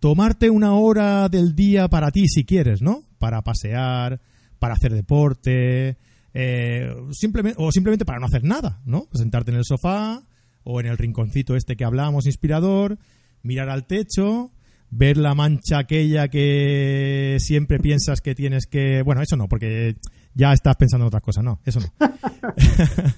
Tomarte 0.00 0.50
una 0.50 0.74
hora 0.74 1.28
del 1.28 1.54
día 1.54 1.88
para 1.88 2.10
ti 2.10 2.26
si 2.28 2.44
quieres, 2.44 2.82
¿no? 2.82 3.04
Para 3.18 3.42
pasear, 3.42 4.20
para 4.58 4.74
hacer 4.74 4.92
deporte, 4.92 5.98
eh, 6.34 6.94
simplemente, 7.12 7.62
o 7.62 7.70
simplemente 7.70 8.04
para 8.04 8.18
no 8.18 8.26
hacer 8.26 8.42
nada, 8.42 8.80
¿no? 8.84 9.06
Sentarte 9.12 9.50
en 9.50 9.58
el 9.58 9.64
sofá 9.64 10.22
o 10.64 10.80
en 10.80 10.86
el 10.86 10.98
rinconcito 10.98 11.56
este 11.56 11.76
que 11.76 11.84
hablábamos 11.84 12.26
inspirador, 12.26 12.98
mirar 13.42 13.68
al 13.68 13.86
techo, 13.86 14.50
ver 14.92 15.16
la 15.16 15.34
mancha 15.34 15.78
aquella 15.78 16.28
que 16.28 17.38
siempre 17.40 17.78
piensas 17.78 18.20
que 18.20 18.34
tienes 18.34 18.66
que... 18.66 19.02
Bueno, 19.02 19.22
eso 19.22 19.36
no, 19.36 19.48
porque 19.48 19.96
ya 20.34 20.52
estás 20.52 20.76
pensando 20.76 21.04
en 21.04 21.08
otras 21.08 21.22
cosas, 21.22 21.42
no, 21.42 21.60
eso 21.64 21.80
no. 21.80 21.92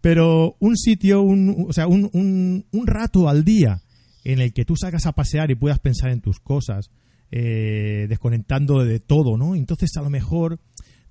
Pero 0.00 0.56
un 0.58 0.76
sitio, 0.76 1.22
un, 1.22 1.66
o 1.68 1.72
sea, 1.72 1.86
un, 1.86 2.66
un, 2.72 2.86
rato 2.86 3.28
al 3.28 3.44
día 3.44 3.80
en 4.24 4.40
el 4.40 4.52
que 4.52 4.64
tú 4.64 4.74
salgas 4.76 5.06
a 5.06 5.12
pasear 5.12 5.52
y 5.52 5.54
puedas 5.54 5.78
pensar 5.78 6.10
en 6.10 6.20
tus 6.20 6.40
cosas, 6.40 6.90
eh, 7.30 8.06
desconectando 8.08 8.84
de 8.84 8.98
todo, 8.98 9.38
¿no? 9.38 9.54
Entonces 9.54 9.96
a 9.96 10.02
lo 10.02 10.10
mejor 10.10 10.58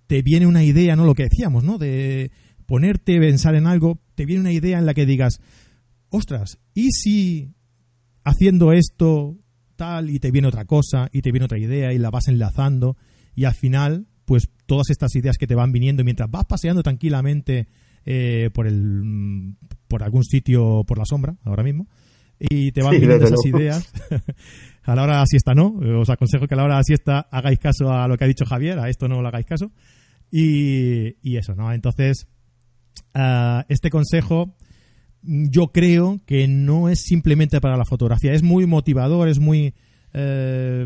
te 0.05 0.21
viene 0.21 0.45
una 0.45 0.65
idea, 0.65 0.97
¿no? 0.97 1.05
Lo 1.05 1.15
que 1.15 1.23
decíamos, 1.23 1.63
¿no? 1.63 1.77
De 1.77 2.29
ponerte, 2.65 3.19
pensar 3.19 3.55
en 3.55 3.67
algo, 3.67 4.01
te 4.15 4.25
viene 4.25 4.41
una 4.41 4.51
idea 4.51 4.79
en 4.79 4.85
la 4.85 4.93
que 4.93 5.05
digas, 5.05 5.39
ostras, 6.09 6.59
¿y 6.73 6.91
si 6.91 7.53
haciendo 8.25 8.73
esto 8.73 9.37
tal 9.83 10.09
y 10.09 10.19
te 10.19 10.31
viene 10.31 10.47
otra 10.47 10.63
cosa 10.63 11.09
y 11.11 11.21
te 11.21 11.31
viene 11.33 11.43
otra 11.43 11.59
idea 11.59 11.91
y 11.91 11.97
la 11.97 12.09
vas 12.09 12.29
enlazando 12.29 12.95
y 13.35 13.43
al 13.43 13.53
final, 13.53 14.07
pues 14.23 14.49
todas 14.65 14.89
estas 14.89 15.13
ideas 15.15 15.37
que 15.37 15.45
te 15.45 15.55
van 15.55 15.73
viniendo 15.73 16.05
mientras 16.05 16.31
vas 16.31 16.45
paseando 16.45 16.83
tranquilamente 16.83 17.67
eh, 18.05 18.49
por 18.53 18.65
el 18.65 19.55
por 19.89 20.03
algún 20.03 20.23
sitio 20.23 20.85
por 20.87 20.97
la 20.97 21.03
sombra 21.05 21.35
ahora 21.43 21.63
mismo 21.63 21.87
y 22.39 22.71
te 22.71 22.81
van 22.81 22.93
viniendo 22.93 23.25
esas 23.25 23.45
ideas 23.45 23.91
a 24.83 24.95
la 24.95 25.03
hora 25.03 25.13
de 25.15 25.19
la 25.19 25.25
siesta 25.25 25.53
no 25.53 25.75
os 25.99 26.09
aconsejo 26.09 26.47
que 26.47 26.53
a 26.53 26.57
la 26.57 26.63
hora 26.63 26.75
de 26.75 26.79
la 26.79 26.83
siesta 26.83 27.19
hagáis 27.31 27.59
caso 27.59 27.91
a 27.91 28.07
lo 28.07 28.17
que 28.17 28.23
ha 28.23 28.27
dicho 28.27 28.45
Javier 28.45 28.79
a 28.79 28.89
esto 28.89 29.07
no 29.07 29.21
lo 29.21 29.27
hagáis 29.27 29.45
caso 29.45 29.71
y, 30.31 31.15
y 31.21 31.37
eso 31.37 31.55
no 31.55 31.71
entonces 31.71 32.27
ah, 33.13 33.65
este 33.69 33.89
consejo 33.89 34.55
yo 35.23 35.71
creo 35.71 36.19
que 36.25 36.47
no 36.47 36.89
es 36.89 37.01
simplemente 37.01 37.61
para 37.61 37.77
la 37.77 37.85
fotografía. 37.85 38.33
Es 38.33 38.43
muy 38.43 38.65
motivador 38.65 39.27
es 39.27 39.39
muy 39.39 39.73
eh, 40.13 40.85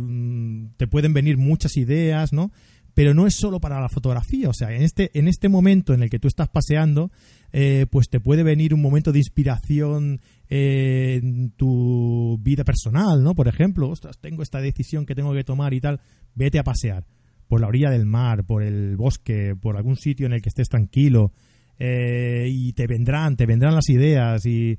te 0.77 0.87
pueden 0.87 1.13
venir 1.13 1.37
muchas 1.37 1.75
ideas 1.75 2.31
no 2.31 2.51
pero 2.97 3.13
no 3.13 3.27
es 3.27 3.35
solo 3.35 3.59
para 3.59 3.79
la 3.79 3.89
fotografía, 3.89 4.49
o 4.49 4.53
sea, 4.53 4.71
en 4.71 4.81
este, 4.81 5.11
en 5.13 5.27
este 5.27 5.49
momento 5.49 5.93
en 5.93 6.01
el 6.01 6.09
que 6.09 6.17
tú 6.17 6.27
estás 6.27 6.49
paseando, 6.49 7.11
eh, 7.53 7.85
pues 7.91 8.09
te 8.09 8.19
puede 8.19 8.41
venir 8.41 8.73
un 8.73 8.81
momento 8.81 9.11
de 9.11 9.19
inspiración 9.19 10.19
eh, 10.49 11.19
en 11.21 11.51
tu 11.51 12.39
vida 12.41 12.63
personal, 12.63 13.23
¿no? 13.23 13.35
Por 13.35 13.47
ejemplo, 13.47 13.87
ostras, 13.87 14.17
tengo 14.19 14.41
esta 14.41 14.61
decisión 14.61 15.05
que 15.05 15.13
tengo 15.13 15.31
que 15.35 15.43
tomar 15.43 15.75
y 15.75 15.79
tal, 15.79 16.01
vete 16.33 16.57
a 16.57 16.63
pasear 16.63 17.05
por 17.47 17.61
la 17.61 17.67
orilla 17.67 17.91
del 17.91 18.07
mar, 18.07 18.45
por 18.45 18.63
el 18.63 18.97
bosque, 18.97 19.55
por 19.55 19.77
algún 19.77 19.97
sitio 19.97 20.25
en 20.25 20.33
el 20.33 20.41
que 20.41 20.49
estés 20.49 20.67
tranquilo, 20.67 21.31
eh, 21.79 22.47
y 22.49 22.73
te 22.73 22.87
vendrán, 22.87 23.35
te 23.35 23.45
vendrán 23.45 23.75
las 23.75 23.89
ideas 23.89 24.45
y, 24.45 24.77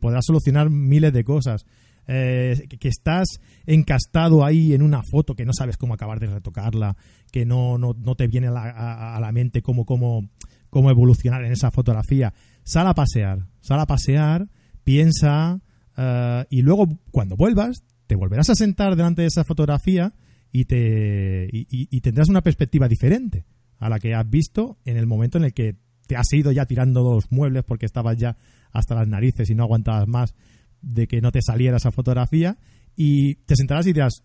podrás 0.00 0.24
solucionar 0.26 0.70
miles 0.70 1.12
de 1.12 1.24
cosas. 1.24 1.66
Eh, 2.06 2.66
que, 2.78 2.88
estás 2.88 3.40
encastado 3.66 4.44
ahí 4.44 4.74
en 4.74 4.82
una 4.82 5.02
foto 5.02 5.34
que 5.34 5.46
no 5.46 5.52
sabes 5.54 5.78
cómo 5.78 5.94
acabar 5.94 6.20
de 6.20 6.26
retocarla, 6.26 6.96
que 7.32 7.46
no, 7.46 7.78
no, 7.78 7.94
no 7.94 8.14
te 8.14 8.28
viene 8.28 8.48
a 8.48 9.18
la, 9.20 9.32
mente 9.32 9.62
cómo, 9.62 9.84
cómo, 9.86 10.28
cómo 10.70 10.90
evolucionar 10.90 11.44
en 11.44 11.52
esa 11.52 11.70
fotografía. 11.70 12.34
Sal 12.62 12.86
a 12.86 12.94
pasear, 12.94 13.46
sal 13.60 13.80
a 13.80 13.86
pasear, 13.86 14.48
piensa 14.84 15.60
eh, 15.96 16.44
y 16.50 16.62
luego 16.62 16.98
cuando 17.10 17.36
vuelvas 17.36 17.82
te 18.06 18.16
volverás 18.16 18.50
a 18.50 18.54
sentar 18.54 18.96
delante 18.96 19.22
de 19.22 19.28
esa 19.28 19.44
fotografía 19.44 20.12
y, 20.52 20.66
te, 20.66 21.48
y 21.50 22.00
tendrás 22.00 22.28
una 22.28 22.42
perspectiva 22.42 22.86
diferente 22.86 23.44
a 23.78 23.88
la 23.88 23.98
que 23.98 24.14
has 24.14 24.28
visto 24.28 24.78
en 24.84 24.96
el 24.96 25.06
momento 25.06 25.38
en 25.38 25.44
el 25.44 25.52
que 25.52 25.76
te 26.06 26.16
has 26.16 26.32
ido 26.32 26.52
ya 26.52 26.66
tirando 26.66 27.02
los 27.02 27.30
muebles 27.30 27.64
porque 27.64 27.86
estabas 27.86 28.16
ya 28.16 28.36
hasta 28.72 28.94
las 28.94 29.08
narices 29.08 29.50
y 29.50 29.54
no 29.54 29.64
aguantabas 29.64 30.06
más 30.08 30.34
de 30.82 31.06
que 31.06 31.20
no 31.20 31.32
te 31.32 31.40
saliera 31.42 31.78
esa 31.78 31.90
fotografía 31.90 32.58
y 32.96 33.36
te 33.46 33.56
sentarás 33.56 33.86
y 33.86 33.92
dirás, 33.92 34.22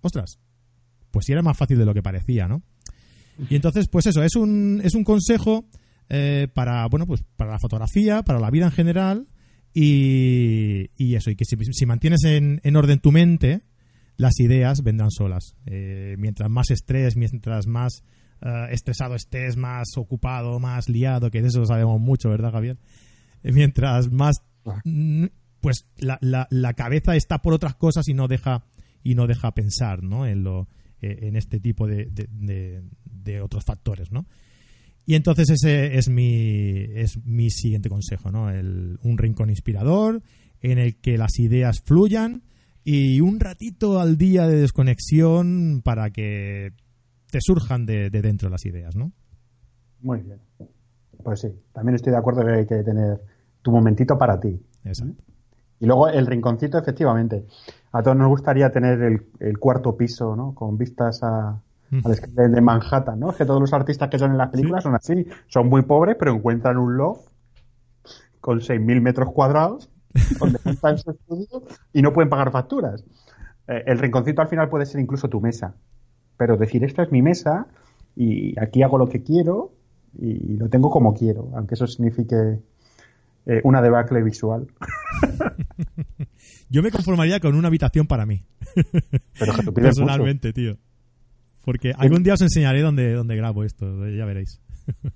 ostras, 0.00 0.38
pues 1.10 1.26
sí 1.26 1.32
era 1.32 1.42
más 1.42 1.56
fácil 1.56 1.78
de 1.78 1.84
lo 1.84 1.94
que 1.94 2.02
parecía, 2.02 2.46
¿no? 2.46 2.62
Y 3.48 3.54
entonces, 3.54 3.88
pues 3.88 4.06
eso, 4.06 4.22
es 4.22 4.36
un, 4.36 4.80
es 4.84 4.94
un 4.94 5.04
consejo 5.04 5.64
eh, 6.08 6.48
para, 6.52 6.86
bueno, 6.88 7.06
pues 7.06 7.24
para 7.36 7.52
la 7.52 7.58
fotografía, 7.58 8.22
para 8.22 8.38
la 8.38 8.50
vida 8.50 8.66
en 8.66 8.72
general 8.72 9.28
y, 9.72 10.90
y 10.96 11.14
eso, 11.14 11.30
y 11.30 11.36
que 11.36 11.44
si, 11.44 11.86
mantienes 11.86 12.24
en, 12.24 12.60
en, 12.64 12.76
orden 12.76 13.00
tu 13.00 13.12
mente, 13.12 13.62
las 14.16 14.38
ideas 14.40 14.82
vendrán 14.82 15.10
solas. 15.10 15.54
Eh, 15.66 16.16
mientras 16.18 16.50
más 16.50 16.70
estrés, 16.70 17.16
mientras 17.16 17.66
más 17.66 18.02
eh, 18.42 18.66
estresado 18.70 19.14
estés, 19.14 19.56
más 19.56 19.88
ocupado, 19.96 20.58
más 20.60 20.88
liado, 20.88 21.30
que 21.30 21.42
de 21.42 21.48
eso 21.48 21.64
sabemos 21.66 22.00
mucho, 22.00 22.30
¿verdad, 22.30 22.52
Javier? 22.52 22.78
Mientras 23.42 24.10
más, 24.10 24.42
mm, 24.84 25.26
pues 25.60 25.86
la, 25.98 26.18
la, 26.20 26.46
la 26.50 26.74
cabeza 26.74 27.16
está 27.16 27.42
por 27.42 27.52
otras 27.54 27.74
cosas 27.74 28.08
y 28.08 28.14
no 28.14 28.28
deja 28.28 28.64
y 29.02 29.14
no 29.14 29.26
deja 29.26 29.52
pensar, 29.54 30.02
¿no? 30.02 30.26
En 30.26 30.42
lo, 30.44 30.68
eh, 31.00 31.20
en 31.22 31.36
este 31.36 31.58
tipo 31.60 31.86
de, 31.86 32.06
de, 32.06 32.28
de- 32.30 32.82
de 33.04 33.40
otros 33.40 33.64
factores, 33.64 34.10
¿no? 34.12 34.26
Y 35.06 35.14
entonces 35.14 35.48
ese 35.50 35.96
es 35.98 36.08
mi, 36.08 36.76
es 36.94 37.18
mi 37.24 37.50
siguiente 37.50 37.88
consejo, 37.88 38.30
¿no? 38.30 38.50
El- 38.50 38.98
un 39.02 39.18
rincón 39.18 39.50
inspirador 39.50 40.22
en 40.60 40.78
el 40.78 40.96
que 40.96 41.16
las 41.18 41.38
ideas 41.38 41.80
fluyan 41.84 42.42
y 42.84 43.20
un 43.20 43.40
ratito 43.40 44.00
al 44.00 44.16
día 44.18 44.46
de 44.46 44.56
desconexión 44.60 45.80
para 45.84 46.10
que 46.10 46.72
te 47.30 47.38
surjan 47.40 47.86
de, 47.86 48.10
de 48.10 48.22
dentro 48.22 48.48
las 48.48 48.64
ideas, 48.66 48.96
¿no? 48.96 49.12
Muy 50.00 50.20
bien. 50.20 50.40
Pues 51.22 51.40
sí, 51.40 51.48
también 51.72 51.96
estoy 51.96 52.12
de 52.12 52.18
acuerdo 52.18 52.44
que 52.44 52.52
hay 52.52 52.66
que 52.66 52.82
tener 52.82 53.20
tu 53.62 53.70
momentito 53.70 54.16
para 54.16 54.40
ti. 54.40 54.60
Exacto. 54.84 55.22
Y 55.78 55.86
luego 55.86 56.08
el 56.08 56.26
rinconcito, 56.26 56.78
efectivamente. 56.78 57.46
A 57.92 58.02
todos 58.02 58.16
nos 58.16 58.28
gustaría 58.28 58.70
tener 58.70 59.00
el, 59.02 59.26
el 59.40 59.58
cuarto 59.58 59.96
piso, 59.96 60.36
¿no? 60.36 60.54
Con 60.54 60.76
vistas 60.78 61.22
a, 61.22 61.60
Mm. 61.90 62.06
al 62.06 62.14
Skyline 62.14 62.52
de 62.52 62.60
Manhattan, 62.60 63.18
¿no? 63.18 63.32
Que 63.34 63.44
todos 63.44 63.60
los 63.60 63.72
artistas 63.72 64.08
que 64.08 64.18
son 64.18 64.30
en 64.30 64.38
las 64.38 64.50
películas 64.50 64.84
son 64.84 64.94
así. 64.94 65.26
Son 65.48 65.68
muy 65.68 65.82
pobres, 65.82 66.16
pero 66.18 66.32
encuentran 66.32 66.78
un 66.78 66.96
loft 66.96 67.28
con 68.40 68.60
6.000 68.60 69.00
metros 69.00 69.32
cuadrados 69.32 69.90
donde 70.38 70.58
su 70.98 71.10
estudio 71.10 71.62
y 71.92 72.02
no 72.02 72.12
pueden 72.12 72.30
pagar 72.30 72.52
facturas. 72.52 73.04
Eh, 73.66 73.82
el 73.86 73.98
rinconcito 73.98 74.40
al 74.40 74.48
final 74.48 74.68
puede 74.68 74.86
ser 74.86 75.00
incluso 75.00 75.28
tu 75.28 75.40
mesa. 75.40 75.74
Pero 76.40 76.56
decir, 76.56 76.82
esta 76.84 77.02
es 77.02 77.12
mi 77.12 77.20
mesa 77.20 77.66
y 78.16 78.58
aquí 78.58 78.82
hago 78.82 78.96
lo 78.96 79.06
que 79.08 79.22
quiero 79.22 79.74
y 80.18 80.56
lo 80.56 80.70
tengo 80.70 80.88
como 80.88 81.12
quiero, 81.12 81.50
aunque 81.54 81.74
eso 81.74 81.86
signifique 81.86 82.62
eh, 83.44 83.60
una 83.62 83.82
debacle 83.82 84.22
visual. 84.22 84.66
Yo 86.70 86.82
me 86.82 86.90
conformaría 86.90 87.40
con 87.40 87.54
una 87.56 87.68
habitación 87.68 88.06
para 88.06 88.24
mí, 88.24 88.42
Pero 89.38 89.52
que 89.52 89.62
tú 89.64 89.74
pides 89.74 89.98
mucho. 89.98 90.06
personalmente, 90.06 90.54
tío. 90.54 90.78
Porque 91.62 91.92
algún 91.94 92.22
día 92.22 92.32
os 92.32 92.40
enseñaré 92.40 92.80
dónde, 92.80 93.12
dónde 93.12 93.36
grabo 93.36 93.62
esto, 93.62 94.08
ya 94.08 94.24
veréis. 94.24 94.62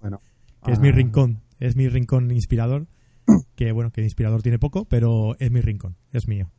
Bueno, 0.00 0.20
Que 0.64 0.72
es 0.72 0.80
mi 0.80 0.88
ah, 0.88 0.92
rincón, 0.92 1.42
es 1.60 1.76
mi 1.76 1.86
rincón 1.86 2.32
inspirador. 2.32 2.88
Que 3.54 3.70
bueno, 3.70 3.92
que 3.92 4.00
inspirador 4.00 4.42
tiene 4.42 4.58
poco, 4.58 4.86
pero 4.86 5.36
es 5.38 5.52
mi 5.52 5.60
rincón, 5.60 5.96
es 6.10 6.26
mío. 6.26 6.50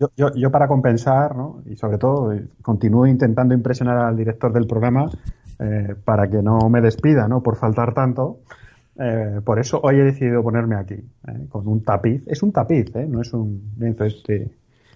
Yo, 0.00 0.10
yo, 0.16 0.34
yo 0.34 0.50
para 0.50 0.68
compensar, 0.68 1.34
¿no? 1.36 1.62
y 1.66 1.76
sobre 1.76 1.98
todo 1.98 2.32
eh, 2.32 2.46
continúo 2.62 3.06
intentando 3.06 3.52
impresionar 3.54 3.98
al 3.98 4.16
director 4.16 4.52
del 4.52 4.66
programa 4.66 5.10
eh, 5.58 5.94
para 6.04 6.28
que 6.28 6.40
no 6.42 6.68
me 6.70 6.80
despida, 6.80 7.26
¿no? 7.26 7.42
Por 7.42 7.56
faltar 7.56 7.92
tanto. 7.94 8.38
Eh, 8.96 9.40
por 9.44 9.58
eso 9.58 9.80
hoy 9.82 9.96
he 9.96 10.04
decidido 10.04 10.42
ponerme 10.42 10.76
aquí, 10.76 10.94
¿eh? 10.94 11.46
con 11.48 11.66
un 11.66 11.82
tapiz. 11.82 12.22
Es 12.26 12.42
un 12.42 12.52
tapiz, 12.52 12.94
¿eh? 12.94 13.06
No 13.08 13.20
es 13.22 13.32
un 13.32 13.72
lienzo 13.78 14.04
este, 14.04 14.50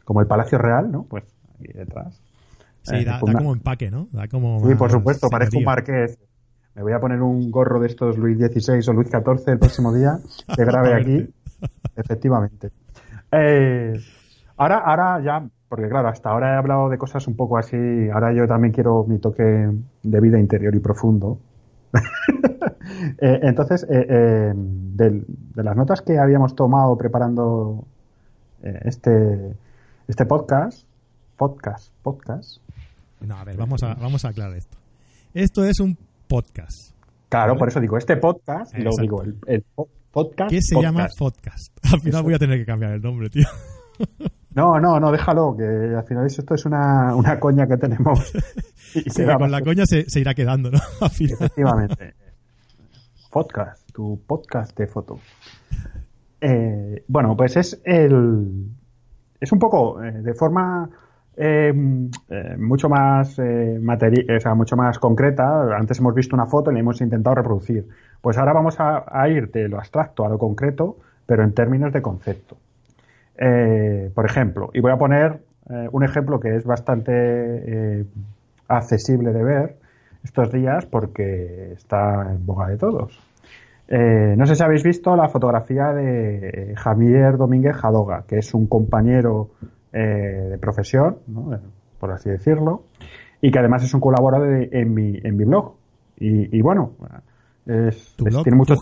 como 0.04 0.20
el 0.20 0.26
Palacio 0.26 0.58
Real, 0.58 0.90
¿no? 0.90 1.04
Pues 1.04 1.24
aquí 1.58 1.72
detrás. 1.72 2.20
Sí, 2.82 3.04
da, 3.04 3.18
con 3.20 3.26
da 3.28 3.32
una- 3.32 3.38
como 3.40 3.52
empaque, 3.54 3.90
¿no? 3.90 4.08
Da 4.12 4.26
como 4.28 4.60
Sí, 4.68 4.74
por 4.74 4.90
supuesto, 4.90 5.28
parezco 5.28 5.58
un 5.58 5.64
marqués. 5.64 6.18
Me 6.74 6.82
voy 6.82 6.92
a 6.94 7.00
poner 7.00 7.20
un 7.22 7.50
gorro 7.50 7.78
de 7.80 7.86
estos 7.88 8.16
Luis 8.18 8.38
XVI 8.38 8.88
o 8.88 8.92
Luis 8.92 9.08
XIV 9.08 9.52
el 9.52 9.58
próximo 9.58 9.92
día, 9.92 10.18
que 10.56 10.64
grabe 10.64 10.94
aquí. 11.00 11.28
Efectivamente. 11.96 12.70
Eh, 13.30 14.00
ahora, 14.62 14.78
ahora 14.78 15.20
ya, 15.24 15.48
porque 15.68 15.88
claro, 15.88 16.08
hasta 16.08 16.30
ahora 16.30 16.54
he 16.54 16.56
hablado 16.56 16.88
de 16.88 16.98
cosas 16.98 17.26
un 17.26 17.36
poco 17.36 17.58
así, 17.58 17.76
ahora 18.12 18.32
yo 18.32 18.46
también 18.46 18.72
quiero 18.72 19.04
mi 19.04 19.18
toque 19.18 19.42
de 20.02 20.20
vida 20.20 20.38
interior 20.38 20.74
y 20.74 20.80
profundo. 20.80 21.38
Eh, 23.18 23.40
entonces, 23.42 23.84
eh, 23.88 24.06
eh, 24.08 24.52
de 24.54 25.62
las 25.62 25.76
notas 25.76 26.02
que 26.02 26.18
habíamos 26.18 26.54
tomado 26.54 26.96
preparando 26.96 27.84
eh, 28.62 28.80
este, 28.84 29.54
este 30.08 30.26
podcast, 30.26 30.86
podcast, 31.36 31.92
podcast, 32.02 32.58
No, 33.20 33.36
a 33.36 33.44
ver, 33.44 33.56
vamos 33.56 33.82
a, 33.82 33.94
vamos 33.94 34.24
a 34.24 34.28
aclarar 34.28 34.56
esto. 34.56 34.78
Esto 35.32 35.64
es 35.64 35.80
un 35.80 35.96
podcast. 36.28 36.92
Claro, 37.28 37.52
Vale. 37.52 37.58
por 37.60 37.68
eso 37.68 37.80
digo, 37.80 37.96
este 37.98 38.16
podcast, 38.16 38.74
Exacto. 38.74 39.00
digo, 39.02 39.22
el, 39.22 39.36
el 39.46 39.62
po- 39.74 39.88
podcast. 40.10 40.50
¿Qué 40.50 40.60
se 40.60 40.74
podcast. 40.74 40.94
llama 40.96 41.08
podcast? 41.18 41.78
Al 41.84 42.00
final 42.00 42.14
Eso. 42.20 42.22
voy 42.24 42.34
a 42.34 42.38
tener 42.38 42.58
que 42.58 42.66
cambiar 42.66 42.92
el 42.92 43.02
nombre, 43.02 43.30
tío. 43.30 43.46
No, 44.54 44.78
no, 44.78 45.00
no, 45.00 45.10
déjalo, 45.10 45.56
que 45.56 45.64
al 45.64 46.04
final 46.04 46.26
esto 46.26 46.54
es 46.54 46.64
una, 46.66 47.14
una 47.14 47.40
coña 47.40 47.66
que 47.66 47.76
tenemos. 47.76 48.32
Y 48.94 49.08
Sí, 49.08 49.24
con 49.24 49.50
la 49.50 49.62
coña 49.62 49.86
se, 49.86 50.10
se 50.10 50.20
irá 50.20 50.34
quedando, 50.34 50.70
¿no? 50.70 50.78
Al 51.00 51.08
final. 51.08 51.36
Efectivamente. 51.40 52.12
Podcast, 53.30 53.90
tu 53.90 54.20
podcast 54.26 54.76
de 54.76 54.86
foto. 54.86 55.18
Eh, 56.38 57.02
bueno, 57.08 57.34
pues 57.34 57.56
es 57.56 57.80
el. 57.86 58.66
Es 59.40 59.50
un 59.50 59.58
poco, 59.58 60.02
eh, 60.02 60.12
de 60.12 60.34
forma 60.34 60.90
eh, 61.34 61.72
eh, 62.28 62.56
mucho 62.58 62.90
más 62.90 63.38
eh, 63.38 63.80
o 63.80 64.40
sea, 64.40 64.54
mucho 64.54 64.76
más 64.76 64.98
concreta. 64.98 65.74
Antes 65.76 65.98
hemos 65.98 66.14
visto 66.14 66.36
una 66.36 66.46
foto 66.46 66.70
y 66.70 66.74
la 66.74 66.80
hemos 66.80 67.00
intentado 67.00 67.36
reproducir. 67.36 67.88
Pues 68.20 68.36
ahora 68.36 68.52
vamos 68.52 68.78
a, 68.78 69.04
a 69.08 69.28
ir 69.28 69.50
de 69.50 69.68
lo 69.68 69.78
abstracto 69.78 70.26
a 70.26 70.28
lo 70.28 70.38
concreto, 70.38 70.98
pero 71.24 71.42
en 71.42 71.54
términos 71.54 71.92
de 71.92 72.02
concepto. 72.02 72.56
Eh, 73.38 74.10
por 74.14 74.26
ejemplo, 74.26 74.70
y 74.74 74.80
voy 74.80 74.92
a 74.92 74.96
poner 74.96 75.40
eh, 75.70 75.88
un 75.92 76.04
ejemplo 76.04 76.38
que 76.40 76.54
es 76.56 76.64
bastante 76.64 77.12
eh, 77.14 78.04
accesible 78.68 79.32
de 79.32 79.42
ver 79.42 79.76
estos 80.24 80.52
días 80.52 80.86
porque 80.86 81.72
está 81.72 82.30
en 82.32 82.44
boga 82.46 82.68
de 82.68 82.76
todos. 82.76 83.18
No 83.88 84.46
sé 84.46 84.54
si 84.56 84.62
habéis 84.62 84.82
visto 84.84 85.14
la 85.16 85.28
fotografía 85.28 85.92
de 85.92 86.72
Javier 86.78 87.36
Domínguez 87.36 87.76
Jadoga, 87.76 88.24
que 88.26 88.38
es 88.38 88.54
un 88.54 88.66
compañero 88.66 89.50
de 89.92 90.56
profesión, 90.60 91.18
¿no? 91.26 91.58
Por 92.00 92.10
así 92.12 92.30
decirlo, 92.30 92.84
y 93.42 93.50
que 93.50 93.58
además 93.58 93.82
es 93.84 93.92
un 93.92 94.00
colaborador 94.00 94.48
de- 94.48 94.70
en, 94.80 94.94
mi, 94.94 95.18
en 95.22 95.36
mi 95.36 95.44
blog. 95.44 95.74
Y, 96.18 96.56
y 96.56 96.62
bueno, 96.62 96.92
es, 97.66 98.14
Tu 98.16 98.26
es- 98.26 98.32
blog, 98.32 98.42
tiene 98.44 98.56
mucho... 98.56 98.74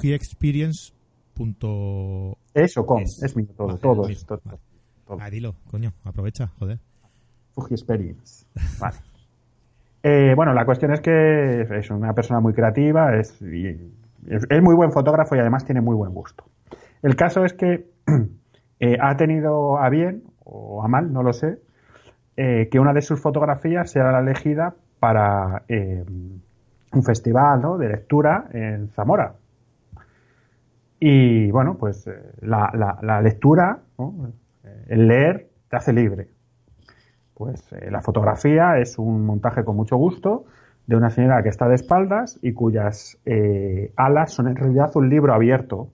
fujiexperience.com. 1.41 2.34
Eso, 2.55 2.86
con, 2.86 3.03
es. 3.03 3.22
es, 3.22 3.36
mío 3.36 3.47
todo, 3.57 3.68
Vale, 3.68 3.78
todo, 3.80 4.03
vale. 4.03 4.16
todo. 5.07 5.18
Ah, 5.20 5.30
dilo, 5.30 5.55
coño, 5.70 5.93
aprovecha, 6.05 6.49
joder. 6.59 6.78
Fuji 7.55 7.74
Experience. 7.74 8.47
Vale. 8.78 8.97
Eh, 10.03 10.32
bueno, 10.34 10.55
la 10.55 10.64
cuestión 10.64 10.93
es 10.93 11.01
que 11.01 11.62
es 11.62 11.91
una 11.91 12.12
persona 12.14 12.41
muy 12.41 12.53
creativa, 12.53 13.16
es, 13.16 13.41
y- 13.43 13.93
es, 14.28 14.47
es 14.49 14.62
muy 14.62 14.74
buen 14.74 14.93
fotógrafo 14.93 15.34
y 15.36 15.38
además 15.41 15.64
tiene 15.64 15.80
muy 15.80 15.95
buen 15.97 16.12
gusto. 16.14 16.45
El 17.03 17.16
caso 17.16 17.45
es 17.45 17.53
que 17.55 17.86
eh, 18.80 18.97
ha 19.01 19.16
tenido 19.16 19.78
a 19.78 19.88
bien, 19.88 20.22
o 20.45 20.82
a 20.82 20.88
mal, 20.88 21.12
no 21.12 21.22
lo 21.22 21.32
sé, 21.32 21.59
eh, 22.36 22.68
que 22.70 22.78
una 22.78 22.93
de 22.93 23.03
sus 23.03 23.20
fotografías 23.20 23.91
sea 23.91 24.11
la 24.12 24.20
elegida 24.20 24.74
para 25.01 25.62
eh, 25.68 26.05
un 26.93 27.03
festival 27.03 27.61
¿no? 27.62 27.78
de 27.78 27.88
lectura 27.88 28.49
en 28.53 28.88
Zamora. 28.91 29.34
Y 31.01 31.51
bueno, 31.51 31.77
pues 31.79 32.07
eh, 32.07 32.13
la, 32.43 32.71
la- 32.75 32.99
la 33.03 33.21
lectura. 33.23 33.81
Eh, 34.65 34.85
el 34.89 35.09
leer, 35.09 35.49
te 35.69 35.77
hace 35.77 35.93
libre. 35.93 36.29
Pues 37.35 37.73
eh, 37.73 37.91
la 37.91 38.03
fotografía 38.03 38.79
es 38.79 38.99
un 38.99 39.25
montaje 39.25 39.65
con 39.65 39.77
mucho 39.77 39.97
gusto 39.97 40.45
de 40.87 40.97
una 40.97 41.11
señora 41.11 41.43
que 41.43 41.49
está 41.49 41.69
de 41.69 41.77
espaldas 41.77 42.39
y 42.43 42.53
cuyas 42.53 43.19
eh, 43.25 43.93
alas 43.97 44.33
son 44.33 44.49
en 44.49 44.57
realidad 44.57 44.91
un 44.95 45.09
libro 45.09 45.33
abierto. 45.35 45.89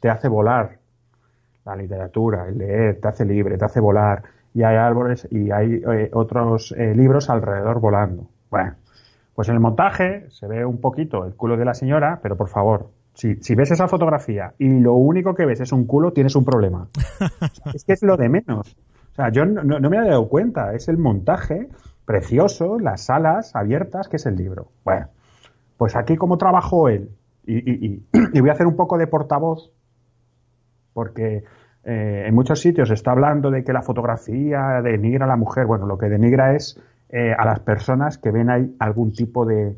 Te 0.00 0.10
hace 0.10 0.28
volar. 0.28 0.78
La 1.64 1.76
literatura, 1.76 2.48
el 2.48 2.58
leer, 2.58 3.00
te 3.00 3.08
hace 3.08 3.24
libre, 3.24 3.58
te 3.58 3.64
hace 3.64 3.80
volar. 3.80 4.22
Y 4.54 4.62
hay 4.62 4.76
árboles 4.76 5.28
y 5.30 5.50
hay 5.52 5.82
otros 6.12 6.72
libros 6.76 7.30
alrededor 7.30 7.80
volando. 7.80 8.26
Bueno, 8.50 8.74
pues 9.34 9.48
en 9.48 9.54
el 9.54 9.60
montaje 9.60 10.26
se 10.30 10.46
ve 10.48 10.64
un 10.64 10.80
poquito 10.80 11.24
el 11.26 11.34
culo 11.34 11.56
de 11.56 11.64
la 11.64 11.74
señora, 11.74 12.18
pero 12.22 12.36
por 12.36 12.48
favor, 12.48 12.90
si, 13.14 13.54
ves 13.54 13.70
esa 13.70 13.86
fotografía 13.88 14.54
y 14.58 14.68
lo 14.80 14.94
único 14.94 15.34
que 15.34 15.44
ves 15.46 15.60
es 15.60 15.72
un 15.72 15.84
culo, 15.86 16.12
tienes 16.12 16.34
un 16.36 16.44
problema. 16.44 16.88
es 17.74 17.84
que 17.84 17.92
es 17.92 18.02
lo 18.02 18.16
de 18.16 18.28
menos. 18.28 18.76
O 19.12 19.14
sea, 19.14 19.30
yo 19.30 19.44
no, 19.44 19.62
no 19.62 19.90
me 19.90 19.98
había 19.98 20.10
dado 20.12 20.28
cuenta. 20.28 20.72
Es 20.74 20.88
el 20.88 20.96
montaje 20.96 21.68
precioso, 22.06 22.78
las 22.78 23.02
salas 23.02 23.54
abiertas, 23.54 24.08
que 24.08 24.16
es 24.16 24.26
el 24.26 24.36
libro. 24.36 24.68
Bueno, 24.84 25.08
pues 25.76 25.96
aquí 25.96 26.16
como 26.16 26.38
trabajó 26.38 26.88
él, 26.88 27.10
y, 27.46 27.58
y- 27.58 27.86
y- 27.86 28.02
y 28.32 28.40
voy 28.40 28.50
a 28.50 28.52
hacer 28.52 28.66
un 28.66 28.76
poco 28.76 28.96
de 28.96 29.06
portavoz, 29.06 29.70
porque 30.92 31.44
eh, 31.84 32.24
en 32.26 32.34
muchos 32.34 32.60
sitios 32.60 32.88
se 32.88 32.94
está 32.94 33.12
hablando 33.12 33.50
de 33.50 33.64
que 33.64 33.72
la 33.72 33.82
fotografía 33.82 34.80
denigra 34.82 35.24
a 35.24 35.28
la 35.28 35.36
mujer. 35.36 35.66
Bueno, 35.66 35.86
lo 35.86 35.98
que 35.98 36.08
denigra 36.08 36.54
es 36.54 36.80
eh, 37.10 37.32
a 37.36 37.44
las 37.44 37.60
personas 37.60 38.18
que 38.18 38.30
ven 38.30 38.50
ahí 38.50 38.74
algún 38.78 39.12
tipo 39.12 39.44
de, 39.46 39.76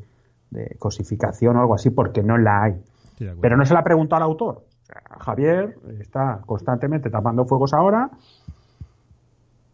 de 0.51 0.77
cosificación 0.79 1.57
o 1.57 1.61
algo 1.61 1.75
así, 1.75 1.91
porque 1.91 2.23
no 2.23 2.39
la 2.39 2.63
hay. 2.65 2.83
Pero 3.41 3.57
no 3.57 3.65
se 3.65 3.75
la 3.75 3.85
preguntó 3.85 4.17
al 4.17 4.23
autor. 4.23 4.65
Javier 5.21 5.77
está 6.01 6.41
constantemente 6.45 7.11
tapando 7.11 7.45
fuegos 7.47 7.73
ahora, 7.73 8.11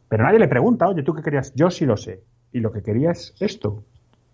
pero 0.08 0.24
nadie 0.24 0.38
le 0.38 0.48
pregunta, 0.48 0.88
oye, 0.88 1.02
¿tú 1.02 1.14
qué 1.14 1.22
querías? 1.22 1.52
Yo 1.54 1.70
sí 1.70 1.84
lo 1.84 1.96
sé. 1.96 2.22
Y 2.52 2.60
lo 2.60 2.72
que 2.72 2.82
quería 2.82 3.10
es 3.10 3.34
esto, 3.40 3.82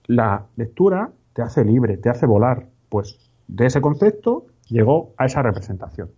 la 0.06 0.46
lectura 0.56 1.10
te 1.32 1.42
hace 1.42 1.64
libre, 1.64 1.96
te 1.96 2.10
hace 2.10 2.26
volar. 2.26 2.66
Pues 2.88 3.18
de 3.48 3.66
ese 3.66 3.80
concepto 3.80 4.46
llegó 4.68 5.14
a 5.16 5.26
esa 5.26 5.42
representación. 5.42 6.10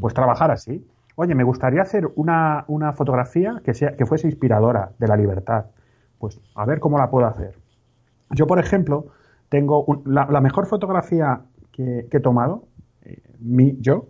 Pues 0.00 0.14
trabajar 0.14 0.50
así. 0.50 0.86
Oye, 1.16 1.34
me 1.34 1.44
gustaría 1.44 1.82
hacer 1.82 2.08
una, 2.14 2.64
una 2.68 2.92
fotografía 2.92 3.60
que, 3.64 3.74
sea, 3.74 3.96
que 3.96 4.06
fuese 4.06 4.28
inspiradora 4.28 4.92
de 4.98 5.08
la 5.08 5.16
libertad. 5.16 5.66
Pues 6.18 6.40
a 6.54 6.64
ver 6.64 6.80
cómo 6.80 6.96
la 6.96 7.10
puedo 7.10 7.26
hacer. 7.26 7.56
Yo, 8.30 8.46
por 8.46 8.60
ejemplo, 8.60 9.08
tengo 9.50 9.84
la, 10.06 10.40
mejor 10.40 10.66
fotografía 10.66 11.42
que, 12.10 12.16
he 12.16 12.20
tomado, 12.20 12.64
eh, 13.02 13.22
mi, 13.38 13.76
yo, 13.80 14.08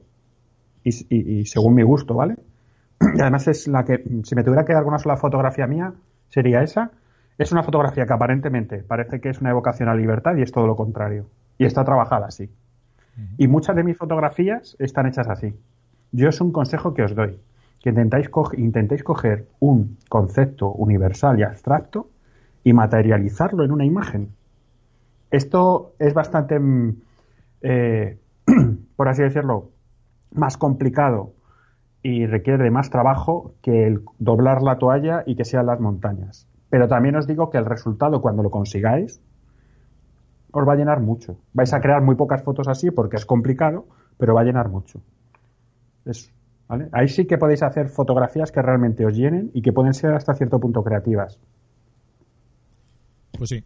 y, 0.82 1.44
según 1.44 1.74
mi 1.74 1.82
gusto, 1.82 2.14
¿vale? 2.14 2.36
Y 3.16 3.20
además 3.20 3.48
es 3.48 3.68
la 3.68 3.84
que, 3.84 4.02
si 4.24 4.34
me 4.34 4.42
tuviera 4.42 4.64
que 4.64 4.72
dar 4.72 4.80
alguna 4.80 4.98
sola 4.98 5.16
fotografía 5.16 5.66
mía, 5.66 5.94
sería 6.28 6.62
esa. 6.62 6.90
Es 7.38 7.52
una 7.52 7.62
fotografía 7.62 8.04
que 8.06 8.12
aparentemente 8.12 8.82
parece 8.82 9.20
que 9.20 9.30
es 9.30 9.40
una 9.40 9.50
evocación 9.50 9.88
a 9.88 9.94
libertad 9.94 10.36
y 10.36 10.42
es 10.42 10.52
todo 10.52 10.66
lo 10.66 10.76
contrario. 10.76 11.26
Y 11.58 11.64
está 11.64 11.84
trabajada 11.84 12.26
así. 12.26 12.50
Y 13.36 13.48
muchas 13.48 13.76
de 13.76 13.84
mis 13.84 13.96
fotografías 13.96 14.76
están 14.78 15.06
hechas 15.06 15.28
así. 15.28 15.54
Yo 16.12 16.28
es 16.28 16.40
un 16.40 16.52
consejo 16.52 16.94
que 16.94 17.02
os 17.02 17.14
doy, 17.14 17.38
que 17.82 17.90
intentáis 17.90 18.30
intentéis 18.56 19.02
coger 19.02 19.48
un 19.60 19.98
concepto 20.08 20.70
universal 20.72 21.38
y 21.38 21.42
abstracto 21.42 22.08
y 22.64 22.72
materializarlo 22.72 23.64
en 23.64 23.72
una 23.72 23.84
imagen. 23.84 24.30
Esto 25.30 25.94
es 25.98 26.12
bastante, 26.12 26.58
mm, 26.58 26.96
eh, 27.62 28.18
por 28.96 29.08
así 29.08 29.22
decirlo, 29.22 29.70
más 30.32 30.56
complicado 30.56 31.34
y 32.02 32.26
requiere 32.26 32.64
de 32.64 32.70
más 32.70 32.90
trabajo 32.90 33.54
que 33.62 33.86
el 33.86 34.02
doblar 34.18 34.62
la 34.62 34.78
toalla 34.78 35.22
y 35.26 35.36
que 35.36 35.44
sean 35.44 35.66
las 35.66 35.80
montañas. 35.80 36.48
Pero 36.70 36.88
también 36.88 37.16
os 37.16 37.26
digo 37.26 37.50
que 37.50 37.58
el 37.58 37.66
resultado 37.66 38.20
cuando 38.20 38.42
lo 38.42 38.50
consigáis 38.50 39.20
os 40.52 40.66
va 40.66 40.72
a 40.72 40.76
llenar 40.76 41.00
mucho. 41.00 41.36
Vais 41.52 41.72
a 41.72 41.80
crear 41.80 42.02
muy 42.02 42.16
pocas 42.16 42.42
fotos 42.42 42.68
así 42.68 42.90
porque 42.90 43.16
es 43.16 43.26
complicado, 43.26 43.86
pero 44.18 44.34
va 44.34 44.40
a 44.40 44.44
llenar 44.44 44.68
mucho. 44.68 45.00
Ahí 46.92 47.08
sí 47.08 47.26
que 47.26 47.38
podéis 47.38 47.62
hacer 47.62 47.88
fotografías 47.88 48.52
que 48.52 48.62
realmente 48.62 49.04
os 49.04 49.14
llenen 49.14 49.50
y 49.54 49.62
que 49.62 49.72
pueden 49.72 49.92
ser 49.92 50.14
hasta 50.14 50.34
cierto 50.34 50.58
punto 50.60 50.82
creativas. 50.82 51.38
Pues 53.36 53.50
sí, 53.50 53.64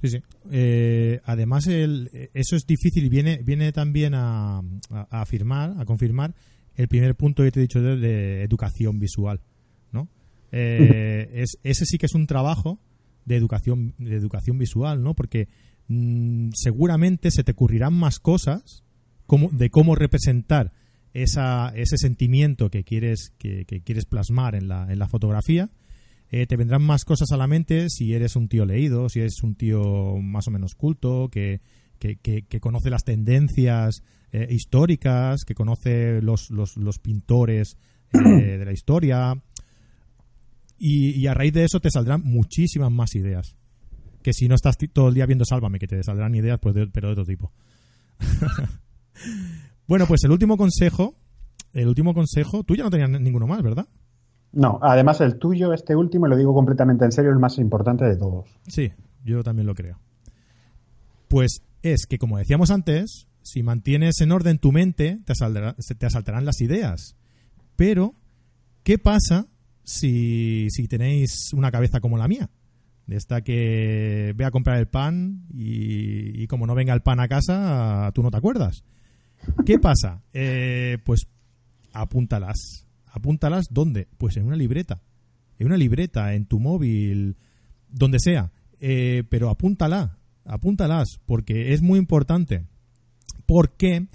sí, 0.00 0.08
sí. 0.08 0.22
Eh, 0.50 1.20
además, 1.24 1.66
el, 1.66 2.10
eso 2.34 2.56
es 2.56 2.66
difícil 2.66 3.04
y 3.04 3.08
viene, 3.08 3.40
viene 3.42 3.72
también 3.72 4.14
a, 4.14 4.62
afirmar, 5.10 5.74
a 5.78 5.84
confirmar 5.84 6.34
el 6.74 6.88
primer 6.88 7.14
punto 7.16 7.42
que 7.42 7.50
te 7.50 7.60
he 7.60 7.62
dicho 7.62 7.80
de, 7.80 8.42
educación 8.42 8.98
visual, 8.98 9.40
¿no? 9.92 10.08
Eh, 10.52 11.28
es, 11.34 11.58
ese 11.62 11.84
sí 11.84 11.98
que 11.98 12.06
es 12.06 12.14
un 12.14 12.26
trabajo 12.26 12.78
de 13.24 13.36
educación, 13.36 13.94
de 13.98 14.16
educación 14.16 14.58
visual, 14.58 15.02
¿no? 15.02 15.14
Porque 15.14 15.48
mm, 15.88 16.50
seguramente 16.54 17.30
se 17.30 17.44
te 17.44 17.52
ocurrirán 17.52 17.94
más 17.94 18.20
cosas 18.20 18.84
como, 19.26 19.50
de 19.50 19.70
cómo 19.70 19.94
representar 19.94 20.72
esa, 21.12 21.72
ese 21.74 21.96
sentimiento 21.98 22.70
que 22.70 22.84
quieres, 22.84 23.32
que, 23.38 23.64
quieres 23.64 24.04
plasmar 24.06 24.54
en 24.54 24.68
la, 24.68 24.90
en 24.90 24.98
la 24.98 25.08
fotografía. 25.08 25.70
Eh, 26.30 26.46
te 26.46 26.56
vendrán 26.56 26.82
más 26.82 27.04
cosas 27.04 27.32
a 27.32 27.36
la 27.36 27.46
mente 27.46 27.88
si 27.88 28.12
eres 28.12 28.36
un 28.36 28.48
tío 28.48 28.66
leído, 28.66 29.08
si 29.08 29.20
eres 29.20 29.42
un 29.42 29.54
tío 29.54 30.16
más 30.18 30.46
o 30.48 30.50
menos 30.50 30.74
culto, 30.74 31.30
que, 31.30 31.60
que, 31.98 32.60
conoce 32.60 32.90
las 32.90 33.04
tendencias 33.04 34.02
eh, 34.32 34.46
históricas, 34.50 35.44
que 35.46 35.54
conoce 35.54 36.20
los, 36.20 36.50
los, 36.50 36.76
los 36.76 36.98
pintores 36.98 37.76
eh, 38.12 38.58
de 38.58 38.64
la 38.64 38.72
historia. 38.72 39.40
Y, 40.78 41.26
a 41.26 41.34
raíz 41.34 41.52
de 41.52 41.64
eso 41.64 41.80
te 41.80 41.90
saldrán 41.90 42.22
muchísimas 42.22 42.92
más 42.92 43.14
ideas. 43.14 43.56
Que 44.22 44.32
si 44.32 44.48
no 44.48 44.54
estás 44.54 44.76
todo 44.92 45.08
el 45.08 45.14
día 45.14 45.26
viendo 45.26 45.44
Sálvame, 45.44 45.78
que 45.78 45.88
te 45.88 46.02
saldrán 46.02 46.34
ideas, 46.34 46.60
pues 46.60 46.74
pero 46.92 47.08
de 47.08 47.12
otro 47.12 47.24
tipo. 47.24 47.52
Bueno, 49.88 50.06
pues 50.06 50.22
el 50.24 50.30
último 50.32 50.58
consejo, 50.58 51.16
el 51.72 51.88
último 51.88 52.12
consejo, 52.12 52.62
tú 52.62 52.76
ya 52.76 52.84
no 52.84 52.90
tenías 52.90 53.08
ninguno 53.08 53.46
más, 53.46 53.62
¿verdad? 53.62 53.88
No, 54.52 54.78
además 54.82 55.20
el 55.20 55.38
tuyo, 55.38 55.72
este 55.72 55.94
último, 55.94 56.26
lo 56.26 56.36
digo 56.36 56.54
completamente 56.54 57.04
en 57.04 57.12
serio, 57.12 57.30
es 57.30 57.34
el 57.34 57.40
más 57.40 57.58
importante 57.58 58.04
de 58.04 58.16
todos. 58.16 58.46
Sí, 58.66 58.92
yo 59.24 59.42
también 59.42 59.66
lo 59.66 59.74
creo. 59.74 59.98
Pues 61.28 61.62
es 61.82 62.06
que, 62.06 62.18
como 62.18 62.38
decíamos 62.38 62.70
antes, 62.70 63.28
si 63.42 63.62
mantienes 63.62 64.20
en 64.20 64.32
orden 64.32 64.58
tu 64.58 64.72
mente, 64.72 65.18
te, 65.24 65.94
te 65.94 66.06
asaltarán 66.06 66.44
las 66.44 66.60
ideas. 66.60 67.16
Pero, 67.76 68.14
¿qué 68.82 68.98
pasa 68.98 69.46
si, 69.84 70.68
si 70.70 70.88
tenéis 70.88 71.52
una 71.52 71.70
cabeza 71.70 72.00
como 72.00 72.16
la 72.18 72.28
mía? 72.28 72.50
De 73.06 73.16
esta 73.16 73.40
que 73.40 74.34
ve 74.36 74.44
a 74.44 74.50
comprar 74.50 74.78
el 74.78 74.88
pan 74.88 75.46
y, 75.50 76.42
y 76.42 76.46
como 76.46 76.66
no 76.66 76.74
venga 76.74 76.92
el 76.92 77.02
pan 77.02 77.20
a 77.20 77.28
casa, 77.28 78.10
tú 78.14 78.22
no 78.22 78.30
te 78.30 78.36
acuerdas. 78.36 78.84
¿Qué 79.64 79.78
pasa? 79.78 80.22
Eh, 80.32 80.98
pues 81.04 81.26
apúntalas. 81.92 82.87
¿Apúntalas 83.12 83.66
dónde? 83.70 84.08
Pues 84.18 84.36
en 84.36 84.46
una 84.46 84.56
libreta. 84.56 85.02
En 85.58 85.66
una 85.66 85.76
libreta, 85.76 86.34
en 86.34 86.46
tu 86.46 86.60
móvil, 86.60 87.36
donde 87.88 88.18
sea. 88.20 88.52
Eh, 88.80 89.24
pero 89.28 89.50
apúntala, 89.50 90.18
apúntalas, 90.44 91.18
porque 91.26 91.72
es 91.72 91.82
muy 91.82 91.98
importante. 91.98 92.64
Porque 93.46 94.06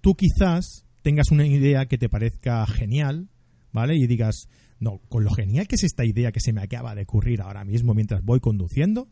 tú 0.00 0.14
quizás 0.14 0.86
tengas 1.02 1.30
una 1.30 1.46
idea 1.46 1.86
que 1.86 1.98
te 1.98 2.08
parezca 2.08 2.66
genial, 2.66 3.28
¿vale? 3.72 3.96
Y 3.96 4.06
digas, 4.06 4.48
no, 4.78 5.00
con 5.08 5.24
lo 5.24 5.30
genial 5.30 5.68
que 5.68 5.74
es 5.76 5.84
esta 5.84 6.04
idea 6.04 6.32
que 6.32 6.40
se 6.40 6.52
me 6.52 6.62
acaba 6.62 6.94
de 6.94 7.02
ocurrir 7.02 7.42
ahora 7.42 7.64
mismo 7.64 7.94
mientras 7.94 8.22
voy 8.22 8.40
conduciendo, 8.40 9.08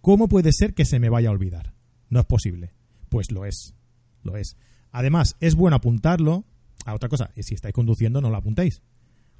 ¿cómo 0.00 0.28
puede 0.28 0.50
ser 0.52 0.74
que 0.74 0.84
se 0.84 0.98
me 0.98 1.10
vaya 1.10 1.28
a 1.28 1.32
olvidar? 1.32 1.74
No 2.08 2.20
es 2.20 2.26
posible. 2.26 2.70
Pues 3.08 3.30
lo 3.30 3.44
es 3.44 3.74
lo 4.22 4.36
es. 4.36 4.56
Además, 4.90 5.36
es 5.40 5.54
bueno 5.54 5.76
apuntarlo 5.76 6.44
a 6.84 6.94
otra 6.94 7.08
cosa. 7.08 7.30
Y 7.36 7.42
si 7.42 7.54
estáis 7.54 7.74
conduciendo, 7.74 8.20
no 8.20 8.30
lo 8.30 8.36
apuntéis. 8.36 8.82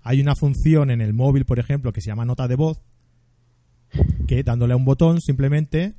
Hay 0.02 0.20
una 0.20 0.34
función 0.34 0.90
en 0.90 1.00
el 1.00 1.14
móvil, 1.14 1.44
por 1.44 1.58
ejemplo, 1.58 1.92
que 1.92 2.00
se 2.00 2.08
llama 2.08 2.24
nota 2.24 2.48
de 2.48 2.56
voz, 2.56 2.82
que 4.26 4.42
dándole 4.42 4.72
a 4.72 4.76
un 4.76 4.84
botón 4.84 5.20
simplemente 5.20 5.94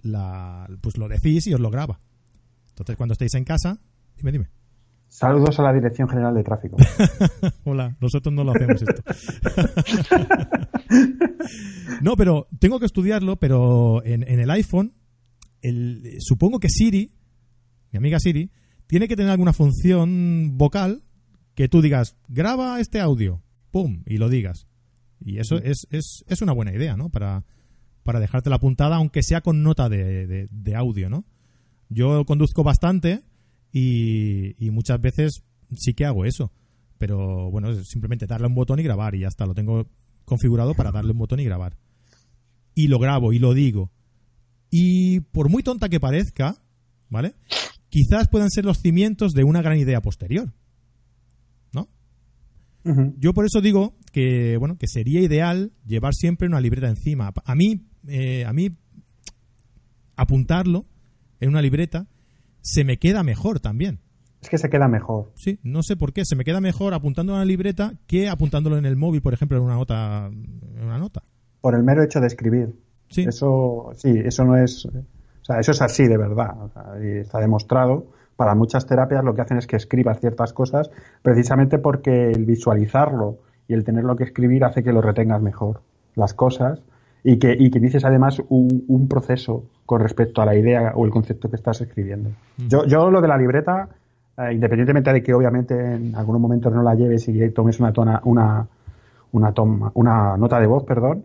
la, 0.00 0.68
pues 0.80 0.98
lo 0.98 1.08
decís 1.08 1.46
y 1.46 1.54
os 1.54 1.60
lo 1.60 1.70
graba. 1.70 2.00
Entonces, 2.70 2.96
cuando 2.96 3.12
estéis 3.12 3.34
en 3.34 3.44
casa, 3.44 3.78
dime, 4.16 4.32
dime. 4.32 4.48
Saludos 5.08 5.58
a 5.58 5.62
la 5.62 5.72
Dirección 5.72 6.08
General 6.08 6.34
de 6.34 6.42
Tráfico. 6.42 6.76
Hola, 7.64 7.96
nosotros 8.00 8.34
no 8.34 8.44
lo 8.44 8.52
hacemos 8.52 8.82
esto. 8.82 9.02
no, 12.02 12.16
pero 12.16 12.48
tengo 12.58 12.78
que 12.78 12.86
estudiarlo, 12.86 13.36
pero 13.36 14.04
en, 14.04 14.24
el 14.24 14.50
iPhone, 14.50 14.92
el, 15.62 16.16
supongo 16.20 16.58
que 16.58 16.68
Siri 16.68 17.16
mi 17.96 17.98
amiga 17.98 18.20
Siri, 18.20 18.50
tiene 18.86 19.08
que 19.08 19.16
tener 19.16 19.30
alguna 19.30 19.52
función 19.52 20.56
vocal 20.56 21.02
que 21.54 21.68
tú 21.68 21.80
digas, 21.80 22.16
graba 22.28 22.80
este 22.80 23.00
audio, 23.00 23.42
pum, 23.70 24.02
y 24.06 24.18
lo 24.18 24.28
digas. 24.28 24.66
Y 25.24 25.38
eso 25.38 25.56
es, 25.56 25.86
es, 25.90 26.24
es 26.28 26.42
una 26.42 26.52
buena 26.52 26.74
idea, 26.74 26.96
¿no? 26.96 27.08
Para, 27.08 27.44
para 28.02 28.20
dejarte 28.20 28.50
la 28.50 28.60
puntada, 28.60 28.96
aunque 28.96 29.22
sea 29.22 29.40
con 29.40 29.62
nota 29.62 29.88
de, 29.88 30.48
de, 30.50 30.76
audio, 30.76 31.08
¿no? 31.08 31.24
Yo 31.88 32.24
conduzco 32.24 32.62
bastante 32.62 33.22
y, 33.72 34.54
y, 34.64 34.70
muchas 34.70 35.00
veces 35.00 35.42
sí 35.76 35.94
que 35.94 36.04
hago 36.04 36.24
eso. 36.24 36.52
Pero 36.98 37.50
bueno, 37.50 37.70
es 37.70 37.88
simplemente 37.88 38.26
darle 38.26 38.46
un 38.46 38.54
botón 38.54 38.78
y 38.80 38.82
grabar 38.82 39.14
y 39.14 39.20
ya 39.20 39.28
está. 39.28 39.46
Lo 39.46 39.54
tengo 39.54 39.86
configurado 40.24 40.74
para 40.74 40.92
darle 40.92 41.12
un 41.12 41.18
botón 41.18 41.40
y 41.40 41.44
grabar. 41.44 41.76
Y 42.74 42.88
lo 42.88 42.98
grabo 42.98 43.32
y 43.32 43.38
lo 43.38 43.54
digo. 43.54 43.90
Y 44.70 45.20
por 45.20 45.48
muy 45.48 45.62
tonta 45.62 45.88
que 45.88 46.00
parezca, 46.00 46.56
¿vale? 47.08 47.34
Quizás 47.96 48.28
puedan 48.28 48.50
ser 48.50 48.66
los 48.66 48.80
cimientos 48.82 49.32
de 49.32 49.42
una 49.42 49.62
gran 49.62 49.78
idea 49.78 50.02
posterior. 50.02 50.52
¿No? 51.72 51.88
Yo 53.16 53.32
por 53.32 53.46
eso 53.46 53.62
digo 53.62 53.94
que, 54.12 54.58
bueno, 54.58 54.76
que 54.76 54.86
sería 54.86 55.22
ideal 55.22 55.72
llevar 55.86 56.12
siempre 56.12 56.46
una 56.46 56.60
libreta 56.60 56.88
encima. 56.88 57.32
A 57.42 57.54
mí, 57.54 57.86
eh, 58.06 58.44
a 58.44 58.52
mí, 58.52 58.76
apuntarlo 60.14 60.84
en 61.40 61.48
una 61.48 61.62
libreta 61.62 62.06
se 62.60 62.84
me 62.84 62.98
queda 62.98 63.22
mejor 63.22 63.60
también. 63.60 64.00
Es 64.42 64.50
que 64.50 64.58
se 64.58 64.68
queda 64.68 64.88
mejor. 64.88 65.32
Sí, 65.34 65.58
no 65.62 65.82
sé 65.82 65.96
por 65.96 66.12
qué. 66.12 66.26
Se 66.26 66.36
me 66.36 66.44
queda 66.44 66.60
mejor 66.60 66.92
apuntando 66.92 67.32
en 67.32 67.36
una 67.36 67.46
libreta 67.46 67.94
que 68.06 68.28
apuntándolo 68.28 68.76
en 68.76 68.84
el 68.84 68.96
móvil, 68.96 69.22
por 69.22 69.32
ejemplo, 69.32 69.56
en 69.56 69.64
una 69.64 69.76
nota. 69.76 70.26
En 70.26 70.84
una 70.84 70.98
nota. 70.98 71.22
Por 71.62 71.74
el 71.74 71.82
mero 71.82 72.02
hecho 72.02 72.20
de 72.20 72.26
escribir. 72.26 72.78
Sí. 73.08 73.22
Eso, 73.22 73.92
sí, 73.96 74.10
eso 74.22 74.44
no 74.44 74.54
es 74.56 74.86
o 75.46 75.52
sea, 75.52 75.60
eso 75.60 75.70
es 75.70 75.80
así 75.80 76.08
de 76.08 76.16
verdad. 76.16 76.56
y 77.00 77.18
está 77.18 77.38
demostrado. 77.38 78.06
Para 78.34 78.56
muchas 78.56 78.84
terapias 78.84 79.22
lo 79.22 79.32
que 79.32 79.42
hacen 79.42 79.58
es 79.58 79.68
que 79.68 79.76
escribas 79.76 80.18
ciertas 80.18 80.52
cosas 80.52 80.90
precisamente 81.22 81.78
porque 81.78 82.32
el 82.32 82.44
visualizarlo 82.44 83.38
y 83.68 83.74
el 83.74 83.84
tenerlo 83.84 84.16
que 84.16 84.24
escribir 84.24 84.64
hace 84.64 84.82
que 84.82 84.92
lo 84.92 85.00
retengas 85.00 85.40
mejor, 85.40 85.82
las 86.16 86.34
cosas, 86.34 86.82
y 87.22 87.38
que, 87.38 87.54
y 87.56 87.70
que 87.70 87.78
dices 87.78 88.04
además 88.04 88.42
un, 88.48 89.06
proceso 89.08 89.62
con 89.86 90.00
respecto 90.00 90.42
a 90.42 90.46
la 90.46 90.56
idea 90.56 90.92
o 90.96 91.04
el 91.04 91.12
concepto 91.12 91.48
que 91.48 91.54
estás 91.54 91.80
escribiendo. 91.80 92.30
Mm. 92.56 92.66
Yo, 92.66 92.84
yo 92.86 93.08
lo 93.12 93.20
de 93.20 93.28
la 93.28 93.38
libreta, 93.38 93.88
eh, 94.38 94.52
independientemente 94.52 95.12
de 95.12 95.22
que 95.22 95.32
obviamente 95.32 95.74
en 95.74 96.16
algunos 96.16 96.40
momentos 96.40 96.72
no 96.72 96.82
la 96.82 96.96
lleves 96.96 97.28
y 97.28 97.50
tomes 97.50 97.78
una, 97.78 97.92
tona, 97.92 98.20
una, 98.24 98.66
una, 99.30 99.52
toma, 99.52 99.92
una 99.94 100.36
nota 100.36 100.58
de 100.58 100.66
voz, 100.66 100.82
perdón, 100.82 101.24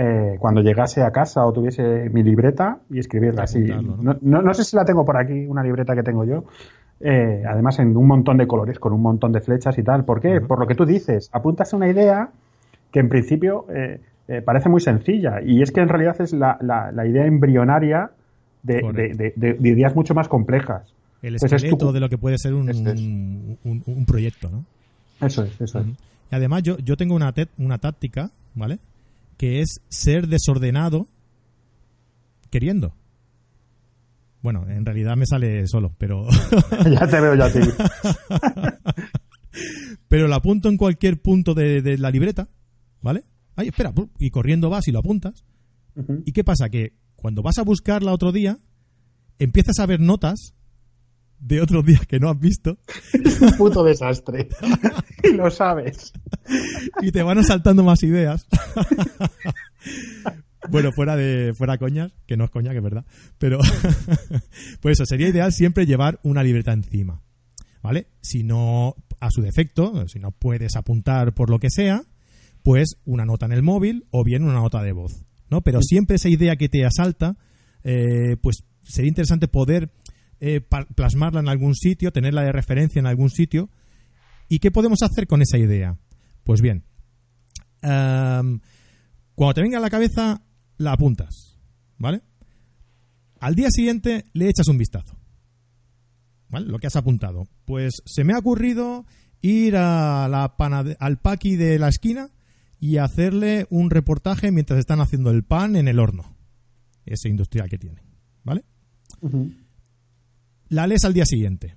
eh, 0.00 0.36
cuando 0.38 0.60
llegase 0.60 1.02
a 1.02 1.10
casa 1.10 1.44
o 1.44 1.52
tuviese 1.52 2.08
mi 2.10 2.22
libreta 2.22 2.78
y 2.88 3.00
escribirla 3.00 3.42
así. 3.42 3.58
Apuntarlo, 3.70 4.16
¿no? 4.22 4.42
No, 4.42 4.54
sé 4.54 4.62
si 4.62 4.76
la 4.76 4.84
tengo 4.84 5.04
por 5.04 5.16
aquí, 5.16 5.44
una 5.46 5.62
libreta 5.62 5.94
que 5.96 6.02
tengo 6.04 6.24
yo. 6.24 6.44
eh, 7.00 7.42
además 7.48 7.78
en 7.80 7.96
un 7.96 8.06
montón 8.06 8.36
de 8.38 8.46
colores, 8.46 8.78
con 8.78 8.92
un 8.92 9.02
montón 9.02 9.32
de 9.32 9.40
flechas 9.40 9.76
y 9.78 9.82
tal. 9.82 10.04
¿Por 10.04 10.20
qué? 10.20 10.40
Por 10.40 10.58
lo 10.60 10.66
que 10.66 10.74
tú 10.74 10.84
dices, 10.84 11.28
apuntas 11.32 11.72
a 11.72 11.76
una 11.76 11.88
idea 11.88 12.28
que 12.92 13.00
en 13.00 13.08
principio 13.08 13.66
eh, 13.74 14.00
eh, 14.28 14.42
parece 14.42 14.68
muy 14.68 14.80
sencilla 14.80 15.40
y 15.44 15.62
es 15.62 15.70
que 15.72 15.80
en 15.80 15.88
realidad 15.88 16.20
es 16.20 16.32
la, 16.32 16.58
la- 16.60 16.90
la 16.92 17.06
idea 17.06 17.24
embrionaria 17.26 18.10
de, 18.62 18.74
de- 18.74 18.80
Correcto. 18.80 19.18
de- 19.18 19.32
de- 19.36 19.54
de 19.54 19.68
ideas 19.68 19.94
mucho 19.94 20.14
más 20.14 20.26
complejas. 20.28 20.92
El 21.22 21.36
Pues 21.38 21.44
es 21.44 21.50
tu- 21.50 21.56
esqueleto 21.56 21.92
de 21.92 22.00
lo 22.00 22.08
que 22.08 22.18
puede 22.18 22.38
ser 22.38 22.54
un, 22.54 22.68
Este 22.68 22.90
es. 22.92 23.00
un, 23.00 23.58
un- 23.64 23.82
un 23.86 24.04
proyecto, 24.06 24.48
¿no? 24.50 24.64
Eso 25.26 25.42
es, 25.44 25.60
eso 25.60 25.80
es. 25.80 25.86
Y 26.30 26.34
además 26.34 26.62
yo, 26.62 26.78
yo 26.78 26.96
tengo 26.96 27.14
una, 27.14 27.32
una 27.58 27.78
táctica, 27.78 28.30
¿vale? 28.54 28.78
Que 29.38 29.62
es 29.62 29.80
ser 29.88 30.26
desordenado 30.26 31.08
queriendo. 32.50 32.94
Bueno, 34.42 34.68
en 34.68 34.84
realidad 34.84 35.16
me 35.16 35.24
sale 35.24 35.66
solo, 35.66 35.94
pero, 35.96 36.26
ya 36.90 37.08
te 37.08 37.20
veo 37.20 37.34
ya 37.34 37.46
a 37.46 37.52
ti. 37.52 37.58
pero 40.08 40.28
lo 40.28 40.34
apunto 40.34 40.68
en 40.68 40.76
cualquier 40.76 41.20
punto 41.20 41.54
de, 41.54 41.80
de 41.80 41.96
la 41.96 42.10
libreta, 42.10 42.48
¿vale? 43.00 43.24
Ay, 43.56 43.68
espera, 43.68 43.92
y 44.18 44.30
corriendo 44.30 44.70
vas 44.70 44.86
y 44.86 44.92
lo 44.92 45.00
apuntas. 45.00 45.44
¿Y 46.24 46.30
qué 46.30 46.44
pasa? 46.44 46.68
Que 46.68 46.92
cuando 47.16 47.42
vas 47.42 47.58
a 47.58 47.64
buscarla 47.64 48.12
otro 48.12 48.30
día, 48.30 48.58
empiezas 49.40 49.80
a 49.80 49.86
ver 49.86 49.98
notas 49.98 50.54
de 51.40 51.60
otros 51.60 51.84
días 51.84 52.06
que 52.06 52.18
no 52.18 52.30
has 52.30 52.38
visto 52.38 52.78
un 53.14 53.56
puto 53.56 53.84
desastre. 53.84 54.48
y 55.22 55.32
lo 55.34 55.50
sabes. 55.50 56.12
y 57.00 57.12
te 57.12 57.22
van 57.22 57.42
saltando 57.44 57.84
más 57.84 58.02
ideas. 58.02 58.46
bueno, 60.70 60.92
fuera 60.92 61.16
de 61.16 61.54
fuera 61.54 61.78
coñas, 61.78 62.12
que 62.26 62.36
no 62.36 62.44
es 62.44 62.50
coña, 62.50 62.72
que 62.72 62.78
es 62.78 62.82
verdad, 62.82 63.04
pero 63.38 63.58
pues 64.80 64.98
eso 64.98 65.06
sería 65.06 65.28
ideal 65.28 65.52
siempre 65.52 65.86
llevar 65.86 66.20
una 66.22 66.42
libreta 66.42 66.72
encima. 66.72 67.22
¿Vale? 67.80 68.08
Si 68.20 68.42
no 68.42 68.96
a 69.20 69.30
su 69.30 69.40
defecto, 69.40 70.08
si 70.08 70.18
no 70.18 70.32
puedes 70.32 70.74
apuntar 70.76 71.32
por 71.32 71.48
lo 71.48 71.58
que 71.58 71.70
sea, 71.70 72.02
pues 72.62 72.96
una 73.04 73.24
nota 73.24 73.46
en 73.46 73.52
el 73.52 73.62
móvil 73.62 74.06
o 74.10 74.24
bien 74.24 74.42
una 74.42 74.54
nota 74.54 74.82
de 74.82 74.92
voz, 74.92 75.24
¿no? 75.48 75.62
Pero 75.62 75.80
siempre 75.80 76.16
esa 76.16 76.28
idea 76.28 76.56
que 76.56 76.68
te 76.68 76.84
asalta, 76.84 77.36
eh, 77.84 78.36
pues 78.42 78.64
sería 78.82 79.08
interesante 79.08 79.48
poder 79.48 79.90
eh, 80.40 80.60
plasmarla 80.60 81.40
en 81.40 81.48
algún 81.48 81.74
sitio, 81.74 82.12
tenerla 82.12 82.42
de 82.42 82.52
referencia 82.52 83.00
en 83.00 83.06
algún 83.06 83.30
sitio. 83.30 83.68
¿Y 84.48 84.60
qué 84.60 84.70
podemos 84.70 85.02
hacer 85.02 85.26
con 85.26 85.42
esa 85.42 85.58
idea? 85.58 85.96
Pues 86.44 86.60
bien, 86.60 86.84
am, 87.82 88.60
cuando 89.34 89.54
te 89.54 89.62
venga 89.62 89.78
a 89.78 89.82
la 89.82 89.90
cabeza, 89.90 90.42
la 90.78 90.92
apuntas, 90.92 91.58
¿vale? 91.98 92.22
Al 93.40 93.54
día 93.54 93.68
siguiente 93.70 94.24
le 94.32 94.48
echas 94.48 94.68
un 94.68 94.78
vistazo, 94.78 95.16
¿vale? 96.48 96.66
Lo 96.66 96.78
que 96.78 96.86
has 96.86 96.96
apuntado. 96.96 97.46
Pues 97.64 98.02
se 98.04 98.24
me 98.24 98.32
ha 98.32 98.38
ocurrido 98.38 99.04
ir 99.40 99.76
al 99.76 101.18
paqui 101.22 101.56
de 101.56 101.78
la 101.78 101.88
esquina 101.88 102.30
y 102.80 102.96
hacerle 102.96 103.66
un 103.70 103.90
reportaje 103.90 104.50
mientras 104.50 104.78
están 104.78 105.00
haciendo 105.00 105.30
el 105.30 105.44
pan 105.44 105.76
en 105.76 105.88
el 105.88 105.98
horno, 105.98 106.36
ese 107.04 107.28
industrial 107.28 107.68
que 107.68 107.78
tienen, 107.78 108.04
¿vale? 108.44 108.64
La 110.68 110.86
lees 110.86 111.04
al 111.04 111.14
día 111.14 111.24
siguiente. 111.24 111.76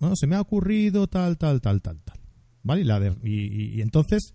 ¿no? 0.00 0.14
Se 0.16 0.26
me 0.26 0.36
ha 0.36 0.40
ocurrido 0.40 1.06
tal, 1.06 1.38
tal, 1.38 1.60
tal, 1.60 1.80
tal, 1.82 2.00
tal. 2.02 2.18
¿Vale? 2.62 2.82
Y, 2.82 2.84
la 2.84 3.00
de- 3.00 3.16
y- 3.28 3.80
entonces 3.80 4.34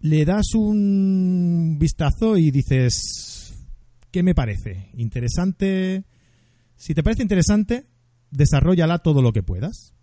le 0.00 0.24
das 0.24 0.54
un 0.54 1.76
vistazo 1.80 2.36
y 2.36 2.50
dices, 2.50 3.54
¿qué 4.10 4.22
me 4.22 4.34
parece? 4.34 4.90
¿Interesante? 4.94 6.04
Si 6.76 6.94
te 6.94 7.02
parece 7.02 7.22
interesante, 7.22 7.86
desarrollala 8.30 8.98
todo 8.98 9.22
lo 9.22 9.32
que 9.32 9.42
puedas 9.42 9.94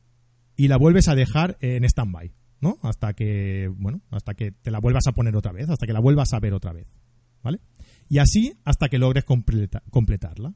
y 0.57 0.67
la 0.67 0.77
vuelves 0.77 1.07
a 1.07 1.15
dejar 1.15 1.57
en 1.61 1.85
stand-by, 1.85 2.33
¿no? 2.59 2.77
Hasta 2.81 3.13
que, 3.13 3.69
bueno, 3.77 4.01
hasta 4.11 4.33
que 4.33 4.51
te 4.51 4.71
la 4.71 4.79
vuelvas 4.79 5.07
a 5.07 5.13
poner 5.13 5.35
otra 5.35 5.51
vez, 5.53 5.69
hasta 5.69 5.85
que 5.85 5.93
la 5.93 5.99
vuelvas 6.01 6.33
a 6.33 6.39
ver 6.39 6.53
otra 6.53 6.73
vez, 6.73 6.87
¿vale? 7.43 7.59
Y 8.09 8.17
así 8.17 8.53
hasta 8.65 8.89
que 8.89 8.97
logres 8.97 9.23
completa- 9.23 9.83
completarla. 9.91 10.53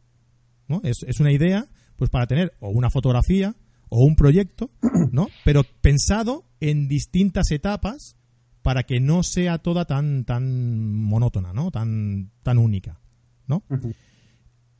¿no? 0.68 0.82
Es, 0.84 0.98
es 1.08 1.20
una 1.20 1.32
idea 1.32 1.66
pues 2.00 2.10
para 2.10 2.26
tener 2.26 2.54
o 2.60 2.70
una 2.70 2.90
fotografía 2.90 3.56
o 3.90 4.04
un 4.04 4.16
proyecto, 4.16 4.72
¿no? 5.12 5.28
Pero 5.46 5.64
pensado 5.82 6.46
en 6.60 6.88
distintas 6.88 7.52
etapas 7.52 8.16
para 8.62 8.84
que 8.84 9.00
no 9.00 9.24
sea 9.24 9.58
toda 9.58 9.86
tan 9.86 10.26
tan 10.26 10.94
monótona, 10.96 11.54
¿no? 11.54 11.72
Tan 11.72 12.32
tan 12.44 12.58
única, 12.58 13.00
¿no? 13.48 13.64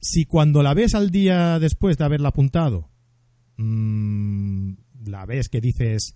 Si 0.02 0.26
cuando 0.26 0.64
la 0.64 0.74
ves 0.74 0.96
al 0.96 1.12
día 1.12 1.60
después 1.60 1.98
de 1.98 2.06
haberla 2.06 2.30
apuntado, 2.30 2.90
mm, 3.58 4.74
la 5.06 5.26
ves 5.26 5.50
que 5.50 5.60
dices, 5.60 6.16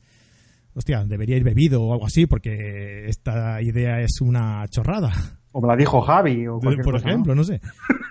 hostia, 0.74 1.04
debería 1.06 1.38
ir 1.38 1.43
bebido 1.43 1.84
o 1.84 1.93
algo 1.93 2.06
así 2.06 2.26
porque 2.26 3.08
esta 3.08 3.62
idea 3.62 4.01
es 4.01 4.22
una 4.22 4.66
chorrada, 4.70 5.12
O 5.51 5.62
me 5.62 5.68
la 5.68 5.76
dijo 5.76 6.01
Javi 6.01 6.47
o 6.47 6.60
cualquier 6.60 6.84
por 6.84 6.93
cosa, 6.95 7.06
¿no? 7.06 7.12
ejemplo, 7.12 7.36
¿no? 7.36 7.43
sé. 7.43 7.60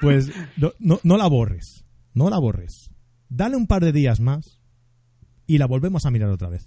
Pues 0.01 0.31
no, 0.57 0.99
no 1.03 1.17
la 1.17 1.27
borres, 1.29 1.85
no 2.15 2.31
la 2.31 2.39
borres. 2.39 2.91
Dale 3.29 3.57
un 3.57 3.67
par 3.67 3.85
de 3.85 3.93
días 3.93 4.21
más 4.21 4.61
y 5.47 5.59
la 5.59 5.67
volvemos 5.67 6.05
a 6.05 6.11
mirar 6.11 6.31
otra 6.31 6.49
vez. 6.49 6.67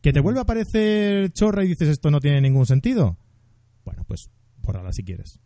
¿Que 0.00 0.12
te 0.12 0.20
vuelve 0.20 0.40
a 0.40 0.42
aparecer 0.42 1.32
chorra 1.32 1.64
y 1.64 1.68
dices 1.68 1.88
esto 1.88 2.10
no 2.10 2.20
tiene 2.20 2.40
ningún 2.40 2.66
sentido? 2.66 3.18
Bueno, 3.84 4.04
pues 4.06 4.30
bórrala 4.58 4.92
si 4.92 5.02
quieres. 5.02 5.40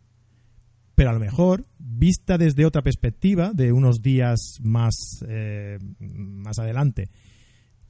Pero 0.95 1.09
a 1.09 1.13
lo 1.13 1.19
mejor, 1.19 1.65
vista 1.79 2.37
desde 2.37 2.65
otra 2.65 2.83
perspectiva, 2.83 3.51
de 3.53 3.71
unos 3.71 4.01
días 4.01 4.57
más, 4.61 5.23
eh, 5.27 5.79
más 5.99 6.59
adelante, 6.59 7.09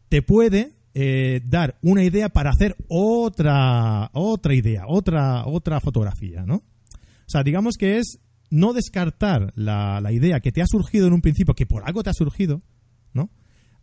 te 0.07 0.21
puede 0.21 0.71
eh, 0.93 1.41
dar 1.43 1.78
una 1.82 2.03
idea 2.03 2.30
para 2.30 2.51
hacer 2.51 2.78
otra, 2.88 4.09
otra 4.13 4.55
idea, 4.55 4.84
otra, 4.88 5.45
otra 5.45 5.82
fotografía, 5.82 6.45
¿no? 6.45 6.55
O 6.55 7.28
sea, 7.28 7.43
digamos 7.43 7.76
que 7.78 7.97
es 7.97 8.19
no 8.54 8.72
descartar 8.74 9.51
la, 9.56 9.99
la 9.99 10.12
idea 10.12 10.39
que 10.39 10.51
te 10.51 10.62
ha 10.62 10.68
surgido 10.68 11.08
en 11.08 11.14
un 11.14 11.22
principio, 11.22 11.56
que 11.56 11.66
por 11.66 11.84
algo 11.88 12.04
te 12.04 12.12
ha 12.12 12.14
surgido, 12.14 12.62
¿no? 13.12 13.32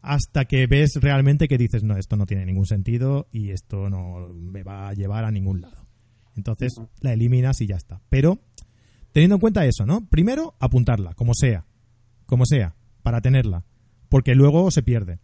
Hasta 0.01 0.45
que 0.45 0.69
ves 0.69 0.93
realmente 1.01 1.49
que 1.49 1.59
dices, 1.59 1.83
no, 1.83 1.97
esto 1.97 2.17
no 2.17 2.25
tiene 2.25 2.47
ningún 2.47 2.67
sentido 2.67 3.27
y 3.33 3.51
esto 3.51 3.91
no 3.91 4.29
me 4.29 4.63
va 4.63 4.89
a 4.89 4.95
llevar 4.95 5.25
a 5.25 5.33
ningún 5.33 5.61
lado. 5.61 5.89
Entonces 6.37 6.81
la 7.01 7.13
eliminas 7.13 7.61
y 7.61 7.67
ya 7.67 7.75
está. 7.75 8.01
Pero 8.09 8.39
teniendo 9.11 9.37
en 9.37 9.41
cuenta 9.41 9.67
eso, 9.67 9.87
¿no? 9.87 10.07
Primero, 10.09 10.55
apuntarla, 10.61 11.15
como 11.15 11.35
sea, 11.35 11.67
como 12.27 12.47
sea, 12.47 12.77
para 13.03 13.21
tenerla, 13.21 13.65
porque 14.09 14.37
luego 14.37 14.71
se 14.71 14.85
pierde. 14.85 15.19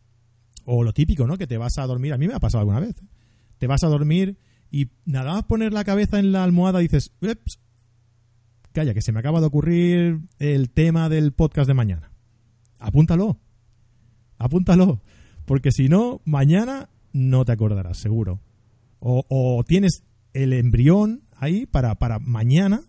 O 0.65 0.83
lo 0.83 0.93
típico, 0.93 1.29
¿no? 1.29 1.39
Que 1.39 1.47
te 1.47 1.57
vas 1.57 1.79
a 1.79 1.87
dormir, 1.87 2.13
a 2.13 2.19
mí 2.19 2.27
me 2.27 2.35
ha 2.35 2.41
pasado 2.41 2.63
alguna 2.63 2.81
vez. 2.81 2.97
¿eh? 3.01 3.07
Te 3.59 3.69
vas 3.69 3.85
a 3.85 3.89
dormir 3.89 4.39
y 4.73 4.89
nada 5.05 5.35
más 5.35 5.45
poner 5.45 5.73
la 5.73 5.85
cabeza 5.85 6.19
en 6.19 6.33
la 6.33 6.43
almohada 6.43 6.81
dices, 6.81 7.13
"Ups, 7.21 7.61
calla, 8.77 8.93
que 8.95 9.01
se 9.03 9.11
me 9.13 9.21
acaba 9.21 9.41
de 9.41 9.47
ocurrir 9.47 10.21
el 10.39 10.71
tema 10.71 11.09
del 11.09 11.33
podcast 11.33 11.67
de 11.67 11.73
mañana. 11.75 12.11
Apúntalo, 12.79 13.39
apúntalo, 14.39 15.01
porque 15.47 15.73
si 15.73 15.89
no, 15.89 16.21
mañana 16.27 16.91
no 17.13 17.45
te 17.47 17.53
acordarás, 17.53 17.99
seguro. 17.99 18.41
O, 19.01 19.25
o 19.29 19.65
tienes 19.65 20.03
el 20.35 20.53
embrión 20.53 21.23
ahí 21.37 21.65
para, 21.67 21.95
para 21.95 22.19
mañana 22.19 22.81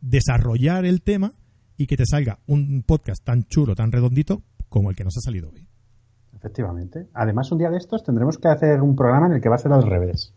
desarrollar 0.00 0.84
el 0.84 1.02
tema 1.02 1.32
y 1.76 1.86
que 1.86 1.96
te 1.96 2.06
salga 2.06 2.38
un 2.46 2.84
podcast 2.86 3.24
tan 3.24 3.42
chulo, 3.44 3.74
tan 3.74 3.90
redondito 3.90 4.42
como 4.68 4.90
el 4.90 4.96
que 4.96 5.02
nos 5.04 5.16
ha 5.16 5.20
salido 5.20 5.50
hoy. 5.50 5.66
Efectivamente. 6.36 7.08
Además, 7.14 7.50
un 7.50 7.58
día 7.58 7.70
de 7.70 7.78
estos 7.78 8.04
tendremos 8.04 8.38
que 8.38 8.48
hacer 8.48 8.80
un 8.82 8.94
programa 8.94 9.26
en 9.26 9.32
el 9.34 9.40
que 9.40 9.48
va 9.48 9.56
a 9.56 9.58
ser 9.58 9.72
al 9.72 9.82
revés. 9.82 10.32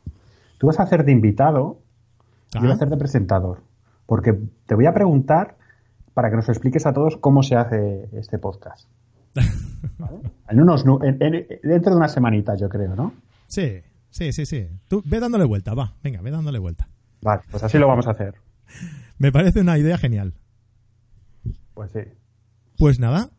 Tú 0.57 0.67
vas 0.67 0.79
a 0.79 0.83
hacer 0.83 1.03
de 1.03 1.11
invitado 1.11 1.81
y 2.53 2.55
yo 2.55 2.61
voy 2.61 2.69
a 2.69 2.71
Ah. 2.71 2.75
hacer 2.75 2.89
de 2.89 2.97
presentador. 2.97 3.61
Porque 4.07 4.33
te 4.65 4.73
voy 4.73 4.87
a 4.87 4.93
preguntar 4.93 5.55
para 6.15 6.31
que 6.31 6.35
nos 6.37 6.49
expliques 6.49 6.87
a 6.87 6.93
todos 6.93 7.17
cómo 7.17 7.43
se 7.43 7.55
hace 7.55 8.09
este 8.13 8.39
podcast. 8.39 8.87
¿Vale? 9.99 10.17
En 10.49 10.59
unos, 10.61 10.83
nu- 10.85 10.99
en- 11.03 11.21
en- 11.21 11.45
dentro 11.61 11.91
de 11.91 11.97
una 11.97 12.07
semanita, 12.07 12.55
yo 12.55 12.67
creo, 12.69 12.95
¿no? 12.95 13.13
Sí, 13.47 13.81
sí, 14.09 14.33
sí, 14.33 14.45
sí. 14.47 14.67
Tú 14.87 15.03
ve 15.05 15.19
dándole 15.19 15.45
vuelta, 15.45 15.75
va, 15.75 15.93
venga, 16.03 16.21
ve 16.21 16.31
dándole 16.31 16.57
vuelta. 16.57 16.87
Vale, 17.21 17.43
pues 17.51 17.61
así 17.63 17.77
lo 17.77 17.87
vamos 17.87 18.07
a 18.07 18.11
hacer. 18.11 18.33
Me 19.19 19.31
parece 19.31 19.61
una 19.61 19.77
idea 19.77 19.97
genial. 19.99 20.33
Pues 21.73 21.91
sí. 21.91 21.99
Pues 22.77 22.99
nada, 22.99 23.29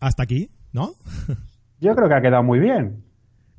hasta 0.00 0.22
aquí, 0.22 0.50
¿no? 0.72 0.92
Yo 1.80 1.94
creo 1.94 2.08
que 2.08 2.14
ha 2.14 2.22
quedado 2.22 2.42
muy 2.42 2.58
bien. 2.60 3.02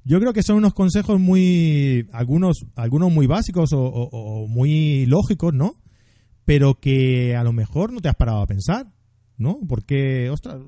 Yo 0.06 0.20
creo 0.20 0.34
que 0.34 0.44
son 0.44 0.58
unos 0.58 0.74
consejos 0.74 1.20
muy. 1.20 2.08
algunos, 2.14 2.66
algunos 2.76 3.12
muy 3.12 3.26
básicos 3.28 3.72
o, 3.74 3.82
o- 3.82 4.10
o 4.44 4.48
muy 4.48 5.06
lógicos, 5.06 5.54
¿no? 5.54 5.74
Pero 6.46 6.76
que 6.80 7.36
a 7.36 7.44
lo 7.44 7.54
mejor 7.54 7.94
no 7.94 8.00
te 8.02 8.10
has 8.10 8.16
parado 8.16 8.42
a 8.42 8.48
pensar, 8.48 8.88
¿no? 9.38 9.60
Porque, 9.68 10.30
ostras, 10.30 10.60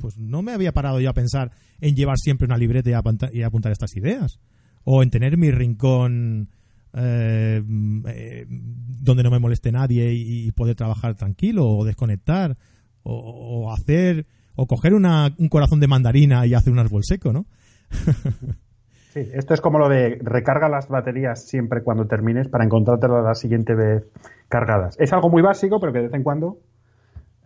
pues 0.00 0.18
no 0.18 0.42
me 0.42 0.52
había 0.52 0.72
parado 0.72 1.00
yo 1.00 1.10
a 1.10 1.14
pensar 1.14 1.52
en 1.80 1.94
llevar 1.94 2.18
siempre 2.18 2.46
una 2.46 2.58
libreta 2.58 2.90
y, 2.90 2.94
apanta- 2.94 3.30
y 3.32 3.42
apuntar 3.42 3.70
estas 3.72 3.96
ideas. 3.96 4.40
O 4.84 5.02
en 5.02 5.10
tener 5.10 5.36
mi 5.36 5.50
rincón 5.52 6.50
eh, 6.94 7.62
eh, 8.08 8.46
donde 8.48 9.22
no 9.22 9.30
me 9.30 9.38
moleste 9.38 9.70
nadie 9.72 10.12
y, 10.12 10.46
y 10.48 10.52
poder 10.52 10.74
trabajar 10.74 11.14
tranquilo 11.14 11.66
o 11.68 11.84
desconectar 11.84 12.56
o, 13.02 13.14
o 13.14 13.72
hacer 13.72 14.26
o 14.54 14.66
coger 14.66 14.92
una, 14.92 15.34
un 15.38 15.48
corazón 15.48 15.80
de 15.80 15.86
mandarina 15.88 16.44
y 16.46 16.54
hacer 16.54 16.72
un 16.72 16.78
árbol 16.80 17.02
seco, 17.04 17.32
¿no? 17.32 17.46
Sí, 19.12 19.28
esto 19.34 19.52
es 19.52 19.60
como 19.60 19.78
lo 19.78 19.90
de 19.90 20.18
recarga 20.22 20.70
las 20.70 20.88
baterías 20.88 21.46
siempre 21.46 21.82
cuando 21.82 22.06
termines 22.06 22.48
para 22.48 22.64
encontrártelas 22.64 23.22
la 23.22 23.34
siguiente 23.34 23.74
vez 23.74 24.04
cargadas. 24.48 24.96
Es 24.98 25.12
algo 25.12 25.28
muy 25.28 25.42
básico, 25.42 25.78
pero 25.80 25.92
que 25.92 25.98
de 25.98 26.04
vez 26.06 26.14
en 26.14 26.22
cuando 26.22 26.60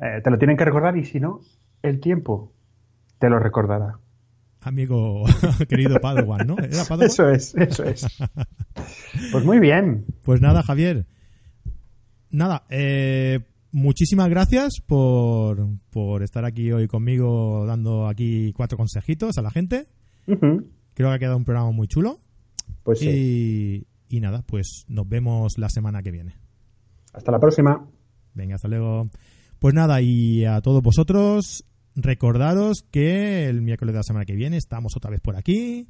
eh, 0.00 0.20
te 0.22 0.30
lo 0.30 0.38
tienen 0.38 0.56
que 0.56 0.64
recordar 0.64 0.96
y 0.96 1.04
si 1.04 1.18
no, 1.18 1.40
el 1.82 1.98
tiempo 1.98 2.52
te 3.18 3.28
lo 3.28 3.40
recordará. 3.40 3.98
Amigo 4.60 5.24
querido 5.68 5.98
Padawan, 5.98 6.46
¿no? 6.46 6.56
¿Era 6.56 6.84
Padawan? 6.84 7.06
Eso 7.06 7.28
es, 7.30 7.56
eso 7.56 7.82
es. 7.82 8.06
Pues 9.32 9.44
muy 9.44 9.58
bien. 9.58 10.04
Pues 10.22 10.40
nada, 10.40 10.62
Javier. 10.62 11.06
Nada, 12.30 12.62
eh, 12.70 13.40
muchísimas 13.72 14.28
gracias 14.28 14.80
por, 14.86 15.66
por 15.90 16.22
estar 16.22 16.44
aquí 16.44 16.70
hoy 16.70 16.86
conmigo 16.86 17.64
dando 17.66 18.06
aquí 18.06 18.52
cuatro 18.52 18.78
consejitos 18.78 19.36
a 19.38 19.42
la 19.42 19.50
gente. 19.50 19.88
Creo 20.96 21.10
que 21.10 21.14
ha 21.14 21.18
quedado 21.18 21.36
un 21.36 21.44
programa 21.44 21.70
muy 21.72 21.88
chulo. 21.88 22.18
Pues 22.82 23.00
sí. 23.00 23.86
Y, 24.08 24.16
y 24.16 24.20
nada, 24.20 24.42
pues 24.46 24.86
nos 24.88 25.06
vemos 25.06 25.58
la 25.58 25.68
semana 25.68 26.02
que 26.02 26.10
viene. 26.10 26.36
Hasta 27.12 27.30
la 27.30 27.38
próxima. 27.38 27.86
Venga, 28.32 28.54
hasta 28.54 28.68
luego. 28.68 29.10
Pues 29.58 29.74
nada, 29.74 30.00
y 30.00 30.46
a 30.46 30.62
todos 30.62 30.82
vosotros, 30.82 31.66
recordaros 31.94 32.78
que 32.90 33.44
el 33.46 33.60
miércoles 33.60 33.92
de 33.92 33.98
la 33.98 34.04
semana 34.04 34.24
que 34.24 34.34
viene 34.34 34.56
estamos 34.56 34.96
otra 34.96 35.10
vez 35.10 35.20
por 35.20 35.36
aquí. 35.36 35.86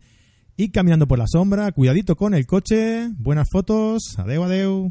Y 0.56 0.70
caminando 0.70 1.06
por 1.06 1.20
la 1.20 1.26
sombra, 1.28 1.70
cuidadito 1.70 2.16
con 2.16 2.34
el 2.34 2.44
coche, 2.44 3.08
buenas 3.16 3.48
fotos, 3.48 4.18
adeu, 4.18 4.42
adeu. 4.42 4.90